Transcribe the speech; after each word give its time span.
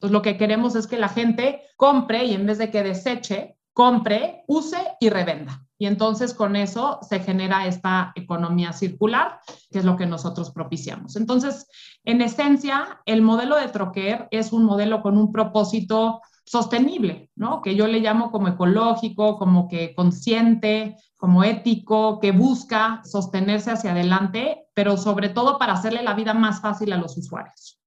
Entonces, 0.00 0.12
lo 0.14 0.22
que 0.22 0.38
queremos 0.38 0.76
es 0.76 0.86
que 0.86 0.96
la 0.96 1.10
gente 1.10 1.60
compre 1.76 2.24
y 2.24 2.32
en 2.32 2.46
vez 2.46 2.56
de 2.56 2.70
que 2.70 2.82
deseche, 2.82 3.58
compre, 3.74 4.44
use 4.46 4.78
y 4.98 5.10
revenda. 5.10 5.66
Y 5.76 5.86
entonces 5.86 6.32
con 6.32 6.56
eso 6.56 7.00
se 7.02 7.20
genera 7.20 7.66
esta 7.66 8.12
economía 8.14 8.72
circular, 8.72 9.40
que 9.70 9.78
es 9.78 9.84
lo 9.84 9.98
que 9.98 10.06
nosotros 10.06 10.52
propiciamos. 10.52 11.16
Entonces, 11.16 11.66
en 12.04 12.22
esencia, 12.22 13.00
el 13.04 13.20
modelo 13.20 13.56
de 13.56 13.68
Troquer 13.68 14.26
es 14.30 14.54
un 14.54 14.64
modelo 14.64 15.02
con 15.02 15.18
un 15.18 15.32
propósito 15.32 16.22
sostenible, 16.46 17.30
¿no? 17.36 17.60
Que 17.60 17.74
yo 17.76 17.86
le 17.86 18.00
llamo 18.00 18.30
como 18.30 18.48
ecológico, 18.48 19.38
como 19.38 19.68
que 19.68 19.94
consciente, 19.94 20.96
como 21.16 21.44
ético, 21.44 22.20
que 22.20 22.32
busca 22.32 23.02
sostenerse 23.04 23.70
hacia 23.70 23.92
adelante, 23.92 24.64
pero 24.72 24.96
sobre 24.96 25.28
todo 25.28 25.58
para 25.58 25.74
hacerle 25.74 26.02
la 26.02 26.14
vida 26.14 26.32
más 26.32 26.62
fácil 26.62 26.92
a 26.94 26.96
los 26.96 27.18
usuarios. 27.18 27.79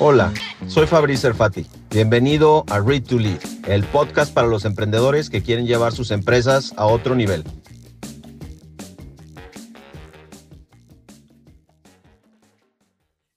Hola, 0.00 0.32
soy 0.68 0.86
Fabrice 0.86 1.26
Erfati. 1.26 1.66
Bienvenido 1.90 2.64
a 2.70 2.78
Read 2.78 3.02
to 3.02 3.18
Lead, 3.18 3.40
el 3.66 3.82
podcast 3.82 4.32
para 4.32 4.46
los 4.46 4.64
emprendedores 4.64 5.28
que 5.28 5.42
quieren 5.42 5.66
llevar 5.66 5.92
sus 5.92 6.12
empresas 6.12 6.72
a 6.76 6.86
otro 6.86 7.16
nivel. 7.16 7.42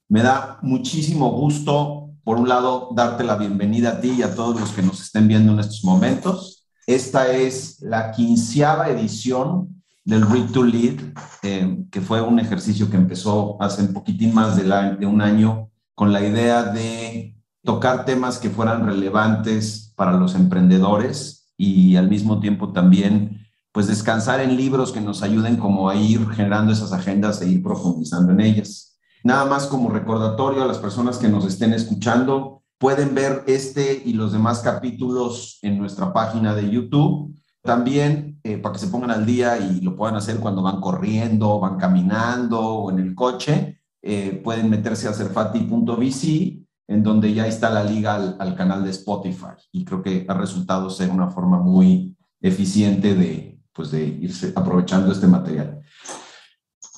Me 0.07 0.21
da 0.21 0.59
muchísimo 0.61 1.31
gusto, 1.31 2.11
por 2.23 2.37
un 2.37 2.47
lado, 2.47 2.89
darte 2.95 3.23
la 3.23 3.37
bienvenida 3.37 3.93
a 3.93 3.99
ti 3.99 4.12
y 4.20 4.21
a 4.21 4.35
todos 4.35 4.59
los 4.59 4.70
que 4.70 4.84
nos 4.84 5.01
estén 5.01 5.27
viendo 5.27 5.53
en 5.53 5.62
estos 5.62 5.84
momentos. 5.84 6.67
Esta 6.85 7.31
es 7.31 7.81
la 7.81 8.12
quinceava 8.12 8.89
edición 8.89 9.81
del 10.05 10.29
Read 10.29 10.51
to 10.51 10.63
Lead, 10.63 10.99
eh, 11.41 11.85
que 11.89 12.01
fue 12.01 12.21
un 12.21 12.37
ejercicio 12.37 12.87
que 12.87 12.98
empezó 12.98 13.59
hace 13.59 13.81
un 13.81 13.93
poquitín 13.93 14.31
más 14.31 14.55
de 14.55 15.05
un 15.07 15.21
año 15.23 15.70
con 16.02 16.12
la 16.12 16.26
idea 16.26 16.64
de 16.64 17.38
tocar 17.63 18.05
temas 18.05 18.40
que 18.40 18.49
fueran 18.49 18.88
relevantes 18.88 19.94
para 19.96 20.13
los 20.13 20.34
emprendedores 20.34 21.54
y 21.58 21.96
al 21.96 22.10
mismo 22.10 22.40
tiempo 22.40 22.74
también 22.74 23.46
pues 23.71 23.85
descansar 23.85 24.40
en 24.40 24.58
libros 24.58 24.91
que 24.91 24.99
nos 24.99 25.21
ayuden 25.21 25.58
como 25.58 25.91
a 25.91 25.96
ir 25.96 26.27
generando 26.32 26.74
esas 26.74 26.91
agendas 26.91 27.40
e 27.43 27.49
ir 27.49 27.62
profundizando 27.62 28.32
en 28.32 28.41
ellas. 28.41 28.98
Nada 29.24 29.46
más 29.46 29.68
como 29.68 29.91
recordatorio 29.91 30.63
a 30.63 30.66
las 30.66 30.80
personas 30.80 31.20
que 31.20 31.30
nos 31.30 31.46
estén 31.46 31.71
escuchando, 31.71 32.63
pueden 32.80 33.13
ver 33.13 33.43
este 33.46 34.02
y 34.04 34.13
los 34.13 34.32
demás 34.34 34.62
capítulos 34.62 35.60
en 35.62 35.77
nuestra 35.77 36.12
página 36.13 36.55
de 36.55 36.68
YouTube. 36.68 37.40
También 37.62 38.40
eh, 38.43 38.58
para 38.58 38.74
que 38.74 38.80
se 38.80 38.88
pongan 38.88 39.12
al 39.12 39.27
día 39.27 39.60
y 39.60 39.82
lo 39.82 39.96
puedan 39.96 40.15
hacer 40.15 40.40
cuando 40.40 40.63
van 40.63 40.82
corriendo, 40.82 41.60
van 41.60 41.77
caminando 41.77 42.60
o 42.60 42.90
en 42.90 42.98
el 42.98 43.13
coche. 43.13 43.80
Eh, 44.02 44.41
pueden 44.44 44.70
meterse 44.70 45.07
a 45.07 45.13
cerfati.vc, 45.13 46.66
en 46.88 47.04
donde 47.04 47.34
ya 47.34 47.48
está 47.48 47.70
la 47.70 47.84
liga 47.84 48.16
al, 48.16 48.55
canal 48.55 48.84
de 48.84 48.90
Spotify. 48.90 49.55
Y 49.71 49.85
creo 49.85 50.02
que 50.02 50.26
ha 50.27 50.34
resultado 50.34 50.90
ser 50.90 51.10
una 51.10 51.30
forma 51.30 51.60
muy 51.60 52.18
eficiente 52.41 53.13
de, 53.13 53.62
pues, 53.74 53.91
de 53.91 54.05
irse 54.05 54.52
aprovechando 54.55 55.12
este 55.12 55.27
material. 55.27 55.82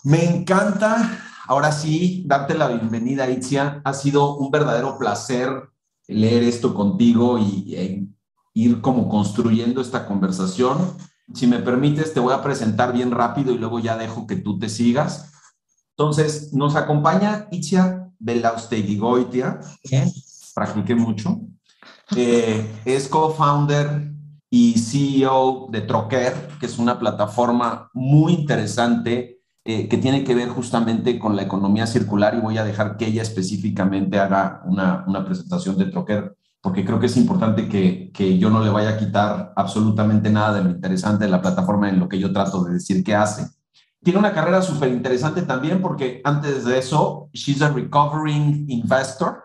Me 0.04 0.26
encanta, 0.26 1.20
ahora 1.48 1.72
sí, 1.72 2.24
darte 2.26 2.56
la 2.56 2.68
bienvenida, 2.70 3.30
Itzia. 3.30 3.82
Ha 3.84 3.94
sido 3.94 4.36
un 4.38 4.50
verdadero 4.50 4.98
placer 4.98 5.70
leer 6.08 6.44
esto 6.44 6.74
contigo 6.74 7.38
y 7.38 7.76
e 7.76 8.08
ir 8.54 8.82
como 8.82 9.10
construyendo 9.10 9.82
esta 9.82 10.06
conversación. 10.06 10.78
Si 11.34 11.48
me 11.48 11.60
permites, 11.60 12.14
te 12.14 12.20
voy 12.20 12.34
a 12.34 12.44
presentar 12.44 12.94
bien 12.94 13.12
rápido 13.12 13.52
y 13.52 13.58
luego 13.58 13.80
ya 13.80 13.98
dejo 13.98 14.28
que 14.28 14.36
tú 14.36 14.60
te 14.60 14.70
sigas. 14.70 15.33
Entonces, 16.04 16.52
nos 16.52 16.76
acompaña 16.76 17.48
Itzia 17.50 18.12
Belaustegigoitia. 18.20 19.62
Practiqué 20.54 20.96
mucho. 20.96 21.40
Eh, 22.14 22.70
es 22.84 23.08
co-founder 23.08 24.12
y 24.50 24.74
CEO 24.78 25.70
de 25.72 25.80
Troquer, 25.80 26.34
que 26.60 26.66
es 26.66 26.78
una 26.78 27.00
plataforma 27.00 27.90
muy 27.94 28.34
interesante 28.34 29.40
eh, 29.64 29.88
que 29.88 29.98
tiene 29.98 30.26
que 30.26 30.36
ver 30.36 30.50
justamente 30.50 31.18
con 31.18 31.38
la 31.38 31.44
economía 31.44 31.88
circular 31.88 32.36
y 32.36 32.42
voy 32.42 32.58
a 32.58 32.66
dejar 32.66 32.98
que 32.98 33.08
ella 33.08 33.22
específicamente 33.22 34.20
haga 34.20 34.62
una, 34.66 35.06
una 35.08 35.24
presentación 35.24 35.78
de 35.78 35.86
Troquer, 35.86 36.36
porque 36.60 36.84
creo 36.84 37.00
que 37.00 37.06
es 37.06 37.16
importante 37.16 37.70
que, 37.70 38.12
que, 38.14 38.38
yo 38.38 38.50
no 38.50 38.62
le 38.62 38.70
vaya 38.70 38.90
a 38.90 38.98
quitar 38.98 39.54
absolutamente 39.56 40.30
nada 40.30 40.56
de 40.56 40.66
lo 40.66 40.70
interesante 40.70 41.24
de 41.24 41.32
la 41.32 41.42
plataforma 41.42 41.88
en 41.88 41.98
lo 41.98 42.10
que 42.10 42.20
yo 42.20 42.34
trato 42.34 42.62
de 42.66 42.74
decir 42.74 43.06
que 43.06 43.16
hace. 43.16 43.48
Tiene 44.04 44.20
una 44.20 44.34
carrera 44.34 44.62
súper 44.62 44.90
interesante 44.90 45.44
también 45.44 45.82
porque 45.82 46.22
antes 46.26 46.66
de 46.66 46.78
eso, 46.78 47.30
she's 47.34 47.62
a 47.62 47.70
recovering 47.70 48.66
investor. 48.70 49.44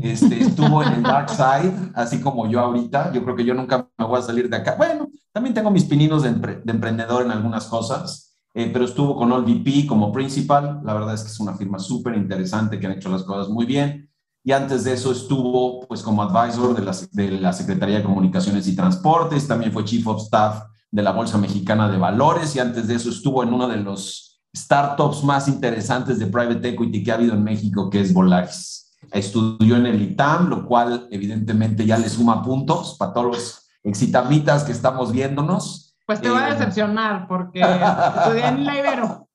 Este, 0.00 0.40
estuvo 0.40 0.82
en 0.82 0.92
el 0.94 1.02
dark 1.02 1.30
side, 1.30 1.92
así 1.94 2.20
como 2.20 2.46
yo 2.46 2.60
ahorita. 2.60 3.12
Yo 3.12 3.24
creo 3.24 3.34
que 3.34 3.44
yo 3.44 3.54
nunca 3.54 3.88
me 3.96 4.04
voy 4.04 4.18
a 4.18 4.22
salir 4.22 4.50
de 4.50 4.56
acá. 4.56 4.74
Bueno, 4.76 5.08
también 5.32 5.54
tengo 5.54 5.70
mis 5.70 5.84
pininos 5.84 6.22
de, 6.22 6.28
emprendedor 6.28 7.24
en 7.24 7.30
algunas 7.30 7.66
cosas, 7.66 8.36
eh, 8.54 8.68
pero 8.70 8.84
estuvo 8.84 9.16
con 9.16 9.30
VP 9.30 9.86
como 9.86 10.12
principal. 10.12 10.80
La 10.84 10.92
verdad 10.92 11.14
es 11.14 11.22
que 11.22 11.28
es 11.28 11.40
una 11.40 11.54
firma 11.54 11.78
súper 11.78 12.16
interesante 12.16 12.78
que 12.78 12.86
han 12.86 12.92
hecho 12.92 13.08
las 13.08 13.22
cosas 13.22 13.48
muy 13.48 13.64
bien. 13.64 14.10
Y 14.44 14.52
antes 14.52 14.84
de 14.84 14.92
eso 14.92 15.10
estuvo 15.10 15.80
pues 15.88 16.02
como 16.02 16.22
advisor 16.22 16.74
de 16.74 16.82
la, 16.82 16.96
de 17.12 17.30
la 17.32 17.52
Secretaría 17.52 17.98
de 17.98 18.04
Comunicaciones 18.04 18.68
y 18.68 18.76
Transportes. 18.76 19.48
También 19.48 19.72
fue 19.72 19.84
Chief 19.84 20.06
of 20.06 20.22
Staff 20.22 20.64
de 20.96 21.02
la 21.02 21.12
Bolsa 21.12 21.36
Mexicana 21.36 21.90
de 21.90 21.98
Valores 21.98 22.56
y 22.56 22.58
antes 22.58 22.88
de 22.88 22.94
eso 22.94 23.10
estuvo 23.10 23.42
en 23.42 23.52
uno 23.52 23.68
de 23.68 23.76
los 23.76 24.40
startups 24.56 25.22
más 25.24 25.46
interesantes 25.46 26.18
de 26.18 26.26
private 26.26 26.70
equity 26.70 27.04
que 27.04 27.12
ha 27.12 27.16
habido 27.16 27.34
en 27.34 27.44
México, 27.44 27.90
que 27.90 28.00
es 28.00 28.14
Volaris. 28.14 28.96
Estudió 29.12 29.76
en 29.76 29.84
el 29.84 30.00
ITAM, 30.00 30.48
lo 30.48 30.64
cual 30.64 31.06
evidentemente 31.10 31.84
ya 31.84 31.98
le 31.98 32.08
suma 32.08 32.42
puntos 32.42 32.96
para 32.98 33.12
todos 33.12 33.26
los 33.26 33.68
exitamitas 33.84 34.64
que 34.64 34.72
estamos 34.72 35.12
viéndonos. 35.12 35.94
Pues 36.06 36.22
te 36.22 36.30
voy 36.30 36.40
a 36.40 36.48
eh, 36.48 36.54
decepcionar 36.54 37.28
porque 37.28 37.60
estudié 38.18 38.46
en 38.46 38.64
la 38.64 38.78
Ibero. 38.78 39.28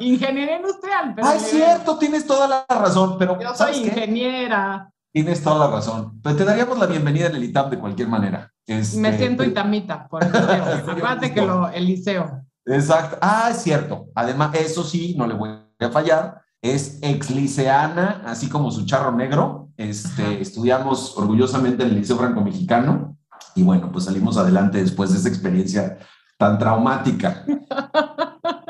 Ingeniería 0.00 0.56
industrial. 0.56 1.14
Pero 1.16 1.28
ah, 1.28 1.36
es 1.36 1.42
cierto, 1.44 1.96
tienes 1.96 2.26
toda 2.26 2.46
la 2.46 2.66
razón, 2.68 3.16
pero 3.18 3.40
yo 3.40 3.54
soy 3.54 3.86
ingeniera. 3.86 4.92
Tienes 5.12 5.42
toda 5.42 5.66
la 5.66 5.74
razón. 5.74 6.20
Pero 6.22 6.36
te 6.36 6.44
daríamos 6.44 6.78
la 6.78 6.86
bienvenida 6.86 7.26
en 7.26 7.34
el 7.34 7.44
ITAM 7.44 7.70
de 7.70 7.78
cualquier 7.78 8.08
manera. 8.08 8.52
Este, 8.66 8.98
Me 8.98 9.16
siento 9.16 9.42
itamita, 9.42 10.06
por 10.08 10.22
el 10.22 10.30
liceo. 10.32 11.20
que 11.34 11.42
lo, 11.42 11.68
el 11.68 11.86
liceo. 11.86 12.42
Exacto. 12.64 13.18
Ah, 13.20 13.48
es 13.50 13.62
cierto. 13.62 14.06
Además, 14.14 14.54
eso 14.54 14.84
sí, 14.84 15.14
no 15.18 15.26
le 15.26 15.34
voy 15.34 15.50
a 15.80 15.90
fallar. 15.90 16.42
Es 16.62 16.98
exliceana, 17.02 18.22
así 18.24 18.48
como 18.48 18.70
su 18.70 18.86
charro 18.86 19.10
negro. 19.12 19.70
Este, 19.76 20.40
estudiamos 20.40 21.16
orgullosamente 21.16 21.82
en 21.82 21.88
el 21.88 21.96
Liceo 21.96 22.18
Franco 22.18 22.42
Mexicano 22.42 23.16
y 23.54 23.62
bueno, 23.62 23.90
pues 23.90 24.04
salimos 24.04 24.36
adelante 24.36 24.78
después 24.78 25.10
de 25.10 25.18
esa 25.18 25.28
experiencia 25.28 25.98
tan 26.36 26.58
traumática. 26.58 27.44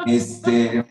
Este, 0.06 0.86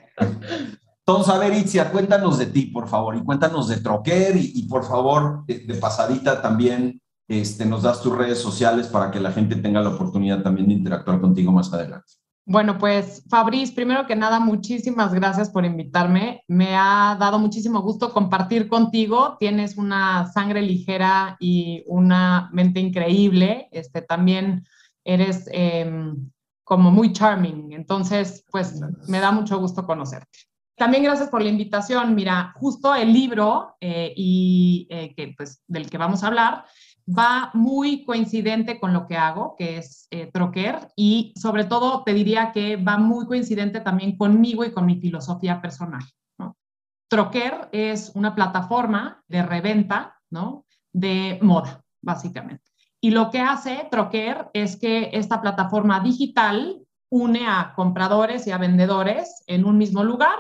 entonces, 1.09 1.33
a 1.33 1.39
ver, 1.39 1.55
Itzia, 1.55 1.91
cuéntanos 1.91 2.37
de 2.37 2.45
ti, 2.45 2.67
por 2.67 2.87
favor, 2.87 3.15
y 3.15 3.23
cuéntanos 3.23 3.67
de 3.67 3.77
Troquer, 3.77 4.35
y, 4.37 4.67
por 4.67 4.85
favor, 4.85 5.43
de, 5.47 5.73
pasadita 5.73 6.39
también 6.39 7.01
este, 7.27 7.65
nos 7.65 7.81
das 7.81 8.03
tus 8.03 8.15
redes 8.15 8.37
sociales 8.37 8.85
para 8.85 9.09
que 9.09 9.19
la 9.19 9.31
gente 9.31 9.55
tenga 9.55 9.81
la 9.81 9.89
oportunidad 9.89 10.43
también 10.43 10.67
de 10.67 10.75
interactuar 10.75 11.19
contigo 11.19 11.51
más 11.51 11.73
adelante. 11.73 12.13
Bueno, 12.45 12.77
pues 12.77 13.23
Fabriz, 13.27 13.71
primero 13.71 14.05
que 14.05 14.15
nada, 14.15 14.39
muchísimas 14.39 15.11
gracias 15.11 15.49
por 15.49 15.65
invitarme. 15.65 16.43
Me 16.47 16.75
ha 16.75 17.17
dado 17.19 17.39
muchísimo 17.39 17.81
gusto 17.81 18.13
compartir 18.13 18.67
contigo. 18.67 19.35
Tienes 19.39 19.77
una 19.77 20.31
sangre 20.31 20.61
ligera 20.61 21.37
y 21.39 21.83
una 21.87 22.51
mente 22.53 22.79
increíble. 22.81 23.67
Este, 23.71 24.03
también 24.03 24.63
eres 25.03 25.49
em, 25.51 26.29
como 26.63 26.91
muy 26.91 27.13
charming. 27.13 27.71
Entonces, 27.71 28.45
pues 28.51 28.79
me 29.07 29.19
da 29.19 29.31
mucho 29.31 29.57
gusto 29.57 29.87
conocerte. 29.87 30.48
También 30.79 31.03
gracias 31.03 31.27
por 31.27 31.41
la 31.41 31.49
invitación. 31.49 32.15
Mira, 32.15 32.53
justo 32.55 32.95
el 32.95 33.11
libro 33.11 33.75
eh, 33.81 34.13
y 34.15 34.87
eh, 34.89 35.13
que, 35.13 35.33
pues, 35.35 35.61
del 35.67 35.89
que 35.89 35.97
vamos 35.97 36.23
a 36.23 36.27
hablar 36.27 36.63
va 37.05 37.51
muy 37.53 38.05
coincidente 38.05 38.79
con 38.79 38.93
lo 38.93 39.05
que 39.05 39.17
hago, 39.17 39.55
que 39.57 39.77
es 39.77 40.07
eh, 40.09 40.31
Troquer, 40.31 40.87
y 40.95 41.33
sobre 41.35 41.65
todo 41.65 42.03
te 42.05 42.13
diría 42.13 42.53
que 42.53 42.77
va 42.77 42.97
muy 42.97 43.25
coincidente 43.25 43.81
también 43.81 44.15
conmigo 44.15 44.63
y 44.63 44.71
con 44.71 44.85
mi 44.85 45.01
filosofía 45.01 45.61
personal. 45.61 46.03
¿no? 46.37 46.55
Troquer 47.09 47.67
es 47.73 48.13
una 48.15 48.33
plataforma 48.33 49.21
de 49.27 49.43
reventa 49.43 50.15
¿no? 50.29 50.65
de 50.93 51.39
moda, 51.41 51.83
básicamente. 52.01 52.63
Y 53.01 53.11
lo 53.11 53.31
que 53.31 53.41
hace 53.41 53.85
Troquer 53.91 54.49
es 54.53 54.77
que 54.77 55.09
esta 55.11 55.41
plataforma 55.41 55.99
digital 55.99 56.79
une 57.09 57.45
a 57.47 57.73
compradores 57.75 58.47
y 58.47 58.51
a 58.51 58.57
vendedores 58.57 59.43
en 59.47 59.65
un 59.65 59.77
mismo 59.77 60.05
lugar 60.05 60.39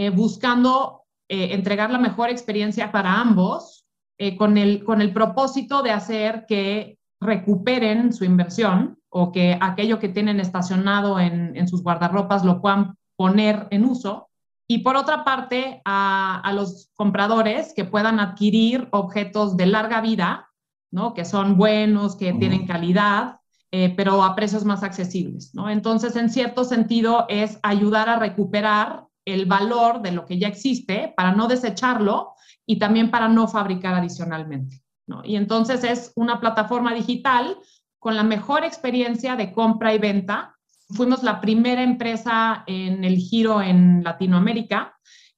eh, 0.00 0.08
buscando 0.08 1.02
eh, 1.28 1.52
entregar 1.52 1.90
la 1.90 1.98
mejor 1.98 2.30
experiencia 2.30 2.90
para 2.90 3.20
ambos, 3.20 3.84
eh, 4.16 4.34
con, 4.34 4.56
el, 4.56 4.82
con 4.82 5.02
el 5.02 5.12
propósito 5.12 5.82
de 5.82 5.90
hacer 5.90 6.46
que 6.48 6.98
recuperen 7.20 8.14
su 8.14 8.24
inversión 8.24 8.98
o 9.10 9.30
que 9.30 9.58
aquello 9.60 9.98
que 9.98 10.08
tienen 10.08 10.40
estacionado 10.40 11.20
en, 11.20 11.54
en 11.54 11.68
sus 11.68 11.82
guardarropas 11.82 12.46
lo 12.46 12.62
puedan 12.62 12.96
poner 13.14 13.68
en 13.70 13.84
uso 13.84 14.30
y 14.66 14.78
por 14.78 14.96
otra 14.96 15.22
parte 15.22 15.82
a, 15.84 16.50
los 16.54 16.88
compradores 16.94 17.74
que 17.76 17.84
puedan 17.84 18.20
adquirir 18.20 18.88
objetos 18.92 19.58
de 19.58 19.66
larga 19.66 20.00
vida, 20.00 20.48
¿no? 20.90 21.12
que 21.12 21.26
son 21.26 21.58
buenos, 21.58 22.16
que 22.16 22.32
tienen 22.32 22.66
calidad, 22.66 23.40
eh, 23.70 23.92
pero 23.94 24.22
a 24.22 24.34
precios 24.34 24.64
más 24.64 24.82
accesibles. 24.82 25.54
¿no? 25.54 25.68
Entonces, 25.68 26.16
en 26.16 26.30
cierto 26.30 26.64
sentido, 26.64 27.26
es 27.28 27.58
ayudar 27.62 28.08
a 28.08 28.18
recuperar 28.18 29.09
el 29.24 29.46
valor 29.46 30.02
de 30.02 30.12
lo 30.12 30.24
que 30.24 30.38
ya 30.38 30.48
existe 30.48 31.12
para 31.16 31.32
no 31.32 31.46
desecharlo 31.46 32.34
y 32.66 32.78
también 32.78 33.10
para 33.10 33.28
no 33.28 33.48
fabricar 33.48 33.94
adicionalmente. 33.94 34.82
Y 35.24 35.36
entonces 35.36 35.82
es 35.82 36.12
una 36.14 36.40
plataforma 36.40 36.94
digital 36.94 37.58
con 37.98 38.16
la 38.16 38.22
mejor 38.22 38.64
experiencia 38.64 39.36
de 39.36 39.52
compra 39.52 39.92
y 39.92 39.98
venta 39.98 40.54
fuimos 40.92 41.22
la 41.22 41.40
primera 41.40 41.82
empresa 41.82 42.64
en 42.66 43.04
el 43.04 43.16
giro 43.16 43.62
en 43.62 44.02
Latinoamérica 44.02 44.96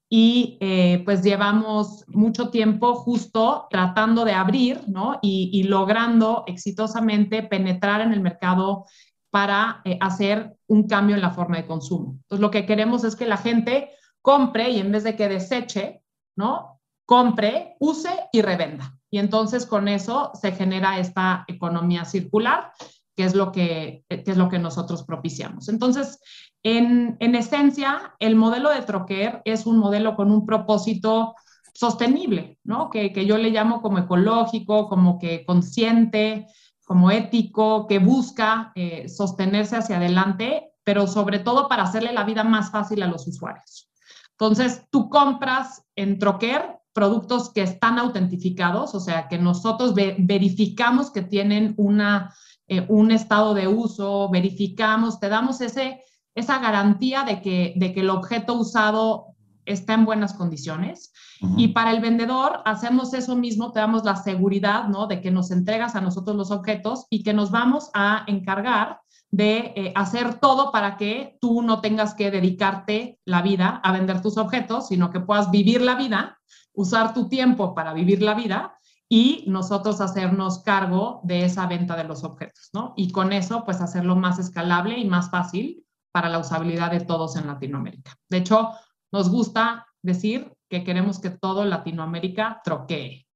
y 0.09 0.59
eh, 0.61 1.03
pues 1.05 1.23
llevamos 1.23 2.05
mucho 2.09 2.51
tiempo 2.51 2.95
justo 2.95 3.67
tratando 3.71 4.25
de 4.25 4.35
abrir, 4.35 4.83
¿no? 4.87 5.19
Y, 5.23 5.63
logrando 5.63 6.45
exitosamente 6.47 7.43
penetrar 7.43 8.03
en 8.03 8.13
el 8.13 8.21
mercado 8.21 8.85
para 9.33 9.81
eh, 9.85 9.99
hacer 10.01 10.57
un 10.69 10.87
cambio 10.87 11.17
en 11.17 11.23
la 11.23 11.31
forma 11.31 11.57
de 11.57 11.67
consumo. 11.67 12.19
Entonces, 12.23 12.41
lo 12.41 12.51
que 12.51 12.67
queremos 12.67 13.03
es 13.03 13.17
que 13.17 13.27
la 13.27 13.39
gente 13.39 13.91
compre 14.21 14.71
y 14.71 14.79
en 14.79 14.93
vez 14.93 15.03
de 15.03 15.17
que 15.17 15.29
deseche, 15.29 16.03
¿no? 16.37 16.81
Compre, 17.07 17.77
use 17.81 18.11
y 18.31 18.43
revenda. 18.43 18.97
Y 19.11 19.19
entonces 19.19 19.67
con 19.67 19.89
eso 19.89 20.31
se 20.41 20.53
genera 20.53 20.99
esta 20.99 21.45
economía 21.49 22.05
circular 22.05 22.73
que 23.17 23.25
es 23.25 23.35
lo 23.35 23.53
que, 23.53 24.05
es 24.09 24.37
lo 24.37 24.49
que 24.49 24.59
nosotros 24.59 25.03
propiciamos. 25.03 25.69
Entonces, 25.69 26.21
en, 26.63 27.17
esencia, 27.21 28.15
el 28.19 28.37
modelo 28.37 28.71
de 28.71 28.83
Troquer 28.83 29.43
es 29.45 29.67
un 29.67 29.79
modelo 29.79 30.17
con 30.17 30.31
un 30.31 30.47
propósito 30.47 31.35
sostenible, 31.75 32.59
¿no? 32.65 32.91
Que, 32.91 33.13
yo 33.27 33.37
le 33.37 33.51
llamo 33.51 33.83
como 33.83 33.99
ecológico, 33.99 34.89
como 34.89 35.19
que 35.19 35.45
consciente, 35.45 36.47
como 36.93 37.11
ético, 37.11 37.87
que 37.87 37.99
busca 37.99 38.71
eh, 38.75 39.09
sostenerse 39.09 39.77
hacia 39.77 39.97
adelante, 39.97 40.75
pero 40.85 41.07
sobre 41.07 41.39
todo 41.39 41.67
para 41.67 41.85
hacerle 41.85 42.13
la 42.13 42.25
vida 42.25 42.45
más 42.45 42.71
fácil 42.71 43.03
a 43.03 43.07
los 43.07 43.27
usuarios. 43.27 43.89
Entonces, 44.33 44.85
tú 44.91 45.09
compras 45.09 45.87
en 45.97 46.19
Troquer 46.19 46.81
productos 46.93 47.51
que 47.51 47.63
están 47.63 47.99
autentificados, 47.99 48.95
o 48.95 49.01
sea, 49.01 49.27
que 49.27 49.39
nosotros 49.39 49.95
verificamos 49.95 51.11
que 51.11 51.23
tienen 51.23 51.73
una 51.79 52.35
eh, 52.69 52.85
un 52.91 53.11
estado 53.11 53.55
de 53.55 53.69
uso, 53.69 54.29
verificamos, 54.29 55.19
te 55.19 55.31
damos 55.31 55.63
esa 55.63 56.59
garantía 56.59 57.25
de 57.25 57.41
que, 57.41 57.73
de 57.77 57.95
que 57.95 58.01
el 58.01 58.11
objeto 58.11 58.53
usado 58.53 59.32
está 59.65 59.95
en 59.95 60.05
buenas 60.05 60.35
condiciones. 60.35 61.13
Y 61.57 61.69
para 61.69 61.91
el 61.91 62.01
vendedor 62.01 62.61
hacemos 62.65 63.15
eso 63.15 63.35
mismo, 63.35 63.73
te 63.73 63.81
damos 63.81 64.05
la 64.05 64.17
seguridad, 64.17 64.89
¿no? 64.89 65.07
De 65.09 65.21
que 65.21 65.31
nos 65.33 65.51
entregas 65.51 65.97
a 65.97 66.01
nosotros 66.01 66.37
los 66.37 66.51
objetos 66.53 67.07
y 67.11 67.25
que 67.25 67.33
nos 67.33 67.51
vamos 67.51 67.91
a 67.95 68.25
encargar 68.29 69.01
de 69.33 69.73
eh, 69.75 69.93
hacer 69.97 70.35
todo 70.35 70.71
para 70.71 70.97
que 70.97 71.39
tú 71.41 71.63
no 71.63 71.81
tengas 71.81 72.15
que 72.15 72.31
dedicarte 72.31 73.19
la 73.25 73.43
vida 73.43 73.81
a 73.83 73.93
vender 73.93 74.21
tus 74.21 74.37
objetos, 74.37 74.89
sino 74.89 75.11
que 75.11 75.21
puedas 75.21 75.51
vivir 75.51 75.81
la 75.81 75.97
vida, 75.97 76.39
usar 76.75 77.15
tu 77.15 77.29
tiempo 77.29 77.75
para 77.75 77.95
vivir 77.95 78.23
la 78.23 78.35
vida 78.35 78.79
y 79.09 79.45
nosotros 79.49 80.01
hacernos 80.01 80.61
cargo 80.61 81.21
de 81.25 81.45
esa 81.45 81.67
venta 81.67 81.97
de 81.97 82.05
los 82.05 82.25
objetos, 82.25 82.71
¿no? 82.73 82.93
Y 82.97 83.11
con 83.11 83.33
eso, 83.33 83.65
pues 83.65 83.81
hacerlo 83.81 84.17
más 84.17 84.39
escalable 84.39 84.99
y 84.99 85.07
más 85.07 85.31
fácil 85.31 85.85
para 86.13 86.29
la 86.29 86.39
usabilidad 86.39 86.91
de 86.91 87.01
todos 87.01 87.37
en 87.37 87.47
Latinoamérica. 87.47 88.15
De 88.29 88.39
hecho, 88.39 88.71
nos 89.13 89.31
gusta 89.31 89.87
decir 90.03 90.53
que 90.69 90.85
queremos 90.85 91.21
que 91.21 91.31
todo 91.31 91.65
Latinoamérica 91.65 92.61
troquee. 92.65 93.27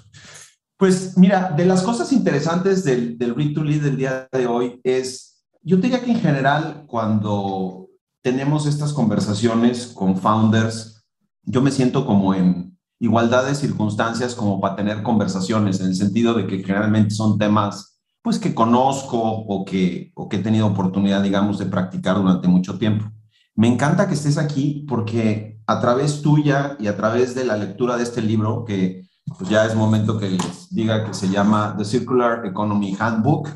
Pues 0.78 1.18
mira, 1.18 1.52
de 1.52 1.66
las 1.66 1.82
cosas 1.82 2.12
interesantes 2.12 2.84
del, 2.84 3.18
del 3.18 3.34
Read 3.36 3.54
to 3.54 3.64
Lead 3.64 3.82
del 3.82 3.98
día 3.98 4.28
de 4.32 4.46
hoy 4.48 4.80
es, 4.84 5.46
yo 5.62 5.78
diría 5.78 6.04
que 6.04 6.12
en 6.12 6.20
general 6.20 6.84
cuando 6.88 7.83
tenemos 8.24 8.66
estas 8.66 8.94
conversaciones 8.94 9.88
con 9.88 10.18
founders, 10.18 11.06
yo 11.44 11.62
me 11.62 11.72
siento 11.72 12.06
como 12.08 12.34
en 12.34 12.78
igualdad 13.00 13.46
de 13.46 13.54
circunstancias 13.54 14.34
como 14.34 14.62
para 14.62 14.78
tener 14.78 15.04
conversaciones, 15.04 15.82
en 15.82 15.88
el 15.88 15.96
sentido 15.96 16.34
de 16.34 16.48
que 16.48 16.64
generalmente 16.64 17.14
son 17.14 17.38
temas 17.38 18.00
pues 18.24 18.40
que 18.40 18.56
conozco 18.56 19.20
o 19.22 19.66
que, 19.66 20.14
o 20.16 20.30
que 20.30 20.38
he 20.38 20.40
tenido 20.40 20.66
oportunidad, 20.66 21.22
digamos, 21.22 21.60
de 21.60 21.66
practicar 21.66 22.16
durante 22.16 22.48
mucho 22.48 22.80
tiempo. 22.80 23.12
Me 23.54 23.68
encanta 23.68 24.08
que 24.08 24.14
estés 24.14 24.38
aquí 24.38 24.86
porque 24.88 25.60
a 25.68 25.82
través 25.82 26.22
tuya 26.22 26.78
y 26.80 26.88
a 26.88 26.96
través 26.96 27.36
de 27.36 27.44
la 27.44 27.58
lectura 27.58 27.98
de 27.98 28.04
este 28.04 28.22
libro, 28.22 28.64
que 28.64 29.04
pues 29.38 29.50
ya 29.50 29.66
es 29.66 29.76
momento 29.76 30.18
que 30.18 30.30
les 30.30 30.70
diga 30.70 31.06
que 31.06 31.14
se 31.14 31.28
llama 31.28 31.76
The 31.78 31.84
Circular 31.84 32.46
Economy 32.46 32.96
Handbook, 32.98 33.50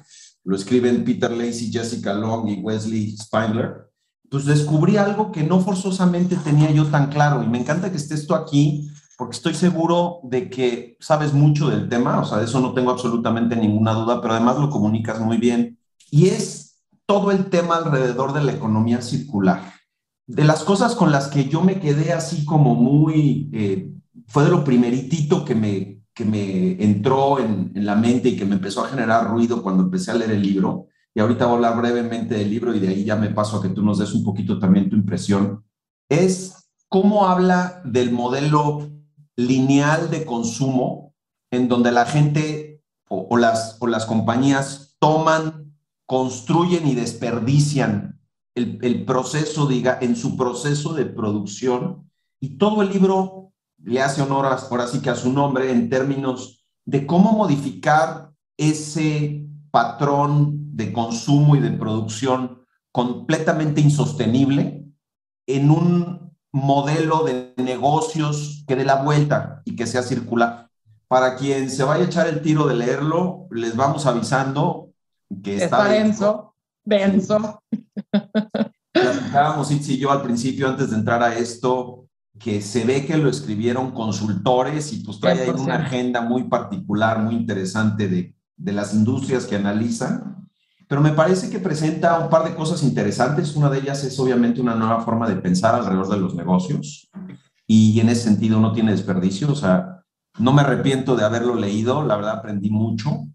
lo 0.43 0.55
escriben 0.57 1.05
Peter 1.05 1.31
Lacey, 1.31 1.71
Jessica 1.71 2.13
Long 2.13 2.49
y 2.49 2.59
Wesley 2.59 3.15
Spindler, 3.15 3.86
pues 4.29 4.45
descubrí 4.45 4.97
algo 4.97 5.31
que 5.31 5.43
no 5.43 5.59
forzosamente 5.59 6.35
tenía 6.37 6.71
yo 6.71 6.85
tan 6.87 7.09
claro 7.09 7.43
y 7.43 7.47
me 7.47 7.59
encanta 7.59 7.91
que 7.91 7.97
estés 7.97 8.27
tú 8.27 8.35
aquí 8.35 8.89
porque 9.17 9.35
estoy 9.35 9.55
seguro 9.55 10.19
de 10.23 10.49
que 10.49 10.95
sabes 10.99 11.33
mucho 11.33 11.69
del 11.69 11.89
tema, 11.89 12.19
o 12.19 12.25
sea, 12.25 12.37
de 12.37 12.45
eso 12.45 12.59
no 12.59 12.73
tengo 12.73 12.91
absolutamente 12.91 13.55
ninguna 13.55 13.93
duda, 13.93 14.21
pero 14.21 14.35
además 14.35 14.59
lo 14.59 14.69
comunicas 14.69 15.19
muy 15.19 15.37
bien. 15.37 15.79
Y 16.11 16.27
es 16.27 16.83
todo 17.07 17.31
el 17.31 17.49
tema 17.49 17.77
alrededor 17.77 18.33
de 18.33 18.43
la 18.43 18.51
economía 18.51 19.01
circular 19.01 19.77
de 20.27 20.43
las 20.43 20.63
cosas 20.63 20.93
con 20.93 21.11
las 21.11 21.29
que 21.29 21.45
yo 21.45 21.61
me 21.61 21.79
quedé 21.79 22.11
así 22.11 22.45
como 22.45 22.75
muy, 22.75 23.49
eh, 23.53 23.89
fue 24.27 24.43
de 24.43 24.49
lo 24.49 24.63
primeritito 24.63 25.45
que 25.45 25.55
me, 25.55 26.01
que 26.13 26.25
me 26.25 26.83
entró 26.83 27.39
en, 27.39 27.71
la 27.73 27.95
mente 27.95 28.29
y 28.29 28.37
que 28.37 28.45
me 28.45 28.55
empezó 28.55 28.83
a 28.83 28.89
generar 28.89 29.29
ruido 29.29 29.63
cuando 29.63 29.83
empecé 29.83 30.11
a 30.11 30.15
leer 30.15 30.31
el 30.31 30.41
libro. 30.41 30.87
Y 31.17 31.19
ahorita 31.19 31.47
voy 31.47 31.53
a 31.53 31.69
hablar 31.69 31.77
brevemente 31.77 32.35
del 32.35 32.51
libro 32.51 32.75
y 32.75 32.79
de 32.79 32.89
ahí 32.89 33.03
ya 33.03 33.15
me 33.15 33.31
paso 33.31 33.57
a 33.57 33.61
que 33.63 33.69
tú 33.69 33.81
nos 33.81 33.97
des 33.97 34.13
un 34.13 34.23
poquito 34.23 34.59
también 34.59 34.87
tu 34.87 34.95
impresión. 34.95 35.65
Es 36.07 36.69
cómo 36.89 37.27
habla 37.27 37.81
del 37.83 38.11
modelo 38.11 38.91
lineal 39.35 40.11
de 40.11 40.25
consumo 40.25 41.15
en 41.49 41.69
donde 41.69 41.91
la 41.91 42.05
gente 42.05 42.83
o, 43.09 43.35
las, 43.35 43.77
o 43.79 43.87
las 43.87 44.05
compañías 44.05 44.95
toman, 44.99 45.73
construyen 46.05 46.85
y 46.85 46.93
desperdician 46.93 48.21
el, 48.53 49.03
proceso, 49.03 49.65
diga, 49.65 49.97
en 49.99 50.15
su 50.15 50.37
proceso 50.37 50.93
de 50.93 51.07
producción. 51.07 52.11
Y 52.39 52.59
todo 52.59 52.83
el 52.83 52.89
libro 52.89 53.53
le 53.83 54.03
hace 54.03 54.21
honor 54.21 54.45
ahora 54.45 54.85
sí 54.85 55.01
que 55.01 55.09
a 55.09 55.15
su 55.15 55.33
nombre 55.33 55.71
en 55.71 55.89
términos 55.89 56.63
de 56.85 57.07
cómo 57.07 57.31
modificar 57.31 58.33
ese 58.55 59.46
patrón 59.71 60.75
de 60.75 60.93
consumo 60.93 61.55
y 61.55 61.59
de 61.59 61.71
producción 61.71 62.63
completamente 62.91 63.81
insostenible 63.81 64.85
en 65.45 65.71
un 65.71 66.35
modelo 66.51 67.23
de 67.23 67.53
negocios 67.57 68.63
que 68.67 68.75
dé 68.75 68.85
la 68.85 69.03
vuelta 69.03 69.61
y 69.65 69.75
que 69.75 69.85
sea 69.85 70.01
circular. 70.01 70.69
Para 71.07 71.35
quien 71.35 71.69
se 71.69 71.83
vaya 71.83 72.03
a 72.03 72.07
echar 72.07 72.27
el 72.27 72.41
tiro 72.41 72.67
de 72.67 72.75
leerlo, 72.75 73.47
les 73.51 73.75
vamos 73.75 74.05
avisando 74.05 74.89
que 75.43 75.55
está, 75.55 75.65
está 75.65 75.89
denso, 75.89 76.55
denso. 76.83 77.63
Platicábamos, 78.91 79.71
Itzi 79.71 79.93
y 79.93 79.97
yo 79.99 80.11
al 80.11 80.21
principio, 80.21 80.67
antes 80.67 80.89
de 80.89 80.97
entrar 80.97 81.21
a 81.21 81.35
esto, 81.37 82.07
que 82.39 82.61
se 82.61 82.83
ve 82.83 83.05
que 83.05 83.17
lo 83.17 83.29
escribieron 83.29 83.91
consultores 83.91 84.93
y 84.93 85.03
pues 85.03 85.19
trae 85.19 85.41
ahí 85.41 85.49
una 85.49 85.75
agenda 85.75 86.21
muy 86.21 86.43
particular, 86.43 87.19
muy 87.19 87.35
interesante 87.35 88.07
de, 88.07 88.36
de 88.57 88.73
las 88.73 88.93
industrias 88.93 89.45
que 89.45 89.55
analizan. 89.55 90.47
Pero 90.87 91.01
me 91.01 91.11
parece 91.11 91.49
que 91.49 91.59
presenta 91.59 92.19
un 92.19 92.29
par 92.29 92.43
de 92.43 92.55
cosas 92.55 92.83
interesantes. 92.83 93.55
Una 93.55 93.69
de 93.69 93.79
ellas 93.79 94.03
es 94.03 94.19
obviamente 94.19 94.61
una 94.61 94.75
nueva 94.75 95.01
forma 95.01 95.27
de 95.29 95.35
pensar 95.35 95.75
alrededor 95.75 96.09
de 96.09 96.17
los 96.17 96.35
negocios. 96.35 97.09
Y 97.65 97.99
en 97.99 98.09
ese 98.09 98.23
sentido 98.23 98.59
no 98.59 98.73
tiene 98.73 98.91
desperdicio. 98.91 99.51
O 99.51 99.55
sea, 99.55 100.03
no 100.39 100.53
me 100.53 100.61
arrepiento 100.61 101.15
de 101.15 101.25
haberlo 101.25 101.55
leído. 101.55 102.03
La 102.03 102.15
verdad 102.15 102.37
aprendí 102.37 102.69
mucho. 102.69 103.27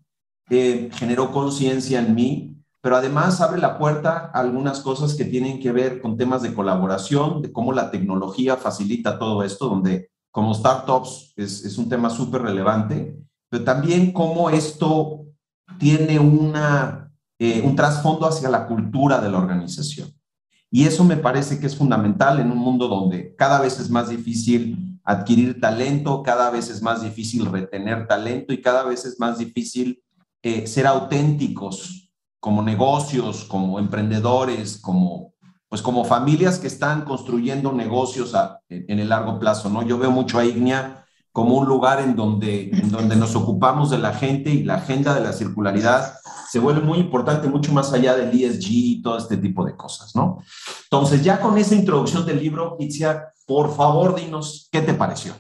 Eh, 0.51 0.91
generó 0.93 1.31
conciencia 1.31 2.01
en 2.01 2.15
mí 2.15 2.53
pero 2.83 2.97
además 2.97 3.41
abre 3.41 3.61
la 3.61 3.79
puerta 3.79 4.33
a 4.35 4.41
algunas 4.41 4.81
cosas 4.81 5.15
que 5.15 5.25
tienen 5.25 5.61
que 5.61 5.71
ver 5.71 6.03
con 6.03 6.17
temas 6.17 6.43
de 6.43 6.53
colaboración, 6.53 7.41
de 7.41 7.53
cómo 7.53 7.73
la 7.73 7.93
tecnología 7.93 8.57
facilita 8.57 9.21
todo 9.21 9.45
esto, 9.45 9.69
donde 9.69 10.11
como 10.33 10.53
startups 10.53 11.33
es, 11.37 11.79
un 11.79 11.89
tema 11.89 12.11
súper 12.11 12.43
relevante, 12.43 13.17
pero 13.53 13.65
también 13.65 14.13
cómo 14.13 14.49
esto 14.49 15.27
tiene 15.79 16.19
una, 16.19 17.13
eh, 17.39 17.61
un 17.63 17.77
trasfondo 17.77 18.27
hacia 18.27 18.49
la 18.49 18.67
cultura 18.67 19.21
de 19.21 19.31
la 19.31 19.37
organización. 19.37 20.11
Y 20.71 20.87
eso 20.87 21.05
me 21.05 21.19
parece 21.19 21.61
que 21.61 21.67
es 21.67 21.77
fundamental 21.77 22.41
en 22.41 22.51
un 22.51 22.57
mundo 22.57 22.89
donde 22.89 23.37
cada 23.37 23.61
vez 23.61 23.79
es 23.79 23.91
más 23.91 24.09
difícil 24.09 24.99
adquirir 25.05 25.61
talento, 25.61 26.23
cada 26.23 26.49
vez 26.49 26.71
es 26.71 26.81
más 26.81 27.03
difícil 27.03 27.45
retener 27.45 28.09
talento 28.09 28.55
y 28.55 28.63
cada 28.63 28.85
vez 28.85 29.05
es 29.05 29.21
más 29.21 29.37
difícil 29.37 30.03
eh, 30.41 30.67
ser 30.67 30.87
auténticos 30.87 32.11
como 32.41 32.63
negocios, 32.63 33.45
como 33.45 33.79
emprendedores, 33.79 34.79
como, 34.79 35.35
pues 35.69 35.83
como 35.83 36.07
familias 36.07 36.59
que 36.59 36.69
están 36.69 37.05
construyendo 37.05 37.71
negocios 37.71 38.33
en 38.71 38.99
el 38.99 39.11
largo 39.11 39.39
plazo, 39.39 39.69
¿no? 39.69 39.83
Yo 39.83 39.99
veo 39.99 40.11
mucho 40.11 40.39
a 40.39 40.47
Ignia 40.47 41.02
como 41.33 41.57
un 41.57 41.67
lugar 41.67 42.01
en 42.01 42.15
donde, 42.15 42.71
en 42.71 42.91
donde 42.91 43.17
nos 43.17 43.35
ocupamos 43.35 43.91
de 43.91 43.99
la 43.99 44.13
gente 44.13 44.51
y 44.51 44.65
la 44.65 44.75
agenda 44.77 45.15
de 45.15 45.23
la 45.23 45.33
circularidad 45.33 46.15
se 46.51 46.59
vuelve 46.59 46.83
muy 46.83 46.99
importante, 46.99 47.49
mucho 47.49 47.73
más 47.73 47.93
allá 47.95 48.15
del 48.15 48.31
ESG 48.31 48.67
y 48.69 49.03
todo 49.03 49.17
este 49.17 49.39
tipo 49.39 49.65
de 49.65 49.75
cosas, 49.75 50.15
¿no? 50.15 50.43
Entonces, 50.85 51.25
ya 51.25 51.41
con 51.41 51.57
esa 51.57 51.75
introducción 51.75 52.27
del 52.27 52.39
libro, 52.39 52.77
Itzia, 52.79 53.29
por 53.47 53.75
favor, 53.75 54.15
dinos, 54.15 54.69
¿qué 54.71 54.83
te 54.83 54.93
pareció? 54.93 55.33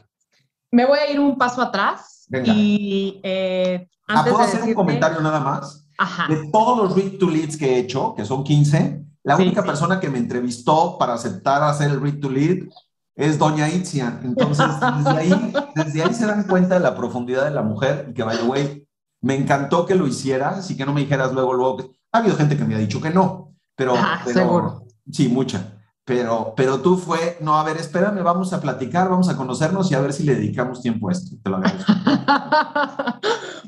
Me 0.70 0.86
voy 0.86 0.98
a 0.98 1.10
ir 1.10 1.20
un 1.20 1.36
paso 1.36 1.60
atrás 1.60 2.26
y 2.46 3.20
eh, 3.22 3.86
ah, 4.08 4.20
antes 4.20 4.32
¿Puedo 4.32 4.44
hacer 4.46 4.62
un 4.62 4.72
comentario 4.72 5.20
nada 5.20 5.40
más? 5.40 5.86
Ajá. 5.98 6.26
De 6.28 6.50
todos 6.50 6.78
los 6.78 6.96
Read 6.96 7.18
to 7.18 7.28
Leads 7.28 7.58
que 7.58 7.74
he 7.74 7.78
hecho, 7.80 8.14
que 8.14 8.24
son 8.24 8.42
15, 8.42 9.04
la 9.24 9.36
única 9.36 9.62
persona 9.62 10.00
que 10.00 10.08
me 10.08 10.18
entrevistó 10.18 10.96
para 10.98 11.12
aceptar 11.12 11.62
hacer 11.62 11.90
el 11.90 12.00
Read 12.00 12.20
to 12.20 12.30
Lead 12.30 12.68
es 13.16 13.38
Doña 13.38 13.68
Itzia. 13.68 14.18
Entonces, 14.22 14.66
desde 14.98 15.18
ahí, 15.18 15.52
desde 15.74 16.02
ahí 16.02 16.14
se 16.14 16.26
dan 16.26 16.44
cuenta 16.44 16.74
de 16.74 16.80
la 16.80 16.94
profundidad 16.94 17.44
de 17.44 17.50
la 17.50 17.62
mujer 17.62 18.06
y 18.10 18.14
que, 18.14 18.22
vaya, 18.22 18.42
güey, 18.42 18.86
me 19.20 19.36
encantó 19.36 19.86
que 19.86 19.94
lo 19.94 20.06
hicieras 20.06 20.70
y 20.70 20.76
que 20.76 20.84
no 20.84 20.92
me 20.92 21.02
dijeras 21.02 21.32
luego, 21.32 21.54
luego. 21.54 21.92
Ha 22.12 22.18
habido 22.18 22.36
gente 22.36 22.56
que 22.56 22.64
me 22.64 22.74
ha 22.74 22.78
dicho 22.78 23.00
que 23.00 23.10
no, 23.10 23.54
pero. 23.76 23.94
seguro. 24.26 24.86
Sí, 25.10 25.28
mucha. 25.28 25.81
Pero, 26.04 26.54
pero 26.56 26.80
tú 26.80 26.96
fue, 26.96 27.38
no, 27.40 27.56
a 27.56 27.62
ver, 27.62 27.76
espérame, 27.76 28.24
vamos 28.24 28.52
a 28.52 28.60
platicar, 28.60 29.08
vamos 29.08 29.28
a 29.28 29.36
conocernos 29.36 29.90
y 29.90 29.94
a 29.94 30.00
ver 30.00 30.12
si 30.12 30.24
le 30.24 30.34
dedicamos 30.34 30.82
tiempo 30.82 31.08
a 31.08 31.12
esto. 31.12 31.36
Te 31.40 31.48
lo 31.48 31.56
agradezco. 31.58 31.92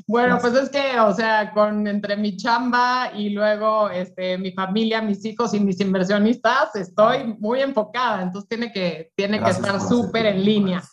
bueno, 0.07 0.37
pues 0.41 0.53
es 0.53 0.69
que, 0.69 0.99
o 0.99 1.13
sea, 1.13 1.53
con 1.53 1.87
entre 1.87 2.17
mi 2.17 2.35
chamba 2.35 3.11
y 3.15 3.29
luego 3.29 3.89
este, 3.89 4.37
mi 4.37 4.51
familia, 4.51 5.01
mis 5.01 5.23
hijos 5.23 5.53
y 5.53 5.61
mis 5.61 5.79
inversionistas, 5.79 6.75
estoy 6.75 7.37
muy 7.39 7.61
enfocada, 7.61 8.23
entonces 8.23 8.49
tiene 8.49 8.73
que, 8.73 9.13
tiene 9.15 9.41
que 9.41 9.51
estar 9.51 9.79
súper 9.79 10.25
en 10.25 10.43
línea. 10.43 10.83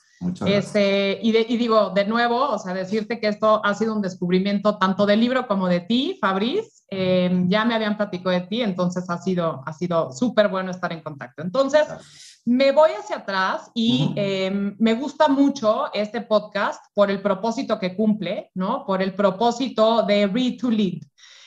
Este, 0.46 1.18
y, 1.22 1.36
y, 1.36 1.56
digo, 1.56 1.90
de 1.90 2.04
nuevo, 2.04 2.50
o 2.50 2.58
sea, 2.58 2.74
decirte 2.74 3.18
que 3.20 3.28
esto 3.28 3.64
ha 3.64 3.74
sido 3.74 3.94
un 3.94 4.02
descubrimiento 4.02 4.78
tanto 4.78 5.06
del 5.06 5.20
libro 5.20 5.46
como 5.46 5.68
de 5.68 5.80
ti, 5.80 6.18
Fabriz. 6.20 6.84
Em, 6.88 7.48
ya 7.48 7.64
me 7.64 7.74
habían 7.74 7.96
platicado 7.96 8.30
de 8.30 8.42
ti, 8.42 8.60
entonces 8.60 9.08
ha 9.08 9.16
sido 9.16 9.62
ha 9.64 9.72
sido 9.72 10.12
súper 10.12 10.48
bueno 10.48 10.70
estar 10.70 10.92
en 10.92 11.00
contacto. 11.00 11.42
Entonces, 11.42 11.86
me 12.44 12.72
voy 12.72 12.90
hacia 12.90 13.16
atrás 13.16 13.70
y 13.72 14.12
em, 14.16 14.76
me 14.78 14.94
gusta 14.94 15.28
mucho 15.28 15.92
este 15.94 16.20
podcast 16.20 16.84
por 16.92 17.10
el 17.10 17.22
propósito 17.22 17.78
que 17.78 17.96
cumple, 17.96 18.50
¿no? 18.54 18.84
Por 18.84 19.00
el 19.00 19.14
propósito 19.14 20.02
de 20.02 20.26
Read 20.26 20.58
to 20.60 20.70
Lead. 20.70 21.00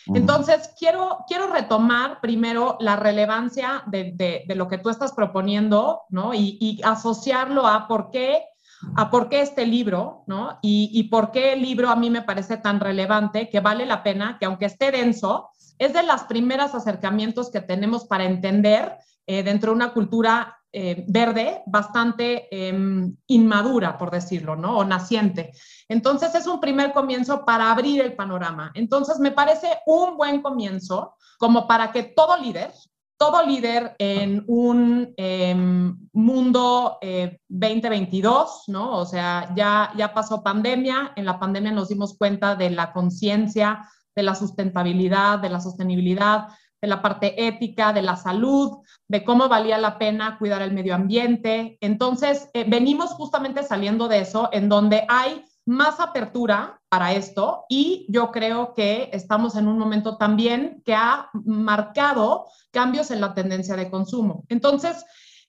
Entonces, 0.07 0.71
quiero, 0.77 1.19
quiero 1.27 1.51
retomar 1.51 2.21
primero 2.21 2.77
la 2.79 2.95
relevancia 2.95 3.83
de, 3.87 4.13
de, 4.47 4.55
lo 4.55 4.67
que 4.67 4.77
tú 4.77 4.89
estás 4.89 5.13
proponiendo, 5.13 6.03
¿no? 6.09 6.33
Y, 6.33 6.57
y 6.59 6.81
asociarlo 6.83 7.65
a 7.65 7.87
por 7.87 8.11
qué 8.11 8.43
a 8.95 9.09
por 9.09 9.29
qué 9.29 9.41
este 9.41 9.65
libro, 9.65 10.23
¿no? 10.27 10.59
Y, 10.61 11.03
por 11.09 11.31
qué 11.31 11.53
el 11.53 11.61
libro 11.61 11.89
a 11.89 11.95
mí 11.95 12.09
me 12.09 12.21
parece 12.21 12.57
tan 12.57 12.79
relevante 12.79 13.49
que 13.49 13.59
vale 13.59 13.85
la 13.85 14.03
pena, 14.03 14.37
que 14.39 14.45
aunque 14.45 14.65
esté 14.65 14.91
denso, 14.91 15.49
es 15.77 15.93
de 15.93 16.03
los 16.03 16.23
primeros 16.23 16.73
acercamientos 16.73 17.51
que 17.51 17.61
tenemos 17.61 18.05
para 18.05 18.25
entender 18.25 18.97
eh, 19.27 19.43
dentro 19.43 19.71
de 19.71 19.75
una 19.75 19.93
cultura 19.93 20.57
eh, 20.77 21.05
verde 21.07 21.63
bastante 21.67 22.49
em, 22.51 23.15
inmadura, 23.27 23.97
por 23.97 24.11
decirlo, 24.11 24.57
¿no? 24.57 24.77
O 24.77 24.83
naciente. 24.83 25.53
Entonces 25.87 26.35
es 26.35 26.47
un 26.47 26.59
primer 26.59 26.91
comienzo 26.91 27.45
para 27.45 27.71
abrir 27.71 28.01
el 28.01 28.13
panorama. 28.13 28.71
Entonces 28.75 29.17
me 29.19 29.31
parece 29.31 29.69
un 29.85 30.17
buen 30.17 30.41
comienzo 30.41 31.15
como 31.37 31.65
para 31.65 31.93
que 31.93 32.03
todo 32.03 32.37
líder, 32.37 32.73
todo 33.17 33.45
líder 33.45 33.95
en 33.97 34.43
un 34.47 35.13
em, 35.17 35.97
mundo 36.11 36.99
2022, 37.47 38.49
eh, 38.67 38.71
¿no? 38.71 38.97
O 38.97 39.05
sea, 39.05 39.53
ya, 39.55 39.91
ya 39.95 40.13
pasó 40.13 40.43
pandemia, 40.43 41.13
en 41.15 41.25
la 41.25 41.39
pandemia 41.39 41.71
nos 41.71 41.89
dimos 41.89 42.17
cuenta 42.17 42.55
de 42.55 42.69
la 42.69 42.91
conciencia, 42.91 43.87
de 44.15 44.23
la 44.23 44.35
sustentabilidad, 44.35 45.39
de 45.39 45.49
la 45.49 45.61
sostenibilidad, 45.61 46.47
de 46.81 46.87
la 46.87 47.01
parte 47.01 47.47
ética, 47.47 47.93
de 47.93 48.01
la 48.01 48.15
salud, 48.15 48.77
de 49.07 49.23
cómo 49.23 49.49
valía 49.49 49.77
la 49.77 49.97
pena 49.97 50.37
cuidar 50.37 50.61
el 50.61 50.73
medio 50.73 50.95
ambiente. 50.95 51.77
Entonces, 51.81 52.49
eh, 52.53 52.65
venimos 52.67 53.11
justamente 53.11 53.63
saliendo 53.63 54.07
de 54.07 54.19
eso, 54.19 54.49
en 54.51 54.69
donde 54.69 55.05
hay 55.07 55.43
más 55.65 55.99
apertura 55.99 56.79
para 56.89 57.13
esto 57.13 57.65
y 57.67 58.05
yo 58.09 58.31
creo 58.31 58.73
que 58.73 59.09
estamos 59.11 59.55
en 59.55 59.67
un 59.67 59.79
momento 59.79 60.17
también 60.17 60.81
que 60.85 60.93
ha 60.93 61.29
marcado 61.33 62.45
cambios 62.71 63.11
en 63.11 63.21
la 63.21 63.33
tendencia 63.33 63.75
de 63.75 63.89
consumo. 63.89 64.45
Entonces, 64.49 65.03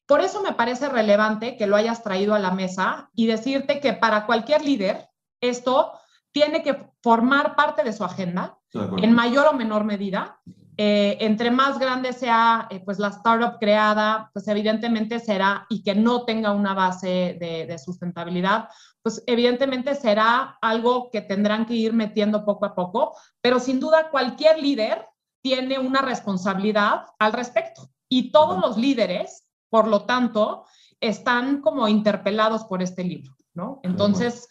por 0.06 0.20
eso 0.20 0.42
me 0.42 0.52
parece 0.52 0.88
relevante 0.88 1.56
que 1.56 1.66
lo 1.66 1.76
hayas 1.76 2.02
traído 2.02 2.34
a 2.34 2.38
la 2.38 2.52
mesa 2.52 3.10
y 3.14 3.26
decirte 3.26 3.80
que 3.80 3.92
para 3.92 4.24
cualquier 4.24 4.64
líder 4.64 5.08
esto 5.40 5.92
tiene 6.32 6.62
que 6.62 6.90
formar 7.02 7.56
parte 7.56 7.82
de 7.82 7.92
su 7.92 8.04
agenda 8.04 8.58
en 8.72 9.12
mayor 9.12 9.46
o 9.48 9.52
menor 9.52 9.84
medida. 9.84 10.40
Eh, 10.78 11.16
entre 11.20 11.50
más 11.50 11.78
grande 11.78 12.12
sea 12.12 12.68
eh, 12.70 12.82
pues 12.84 12.98
la 12.98 13.08
startup 13.08 13.58
creada, 13.58 14.30
pues 14.34 14.46
evidentemente 14.46 15.18
será 15.18 15.66
y 15.70 15.82
que 15.82 15.94
no 15.94 16.26
tenga 16.26 16.52
una 16.52 16.74
base 16.74 17.38
de 17.40 17.78
sustentabilidad, 17.78 18.68
pues 19.06 19.22
evidentemente 19.28 19.94
será 19.94 20.58
algo 20.60 21.10
que 21.12 21.20
tendrán 21.20 21.64
que 21.64 21.74
ir 21.74 21.92
metiendo 21.92 22.44
poco 22.44 22.66
a 22.66 22.74
poco, 22.74 23.16
pero 23.40 23.60
sin 23.60 23.78
duda 23.78 24.10
cualquier 24.10 24.60
líder 24.60 25.06
tiene 25.44 25.78
una 25.78 26.02
responsabilidad 26.02 27.04
al 27.20 27.32
respecto. 27.32 27.88
Y 28.08 28.32
todos 28.32 28.58
los 28.58 28.76
líderes, 28.76 29.46
por 29.70 29.86
lo 29.86 30.06
tanto, 30.06 30.64
están 30.98 31.60
como 31.60 31.86
interpelados 31.86 32.64
por 32.64 32.82
este 32.82 33.04
libro, 33.04 33.36
¿no? 33.54 33.78
Entonces, 33.84 34.48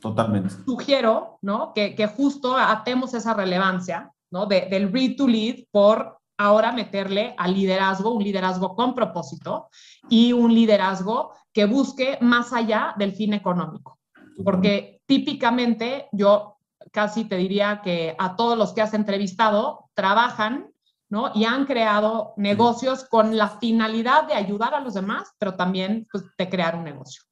Totalmente. 0.00 0.52
sugiero, 0.64 1.38
¿no? 1.40 1.72
Que, 1.72 1.94
que 1.94 2.08
justo 2.08 2.56
atemos 2.56 3.14
esa 3.14 3.34
relevancia, 3.34 4.12
¿no? 4.32 4.46
del 4.46 4.92
read 4.92 5.14
to 5.16 5.28
lead 5.28 5.66
por 5.70 6.18
ahora 6.38 6.72
meterle 6.72 7.36
al 7.38 7.54
liderazgo, 7.54 8.10
un 8.10 8.24
liderazgo 8.24 8.74
con 8.74 8.96
propósito 8.96 9.68
y 10.08 10.32
un 10.32 10.52
liderazgo 10.52 11.34
que 11.52 11.66
busque 11.66 12.18
más 12.20 12.52
allá 12.52 12.94
del 12.96 13.12
fin 13.12 13.34
económico. 13.34 13.98
Porque 14.44 15.00
típicamente 15.06 16.08
yo 16.12 16.56
casi 16.90 17.24
te 17.24 17.36
diría 17.36 17.80
que 17.82 18.14
a 18.18 18.36
todos 18.36 18.56
los 18.58 18.72
que 18.72 18.82
has 18.82 18.94
entrevistado 18.94 19.90
trabajan 19.94 20.72
¿no? 21.12 21.30
Y 21.34 21.44
han 21.44 21.66
creado 21.66 22.32
negocios 22.38 23.04
con 23.04 23.36
la 23.36 23.50
finalidad 23.50 24.26
de 24.26 24.32
ayudar 24.32 24.72
a 24.72 24.80
los 24.80 24.94
demás, 24.94 25.30
pero 25.38 25.56
también 25.56 26.08
pues, 26.10 26.24
de 26.38 26.48
crear 26.48 26.74
un 26.74 26.84
negocio. 26.84 27.22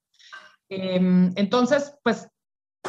Em, 0.68 1.32
entonces, 1.34 1.94
pues 2.04 2.28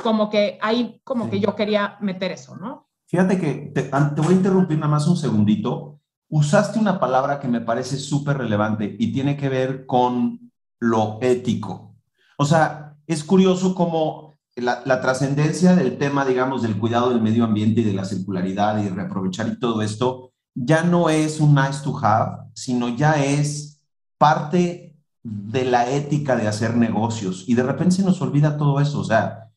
como 0.03 0.29
que 0.29 0.59
ahí, 0.61 0.99
como 1.05 1.29
que 1.29 1.39
yo 1.39 1.55
quería 1.55 1.95
meter 2.01 2.33
eso, 2.33 2.57
¿no? 2.57 2.89
Fíjate 3.07 3.39
que 3.39 3.71
te, 3.73 3.83
te, 3.83 4.21
voy 4.21 4.33
a 4.33 4.37
interrumpir 4.37 4.77
nada 4.77 4.91
más 4.91 5.07
un 5.07 5.15
segundito 5.15 6.01
usaste 6.31 6.79
una 6.79 6.99
palabra 6.99 7.39
que 7.39 7.47
me 7.47 7.61
parece 7.61 7.97
súper 7.97 8.37
relevante 8.37 8.95
y 8.97 9.11
tiene 9.11 9.35
que 9.35 9.49
ver 9.49 9.85
con 9.85 10.50
lo 10.81 11.19
ético. 11.21 11.95
O 12.37 12.45
sea, 12.45 12.97
es 13.07 13.23
curioso 13.23 13.73
cómo 13.75 14.31
la, 14.55 15.01
trascendencia 15.01 15.75
del 15.75 15.97
tema, 15.97 16.25
digamos, 16.25 16.63
del 16.63 16.77
cuidado 16.77 17.09
del 17.09 17.21
medio 17.21 17.45
ambiente 17.45 17.81
y 17.81 17.83
de 17.85 17.93
la 17.93 18.03
circularidad 18.03 18.83
y 18.83 18.89
reaprovechar 18.89 19.47
y 19.47 19.59
todo 19.59 19.81
esto, 19.81 20.33
ya 20.53 20.83
no 20.83 21.09
es 21.09 21.39
un 21.39 21.55
nice 21.55 21.83
to 21.83 21.97
have, 22.03 22.49
sino 22.53 22.89
ya 22.89 23.23
es 23.23 23.81
parte 24.17 24.97
de 25.23 25.65
la 25.65 25.89
ética 25.89 26.35
de 26.35 26.47
hacer 26.47 26.75
negocios. 26.75 27.45
Y 27.47 27.53
de 27.53 27.63
repente 27.63 27.95
se 27.95 28.03
nos 28.03 28.21
olvida 28.21 28.57
todo 28.57 28.79
eso. 28.79 28.99
O 28.99 29.03
sea, 29.03 29.51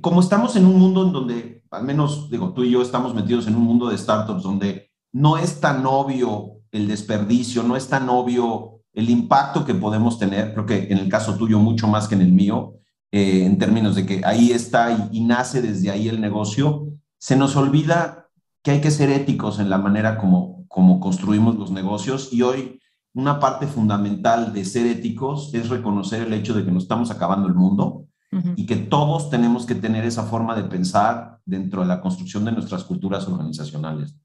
como 0.00 0.20
estamos 0.20 0.56
en 0.56 0.66
un 0.66 0.78
mundo 0.78 1.06
en 1.06 1.12
donde, 1.12 1.64
al 1.70 1.84
menos, 1.84 2.30
digo, 2.30 2.52
tú 2.52 2.64
y 2.64 2.70
yo 2.70 2.82
estamos 2.82 3.14
metidos 3.14 3.46
en 3.46 3.56
un 3.56 3.62
mundo 3.62 3.88
de 3.88 3.98
startups 3.98 4.42
donde 4.42 4.90
no 5.12 5.36
es 5.36 5.60
tan 5.60 5.84
obvio 5.86 6.62
el 6.70 6.88
desperdicio, 6.88 7.62
no 7.62 7.76
es 7.76 7.88
tan 7.88 8.08
obvio 8.08 8.81
el 8.94 9.10
impacto 9.10 9.64
que 9.64 9.74
podemos 9.74 10.18
tener, 10.18 10.52
creo 10.52 10.66
que 10.66 10.88
en 10.90 10.98
el 10.98 11.08
caso 11.08 11.36
tuyo 11.36 11.58
mucho 11.58 11.88
más 11.88 12.08
que 12.08 12.14
en 12.14 12.22
el 12.22 12.32
mío, 12.32 12.74
eh, 13.10 13.44
en 13.44 13.58
términos 13.58 13.94
de 13.94 14.06
que 14.06 14.22
ahí 14.24 14.52
está 14.52 15.10
y, 15.10 15.20
nace 15.20 15.62
desde 15.62 15.90
ahí 15.90 16.08
el 16.08 16.20
negocio, 16.20 16.88
se 17.18 17.36
nos 17.36 17.56
olvida 17.56 18.28
que 18.62 18.72
hay 18.72 18.80
que 18.80 18.90
ser 18.90 19.10
éticos 19.10 19.58
en 19.58 19.70
la 19.70 19.78
manera 19.78 20.18
como, 20.18 20.64
como 20.68 21.00
construimos 21.00 21.56
los 21.56 21.70
negocios 21.70 22.32
y 22.32 22.42
hoy 22.42 22.80
una 23.14 23.40
parte 23.40 23.66
fundamental 23.66 24.52
de 24.52 24.64
ser 24.64 24.86
éticos 24.86 25.52
es 25.52 25.68
reconocer 25.68 26.22
el 26.22 26.32
hecho 26.32 26.54
de 26.54 26.64
que 26.64 26.72
nos 26.72 26.84
estamos 26.84 27.10
acabando 27.10 27.48
el 27.48 27.54
mundo 27.54 28.06
y 28.56 28.64
que 28.64 28.76
todos 28.76 29.28
tenemos 29.28 29.66
que 29.66 29.74
tener 29.74 30.06
esa 30.06 30.22
forma 30.22 30.56
de 30.56 30.64
pensar 30.64 31.38
dentro 31.44 31.82
de 31.82 31.88
la 31.88 32.00
construcción 32.00 32.46
de 32.46 32.52
nuestras 32.52 32.82
culturas 32.84 33.28
organizacionales. 33.28 34.16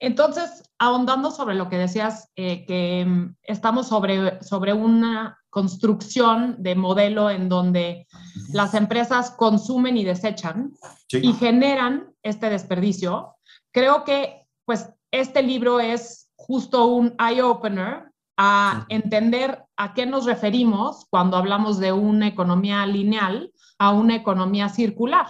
Entonces, 0.00 0.62
ahondando 0.78 1.30
sobre 1.30 1.54
lo 1.54 1.68
que 1.68 1.76
decías, 1.76 2.30
eh, 2.34 2.64
que 2.66 3.04
mm, 3.04 3.36
estamos 3.42 3.86
sobre, 3.88 4.42
sobre 4.42 4.72
una 4.72 5.38
construcción 5.50 6.56
de 6.58 6.74
modelo 6.74 7.28
en 7.30 7.48
donde 7.48 8.06
las 8.52 8.74
empresas 8.74 9.30
consumen 9.32 9.96
y 9.96 10.04
desechan 10.04 10.72
y 11.10 11.32
generan 11.34 12.14
este 12.22 12.48
desperdicio, 12.48 13.36
creo 13.72 14.04
que 14.04 14.46
pues 14.64 14.88
este 15.10 15.42
libro 15.42 15.80
es 15.80 16.30
justo 16.36 16.86
un 16.86 17.14
eye-opener 17.18 18.10
a 18.36 18.86
entender 18.88 19.64
a 19.76 19.92
qué 19.92 20.06
nos 20.06 20.24
referimos 20.24 21.06
cuando 21.10 21.36
hablamos 21.36 21.78
de 21.78 21.92
una 21.92 22.26
economía 22.28 22.86
lineal 22.86 23.52
a 23.78 23.90
una 23.90 24.16
economía 24.16 24.70
circular, 24.70 25.26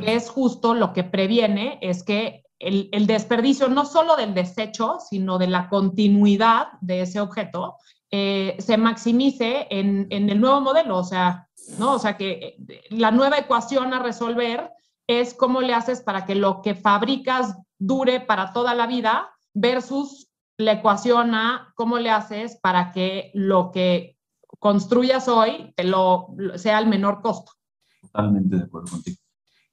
que 0.00 0.14
es 0.14 0.30
justo 0.30 0.74
lo 0.74 0.94
que 0.94 1.04
previene, 1.04 1.78
es 1.82 2.02
que 2.02 2.45
el, 2.58 3.06
desperdicio 3.06 3.68
no 3.68 3.84
solo 3.84 4.16
del 4.16 4.34
desecho, 4.34 4.98
sino 5.00 5.38
de 5.38 5.46
la 5.46 5.68
continuidad 5.68 6.68
de 6.80 7.02
ese 7.02 7.20
objeto, 7.20 7.76
eh, 8.10 8.56
se 8.58 8.76
maximice 8.76 9.66
en, 9.70 10.06
el 10.10 10.40
nuevo 10.40 10.60
modelo. 10.60 10.98
O 10.98 11.04
sea, 11.04 11.48
¿no? 11.78 11.94
O 11.94 11.98
sea, 11.98 12.16
que 12.16 12.56
eh, 12.68 12.82
la 12.90 13.10
nueva 13.10 13.38
ecuación 13.38 13.92
a 13.92 14.02
resolver 14.02 14.70
es 15.06 15.34
cómo 15.34 15.60
le 15.60 15.74
haces 15.74 16.00
para 16.00 16.24
que 16.24 16.34
lo 16.34 16.62
que 16.62 16.74
fabricas 16.74 17.56
dure 17.78 18.20
para 18.20 18.52
toda 18.52 18.74
la 18.74 18.86
vida 18.86 19.30
versus 19.52 20.28
la 20.58 20.72
ecuación 20.72 21.34
a 21.34 21.72
cómo 21.76 21.98
le 21.98 22.10
haces 22.10 22.58
para 22.60 22.92
que 22.92 23.30
lo 23.34 23.70
que 23.70 24.16
construyas 24.58 25.28
hoy 25.28 25.74
lo, 25.76 26.28
sea 26.56 26.78
el 26.78 26.86
menor 26.86 27.20
costo. 27.20 27.52
Totalmente 28.00 28.56
de 28.56 28.62
acuerdo 28.62 28.90
contigo. 28.90 29.18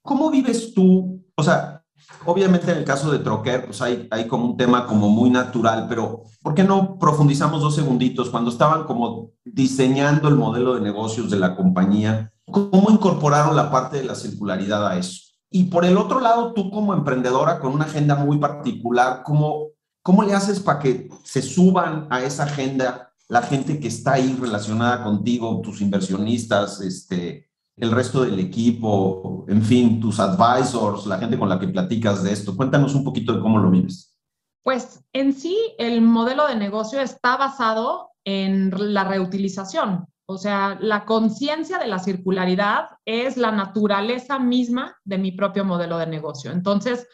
¿Cómo 0.01 0.29
vives 0.29 0.73
tú? 0.73 1.25
O 1.35 1.43
sea, 1.43 1.82
Obviamente 2.25 2.71
en 2.71 2.77
el 2.77 2.85
caso 2.85 3.11
de 3.11 3.19
Troquer, 3.19 3.65
pues 3.65 3.81
hay, 3.81 4.07
hay 4.11 4.27
como 4.27 4.45
un 4.45 4.57
tema 4.57 4.85
como 4.85 5.09
muy 5.09 5.29
natural, 5.29 5.87
pero 5.89 6.23
¿por 6.41 6.53
qué 6.53 6.63
no 6.63 6.97
profundizamos 6.97 7.61
dos 7.61 7.75
segunditos 7.75 8.29
cuando 8.29 8.49
estaban 8.49 8.85
como 8.85 9.31
diseñando 9.43 10.29
el 10.29 10.35
modelo 10.35 10.75
de 10.75 10.81
negocios 10.81 11.29
de 11.29 11.39
la 11.39 11.55
compañía? 11.55 12.31
¿Cómo 12.45 12.89
incorporaron 12.89 13.55
la 13.55 13.71
parte 13.71 13.97
de 13.97 14.05
la 14.05 14.15
circularidad 14.15 14.87
a 14.87 14.97
eso? 14.97 15.33
Y 15.49 15.65
por 15.65 15.85
el 15.85 15.97
otro 15.97 16.19
lado, 16.19 16.53
tú 16.53 16.71
como 16.71 16.93
emprendedora 16.93 17.59
con 17.59 17.73
una 17.73 17.85
agenda 17.85 18.15
muy 18.15 18.39
particular, 18.39 19.21
¿cómo, 19.23 19.67
cómo 20.01 20.23
le 20.23 20.33
haces 20.33 20.59
para 20.59 20.79
que 20.79 21.09
se 21.23 21.41
suban 21.41 22.07
a 22.09 22.23
esa 22.23 22.43
agenda 22.43 23.13
la 23.29 23.41
gente 23.41 23.79
que 23.79 23.87
está 23.87 24.13
ahí 24.13 24.37
relacionada 24.39 25.03
contigo, 25.03 25.61
tus 25.61 25.81
inversionistas, 25.81 26.81
este, 26.81 27.49
el 27.77 27.91
resto 27.91 28.23
del 28.23 28.39
equipo, 28.39 29.45
en 29.47 29.63
fin, 29.63 29.99
tus 29.99 30.19
advisors, 30.19 31.05
la 31.05 31.17
gente 31.17 31.37
con 31.39 31.49
la 31.49 31.59
que 31.59 31.67
platicas 31.67 32.23
de 32.23 32.31
esto? 32.31 32.55
Cuéntanos 32.55 32.93
un 32.95 33.03
poquito 33.03 33.33
de 33.33 33.39
cómo 33.39 33.57
lo 33.57 33.71
vives. 33.71 34.15
Pues 34.63 35.03
en 35.11 35.33
sí, 35.33 35.57
el 35.77 36.01
modelo 36.01 36.47
de 36.47 36.55
negocio 36.55 37.01
está 37.01 37.35
basado 37.35 38.11
en 38.23 38.71
la 38.93 39.03
reutilización. 39.03 40.05
O 40.25 40.37
sea, 40.37 40.77
la 40.79 41.03
conciencia 41.03 41.77
de 41.79 41.87
la 41.87 41.99
circularidad 41.99 42.85
es 43.03 43.35
la 43.35 43.51
naturaleza 43.51 44.39
misma 44.39 44.95
de 45.03 45.17
mi 45.17 45.33
propio 45.33 45.65
modelo 45.65 45.97
de 45.97 46.07
negocio. 46.07 46.51
Entonces, 46.51 47.07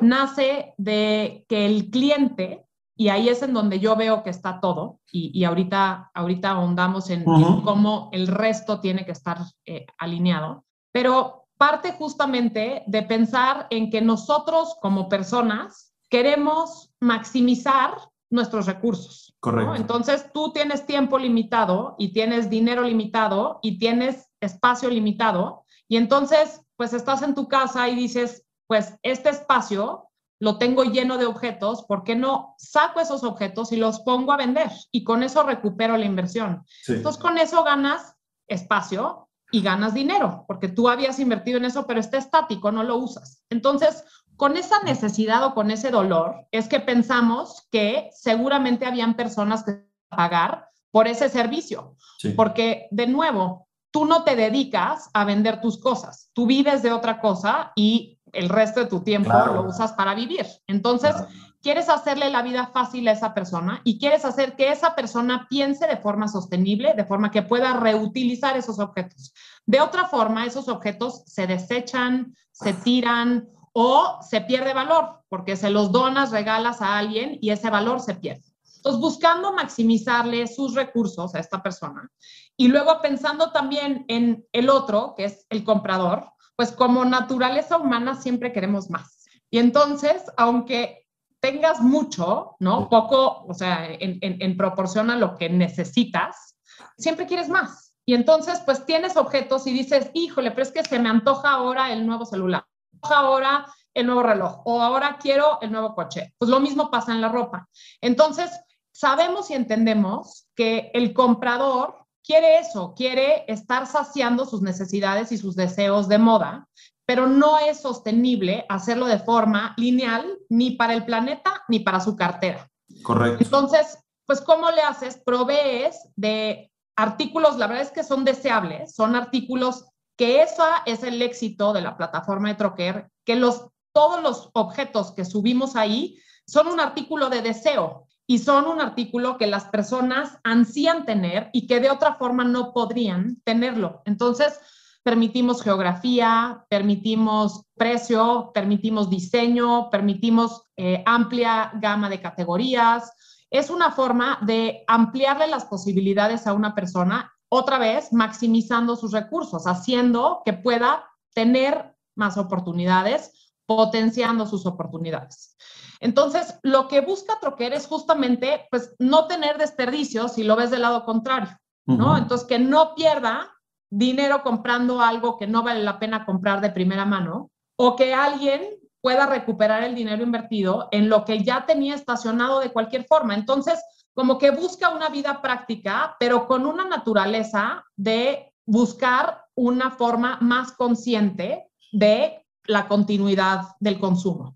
nace 0.00 0.74
de 0.76 1.44
que 1.48 1.66
el 1.66 1.90
cliente 1.90 2.65
y 2.96 3.08
ahí 3.08 3.28
es 3.28 3.42
en 3.42 3.52
donde 3.52 3.78
yo 3.78 3.94
veo 3.94 4.22
que 4.22 4.30
está 4.30 4.58
todo 4.60 5.00
y, 5.12 5.44
ahorita, 5.44 6.10
ahorita 6.14 6.50
ahondamos 6.50 7.10
en, 7.10 7.24
cómo 7.24 8.08
el 8.12 8.26
resto 8.26 8.80
tiene 8.80 9.04
que 9.04 9.12
estar 9.12 9.38
eh, 9.66 9.86
alineado, 9.98 10.64
pero 10.92 11.46
parte 11.58 11.92
justamente 11.92 12.82
de 12.86 13.02
pensar 13.02 13.66
en 13.70 13.90
que 13.90 14.00
nosotros 14.00 14.76
como 14.80 15.08
personas 15.08 15.94
queremos 16.08 16.92
maximizar 17.00 17.96
nuestros 18.30 18.66
recursos. 18.66 19.34
Correcto. 19.40 19.74
Entonces 19.74 20.30
tú 20.32 20.52
tienes 20.52 20.86
tiempo 20.86 21.18
limitado 21.18 21.96
y 21.98 22.12
tienes 22.12 22.50
dinero 22.50 22.82
limitado 22.82 23.60
y 23.62 23.78
tienes 23.78 24.28
espacio 24.40 24.88
limitado 24.88 25.64
y 25.88 25.96
entonces 25.96 26.62
pues 26.76 26.92
estás 26.92 27.22
en 27.22 27.34
tu 27.34 27.48
casa 27.48 27.88
y 27.88 27.94
dices, 27.94 28.44
pues 28.66 28.94
este 29.02 29.30
espacio 29.30 30.05
lo 30.38 30.58
tengo 30.58 30.84
lleno 30.84 31.18
de 31.18 31.26
objetos, 31.26 31.84
¿por 31.84 32.04
qué 32.04 32.14
no 32.14 32.54
saco 32.58 33.00
esos 33.00 33.24
objetos 33.24 33.72
y 33.72 33.76
los 33.76 34.00
pongo 34.00 34.32
a 34.32 34.36
vender? 34.36 34.70
Y 34.90 35.04
con 35.04 35.22
eso 35.22 35.42
recupero 35.42 35.96
la 35.96 36.04
inversión. 36.04 36.64
Entonces, 36.86 37.20
con 37.20 37.38
eso 37.38 37.64
ganas 37.64 38.14
espacio 38.46 39.28
y 39.50 39.62
ganas 39.62 39.94
dinero, 39.94 40.44
porque 40.46 40.68
tú 40.68 40.88
habías 40.88 41.18
invertido 41.18 41.58
en 41.58 41.64
eso, 41.64 41.86
pero 41.86 42.00
está 42.00 42.18
estático, 42.18 42.70
no 42.72 42.82
lo 42.82 42.96
usas. 42.96 43.42
Entonces, 43.48 44.04
con 44.36 44.56
esa 44.56 44.82
necesidad 44.82 45.44
o 45.44 45.54
con 45.54 45.70
ese 45.70 45.90
dolor, 45.90 46.46
es 46.50 46.68
que 46.68 46.80
pensamos 46.80 47.66
que 47.70 48.10
seguramente 48.12 48.84
habían 48.84 49.14
personas 49.14 49.64
que 49.64 49.86
pagar 50.08 50.68
por 50.90 51.08
ese 51.08 51.28
servicio, 51.28 51.96
porque 52.36 52.88
de 52.90 53.06
nuevo, 53.06 53.68
tú 53.90 54.04
no 54.04 54.24
te 54.24 54.36
dedicas 54.36 55.10
a 55.14 55.24
vender 55.24 55.60
tus 55.60 55.80
cosas, 55.80 56.30
tú 56.32 56.46
vives 56.46 56.82
de 56.82 56.92
otra 56.92 57.20
cosa 57.20 57.72
y 57.76 58.15
el 58.36 58.48
resto 58.48 58.80
de 58.80 58.86
tu 58.86 59.00
tiempo 59.00 59.32
lo 59.32 59.62
usas 59.68 59.92
para 59.92 60.14
vivir. 60.14 60.46
Entonces, 60.66 61.14
quieres 61.62 61.88
hacerle 61.88 62.30
la 62.30 62.42
vida 62.42 62.70
fácil 62.72 63.08
a 63.08 63.12
esa 63.12 63.34
persona 63.34 63.80
y 63.82 63.98
quieres 63.98 64.24
hacer 64.24 64.54
que 64.54 64.70
esa 64.70 64.94
persona 64.94 65.46
piense 65.50 65.86
de 65.86 65.96
forma 65.96 66.28
sostenible, 66.28 66.94
de 66.94 67.04
forma 67.04 67.30
que 67.30 67.42
pueda 67.42 67.74
reutilizar 67.74 68.56
esos 68.56 68.78
objetos. 68.78 69.32
De 69.64 69.80
otra 69.80 70.06
forma, 70.06 70.46
esos 70.46 70.68
objetos 70.68 71.24
se 71.26 71.46
desechan, 71.46 72.36
se 72.52 72.72
tiran 72.72 73.48
o 73.72 74.18
se 74.22 74.40
pierde 74.42 74.74
valor 74.74 75.24
porque 75.28 75.56
se 75.56 75.70
los 75.70 75.90
donas, 75.90 76.30
regalas 76.30 76.80
a 76.80 76.98
alguien 76.98 77.38
y 77.40 77.50
ese 77.50 77.68
valor 77.68 78.00
se 78.00 78.14
pierde. 78.14 78.44
Entonces, 78.76 79.00
buscando 79.00 79.52
maximizarle 79.52 80.46
sus 80.46 80.74
recursos 80.74 81.34
a 81.34 81.40
esta 81.40 81.62
persona 81.62 82.08
y 82.56 82.68
luego 82.68 83.00
pensando 83.02 83.50
también 83.50 84.04
en 84.06 84.46
el 84.52 84.70
otro, 84.70 85.14
que 85.16 85.24
es 85.24 85.46
el 85.50 85.64
comprador, 85.64 86.32
pues 86.56 86.72
como 86.72 87.04
naturaleza 87.04 87.76
humana 87.76 88.14
siempre 88.14 88.52
queremos 88.52 88.90
más. 88.90 89.26
Y 89.50 89.58
entonces, 89.58 90.24
aunque 90.36 91.06
tengas 91.40 91.80
mucho, 91.80 92.56
¿no? 92.58 92.88
Poco, 92.88 93.44
o 93.46 93.54
sea, 93.54 93.86
en, 93.88 94.56
proporción 94.56 95.10
a 95.10 95.16
lo 95.16 95.36
que 95.36 95.48
necesitas, 95.48 96.56
siempre 96.96 97.26
quieres 97.26 97.48
más. 97.48 97.94
Y 98.04 98.14
entonces, 98.14 98.60
pues 98.64 98.86
tienes 98.86 99.16
objetos 99.16 99.66
y 99.66 99.72
dices, 99.72 100.10
híjole, 100.14 100.50
pero 100.50 100.62
es 100.62 100.72
que 100.72 100.84
se 100.84 100.98
me 100.98 101.08
antoja 101.08 101.50
ahora 101.50 101.92
el 101.92 102.06
nuevo 102.06 102.24
celular, 102.24 102.64
ahora 103.02 103.66
el 103.94 104.06
nuevo 104.06 104.22
reloj, 104.22 104.62
o 104.64 104.82
ahora 104.82 105.18
quiero 105.20 105.58
el 105.60 105.72
nuevo 105.72 105.94
coche. 105.94 106.34
Pues 106.38 106.50
lo 106.50 106.60
mismo 106.60 106.90
pasa 106.90 107.12
en 107.12 107.20
la 107.20 107.28
ropa. 107.28 107.68
Entonces, 108.00 108.50
sabemos 108.92 109.50
y 109.50 109.54
entendemos 109.54 110.48
que 110.54 110.90
el 110.94 111.12
comprador 111.12 112.05
quiere 112.26 112.58
eso, 112.58 112.92
quiere 112.96 113.44
estar 113.46 113.86
saciando 113.86 114.44
sus 114.44 114.60
necesidades 114.60 115.30
y 115.30 115.38
sus 115.38 115.54
deseos 115.54 116.08
de 116.08 116.18
moda, 116.18 116.68
pero 117.06 117.28
no 117.28 117.58
es 117.58 117.80
sostenible 117.80 118.66
hacerlo 118.68 119.06
de 119.06 119.20
forma 119.20 119.74
lineal 119.76 120.38
ni 120.48 120.72
para 120.72 120.94
el 120.94 121.04
planeta 121.04 121.62
ni 121.68 121.80
para 121.80 122.00
su 122.00 122.16
cartera. 122.16 122.68
Correcto. 123.02 123.44
Entonces, 123.44 123.98
pues, 124.26 124.40
¿cómo 124.40 124.70
le 124.72 124.82
haces? 124.82 125.22
Provees 125.24 125.96
de 126.16 126.72
artículos, 126.96 127.58
la 127.58 127.68
verdad 127.68 127.84
es 127.84 127.92
que 127.92 128.02
son 128.02 128.24
deseables, 128.24 128.94
son 128.94 129.14
artículos 129.14 129.84
que 130.16 130.42
esa 130.42 130.82
es 130.86 131.04
el 131.04 131.22
éxito 131.22 131.72
de 131.72 131.82
la 131.82 131.96
plataforma 131.96 132.48
de 132.48 132.54
Troquer, 132.54 133.10
que 133.24 133.36
los, 133.36 133.68
todos 133.92 134.22
los 134.22 134.50
objetos 134.54 135.12
que 135.12 135.24
subimos 135.24 135.76
ahí 135.76 136.18
son 136.46 136.68
un 136.68 136.80
artículo 136.80 137.28
de 137.28 137.42
deseo 137.42 138.05
y 138.26 138.38
son 138.38 138.66
un 138.66 138.80
artículo 138.80 139.38
que 139.38 139.46
las 139.46 139.66
personas 139.66 140.38
ansían 140.42 141.04
tener 141.04 141.50
y 141.52 141.66
que 141.66 141.80
de 141.80 141.90
otra 141.90 142.14
forma 142.14 142.44
no 142.44 142.72
podrían 142.72 143.40
tenerlo. 143.44 144.02
Entonces, 144.04 144.58
permitimos 145.02 145.62
geografía, 145.62 146.66
permitimos 146.68 147.62
precio, 147.76 148.50
permitimos 148.52 149.08
diseño, 149.08 149.88
permitimos 149.90 150.64
eh, 150.76 151.04
amplia 151.06 151.70
gama 151.74 152.08
de 152.08 152.20
categorías. 152.20 153.12
Es 153.48 153.70
una 153.70 153.92
forma 153.92 154.40
de 154.42 154.82
ampliarle 154.88 155.46
las 155.46 155.64
posibilidades 155.66 156.48
a 156.48 156.52
una 156.52 156.74
persona, 156.74 157.32
otra 157.48 157.78
vez 157.78 158.12
maximizando 158.12 158.96
sus 158.96 159.12
recursos, 159.12 159.68
haciendo 159.68 160.42
que 160.44 160.52
pueda 160.52 161.04
tener 161.32 161.94
más 162.16 162.36
oportunidades, 162.36 163.52
potenciando 163.66 164.46
sus 164.46 164.66
oportunidades. 164.66 165.55
Entonces, 166.00 166.58
lo 166.62 166.88
que 166.88 167.00
busca 167.00 167.38
Troquer 167.40 167.72
es 167.72 167.86
justamente, 167.86 168.66
pues, 168.70 168.94
no 168.98 169.26
tener 169.26 169.58
desperdicios 169.58 170.34
si 170.34 170.44
lo 170.44 170.56
ves 170.56 170.70
del 170.70 170.82
lado 170.82 171.04
contrario, 171.04 171.56
¿no? 171.86 172.16
Entonces, 172.16 172.46
que 172.46 172.58
no 172.58 172.94
pierda 172.94 173.52
dinero 173.90 174.42
comprando 174.42 175.00
algo 175.00 175.38
que 175.38 175.46
no 175.46 175.62
vale 175.62 175.82
la 175.82 175.98
pena 175.98 176.26
comprar 176.26 176.60
de 176.60 176.70
primera 176.70 177.04
mano 177.04 177.50
o 177.76 177.96
que 177.96 178.12
alguien 178.12 178.62
pueda 179.00 179.26
recuperar 179.26 179.84
el 179.84 179.94
dinero 179.94 180.22
invertido 180.22 180.88
en 180.90 181.08
lo 181.08 181.24
que 181.24 181.44
ya 181.44 181.64
tenía 181.64 181.94
estacionado 181.94 182.60
de 182.60 182.72
cualquier 182.72 183.04
forma. 183.04 183.34
Entonces, 183.34 183.80
como 184.14 184.38
que 184.38 184.50
busca 184.50 184.88
una 184.88 185.10
vida 185.10 185.40
práctica, 185.40 186.16
pero 186.18 186.48
con 186.48 186.66
una 186.66 186.84
naturaleza 186.84 187.84
de 187.94 188.52
buscar 188.64 189.44
una 189.54 189.92
forma 189.92 190.38
más 190.40 190.72
consciente 190.72 191.70
de 191.92 192.44
la 192.64 192.88
continuidad 192.88 193.62
del 193.78 194.00
consumo. 194.00 194.55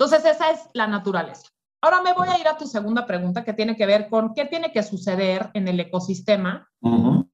Entonces, 0.00 0.24
esa 0.24 0.50
es 0.50 0.60
la 0.72 0.86
naturaleza. 0.86 1.46
Ahora 1.82 2.00
me 2.00 2.14
voy 2.14 2.26
a 2.26 2.38
ir 2.38 2.48
a 2.48 2.56
tu 2.56 2.66
segunda 2.66 3.06
pregunta 3.06 3.44
que 3.44 3.52
tiene 3.52 3.76
que 3.76 3.84
ver 3.84 4.08
con 4.08 4.32
qué 4.32 4.46
tiene 4.46 4.72
que 4.72 4.82
suceder 4.82 5.50
en 5.52 5.68
el 5.68 5.78
ecosistema 5.78 6.66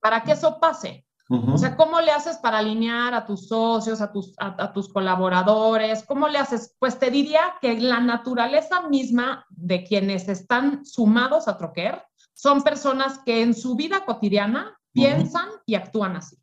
para 0.00 0.24
que 0.24 0.32
eso 0.32 0.58
pase. 0.58 1.06
O 1.28 1.58
sea, 1.58 1.76
¿cómo 1.76 2.00
le 2.00 2.10
haces 2.10 2.38
para 2.38 2.58
alinear 2.58 3.14
a 3.14 3.24
tus 3.24 3.46
socios, 3.46 4.00
a 4.00 4.10
tus, 4.10 4.34
a, 4.38 4.72
tus 4.72 4.92
colaboradores? 4.92 6.04
¿Cómo 6.04 6.26
le 6.26 6.38
haces? 6.38 6.74
Pues 6.80 6.98
te 6.98 7.12
diría 7.12 7.54
que 7.60 7.78
la 7.78 8.00
naturaleza 8.00 8.88
misma 8.88 9.46
de 9.48 9.84
quienes 9.84 10.28
están 10.28 10.84
sumados 10.84 11.46
a 11.46 11.58
Troquer 11.58 12.02
son 12.34 12.64
personas 12.64 13.20
que 13.24 13.42
en 13.42 13.54
su 13.54 13.76
vida 13.76 14.04
cotidiana 14.04 14.76
piensan 14.92 15.48
y 15.66 15.76
actúan 15.76 16.16
así. 16.16 16.36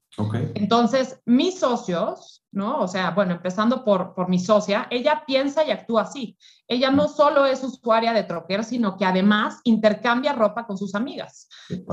Entonces, 0.54 1.20
mis 1.26 1.60
socios, 1.60 2.44
¿no? 2.52 2.82
O 2.82 2.88
sea, 2.88 3.12
bueno, 3.12 3.34
empezando 3.34 3.84
por, 3.84 4.14
por 4.14 4.30
mi 4.30 4.40
socia, 4.40 4.88
ella 4.92 5.24
piensa 5.26 5.66
y 5.66 5.72
actúa 5.72 6.04
así. 6.04 6.38
Ella 6.68 6.92
no 6.92 7.08
solo 7.08 7.46
es 7.46 7.64
usuaria 7.64 8.14
de 8.14 8.24
Troquer, 8.24 8.64
sino 8.64 8.96
que 8.96 9.06
además 9.06 9.60
intercambia 9.64 10.34
ropa 10.34 10.68
con 10.68 10.78
sus 10.78 10.94
amigas. 10.94 11.50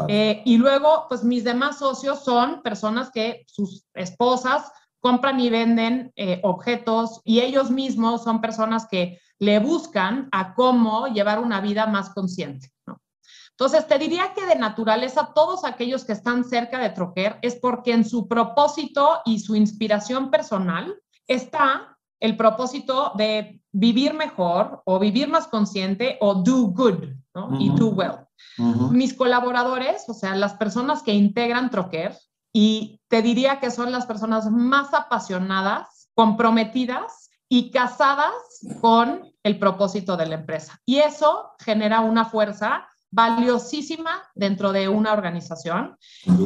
Eh, 0.08 0.42
y 0.44 0.58
luego, 0.58 1.06
pues 1.08 1.24
mis 1.24 1.44
demás 1.44 1.78
socios 1.78 2.22
son 2.22 2.62
personas 2.62 3.10
que 3.10 3.44
sus 3.46 3.86
esposas 3.94 4.70
compran 5.00 5.40
y 5.40 5.48
venden 5.48 6.12
eh, 6.16 6.40
objetos 6.42 7.22
y 7.24 7.40
ellos 7.40 7.70
mismos 7.70 8.22
son 8.22 8.42
personas 8.42 8.86
que 8.86 9.18
le 9.38 9.58
buscan 9.58 10.28
a 10.32 10.54
cómo 10.54 11.06
llevar 11.08 11.38
una 11.38 11.62
vida 11.62 11.86
más 11.86 12.10
consciente. 12.10 12.70
Entonces, 13.60 13.86
te 13.86 13.98
diría 13.98 14.32
que 14.32 14.46
de 14.46 14.54
naturaleza, 14.54 15.32
todos 15.34 15.66
aquellos 15.66 16.06
que 16.06 16.12
están 16.12 16.44
cerca 16.44 16.78
de 16.78 16.88
Troquer 16.88 17.38
es 17.42 17.56
porque 17.56 17.92
en 17.92 18.06
su 18.06 18.26
propósito 18.26 19.20
y 19.26 19.38
su 19.38 19.54
inspiración 19.54 20.30
personal 20.30 20.94
está 21.26 21.98
el 22.20 22.38
propósito 22.38 23.12
de 23.16 23.60
vivir 23.70 24.14
mejor 24.14 24.80
o 24.86 24.98
vivir 24.98 25.28
más 25.28 25.46
consciente 25.46 26.16
o 26.22 26.36
do 26.36 26.68
good 26.68 27.04
y 27.58 27.68
do 27.76 27.88
well. 27.88 28.26
Mis 28.92 29.12
colaboradores, 29.12 30.08
o 30.08 30.14
sea, 30.14 30.34
las 30.36 30.54
personas 30.54 31.02
que 31.02 31.12
integran 31.12 31.68
Troquer, 31.68 32.16
y 32.54 33.02
te 33.08 33.20
diría 33.20 33.60
que 33.60 33.70
son 33.70 33.92
las 33.92 34.06
personas 34.06 34.50
más 34.50 34.94
apasionadas, 34.94 36.08
comprometidas 36.14 37.28
y 37.46 37.70
casadas 37.70 38.32
con 38.80 39.20
el 39.42 39.58
propósito 39.58 40.16
de 40.16 40.24
la 40.24 40.36
empresa. 40.36 40.80
Y 40.86 41.00
eso 41.00 41.52
genera 41.58 42.00
una 42.00 42.24
fuerza 42.24 42.86
valiosísima 43.10 44.22
dentro 44.34 44.72
de 44.72 44.88
una 44.88 45.12
organización. 45.12 45.96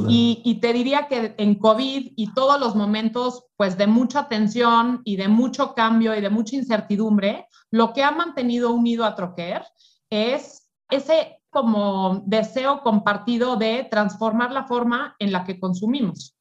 Y, 0.08 0.58
te 0.60 0.72
diría 0.72 1.08
que 1.08 1.34
en 1.36 1.56
COVID 1.56 2.12
y 2.16 2.32
todos 2.32 2.58
los 2.58 2.74
momentos 2.74 3.44
pues 3.56 3.76
de 3.76 3.86
mucha 3.86 4.28
tensión 4.28 5.02
y 5.04 5.16
de 5.16 5.28
mucho 5.28 5.74
cambio 5.74 6.16
y 6.16 6.20
de 6.20 6.30
mucha 6.30 6.56
incertidumbre, 6.56 7.46
lo 7.70 7.92
que 7.92 8.02
ha 8.02 8.10
mantenido 8.10 8.70
unido 8.72 9.04
a 9.04 9.14
Troquer 9.14 9.62
es 10.10 10.68
ese 10.90 11.38
como 11.50 12.22
deseo 12.26 12.82
compartido 12.82 13.56
de 13.56 13.86
transformar 13.90 14.50
la 14.50 14.64
forma 14.64 15.14
en 15.18 15.32
la 15.32 15.44
que 15.44 15.60
consumimos. 15.60 16.36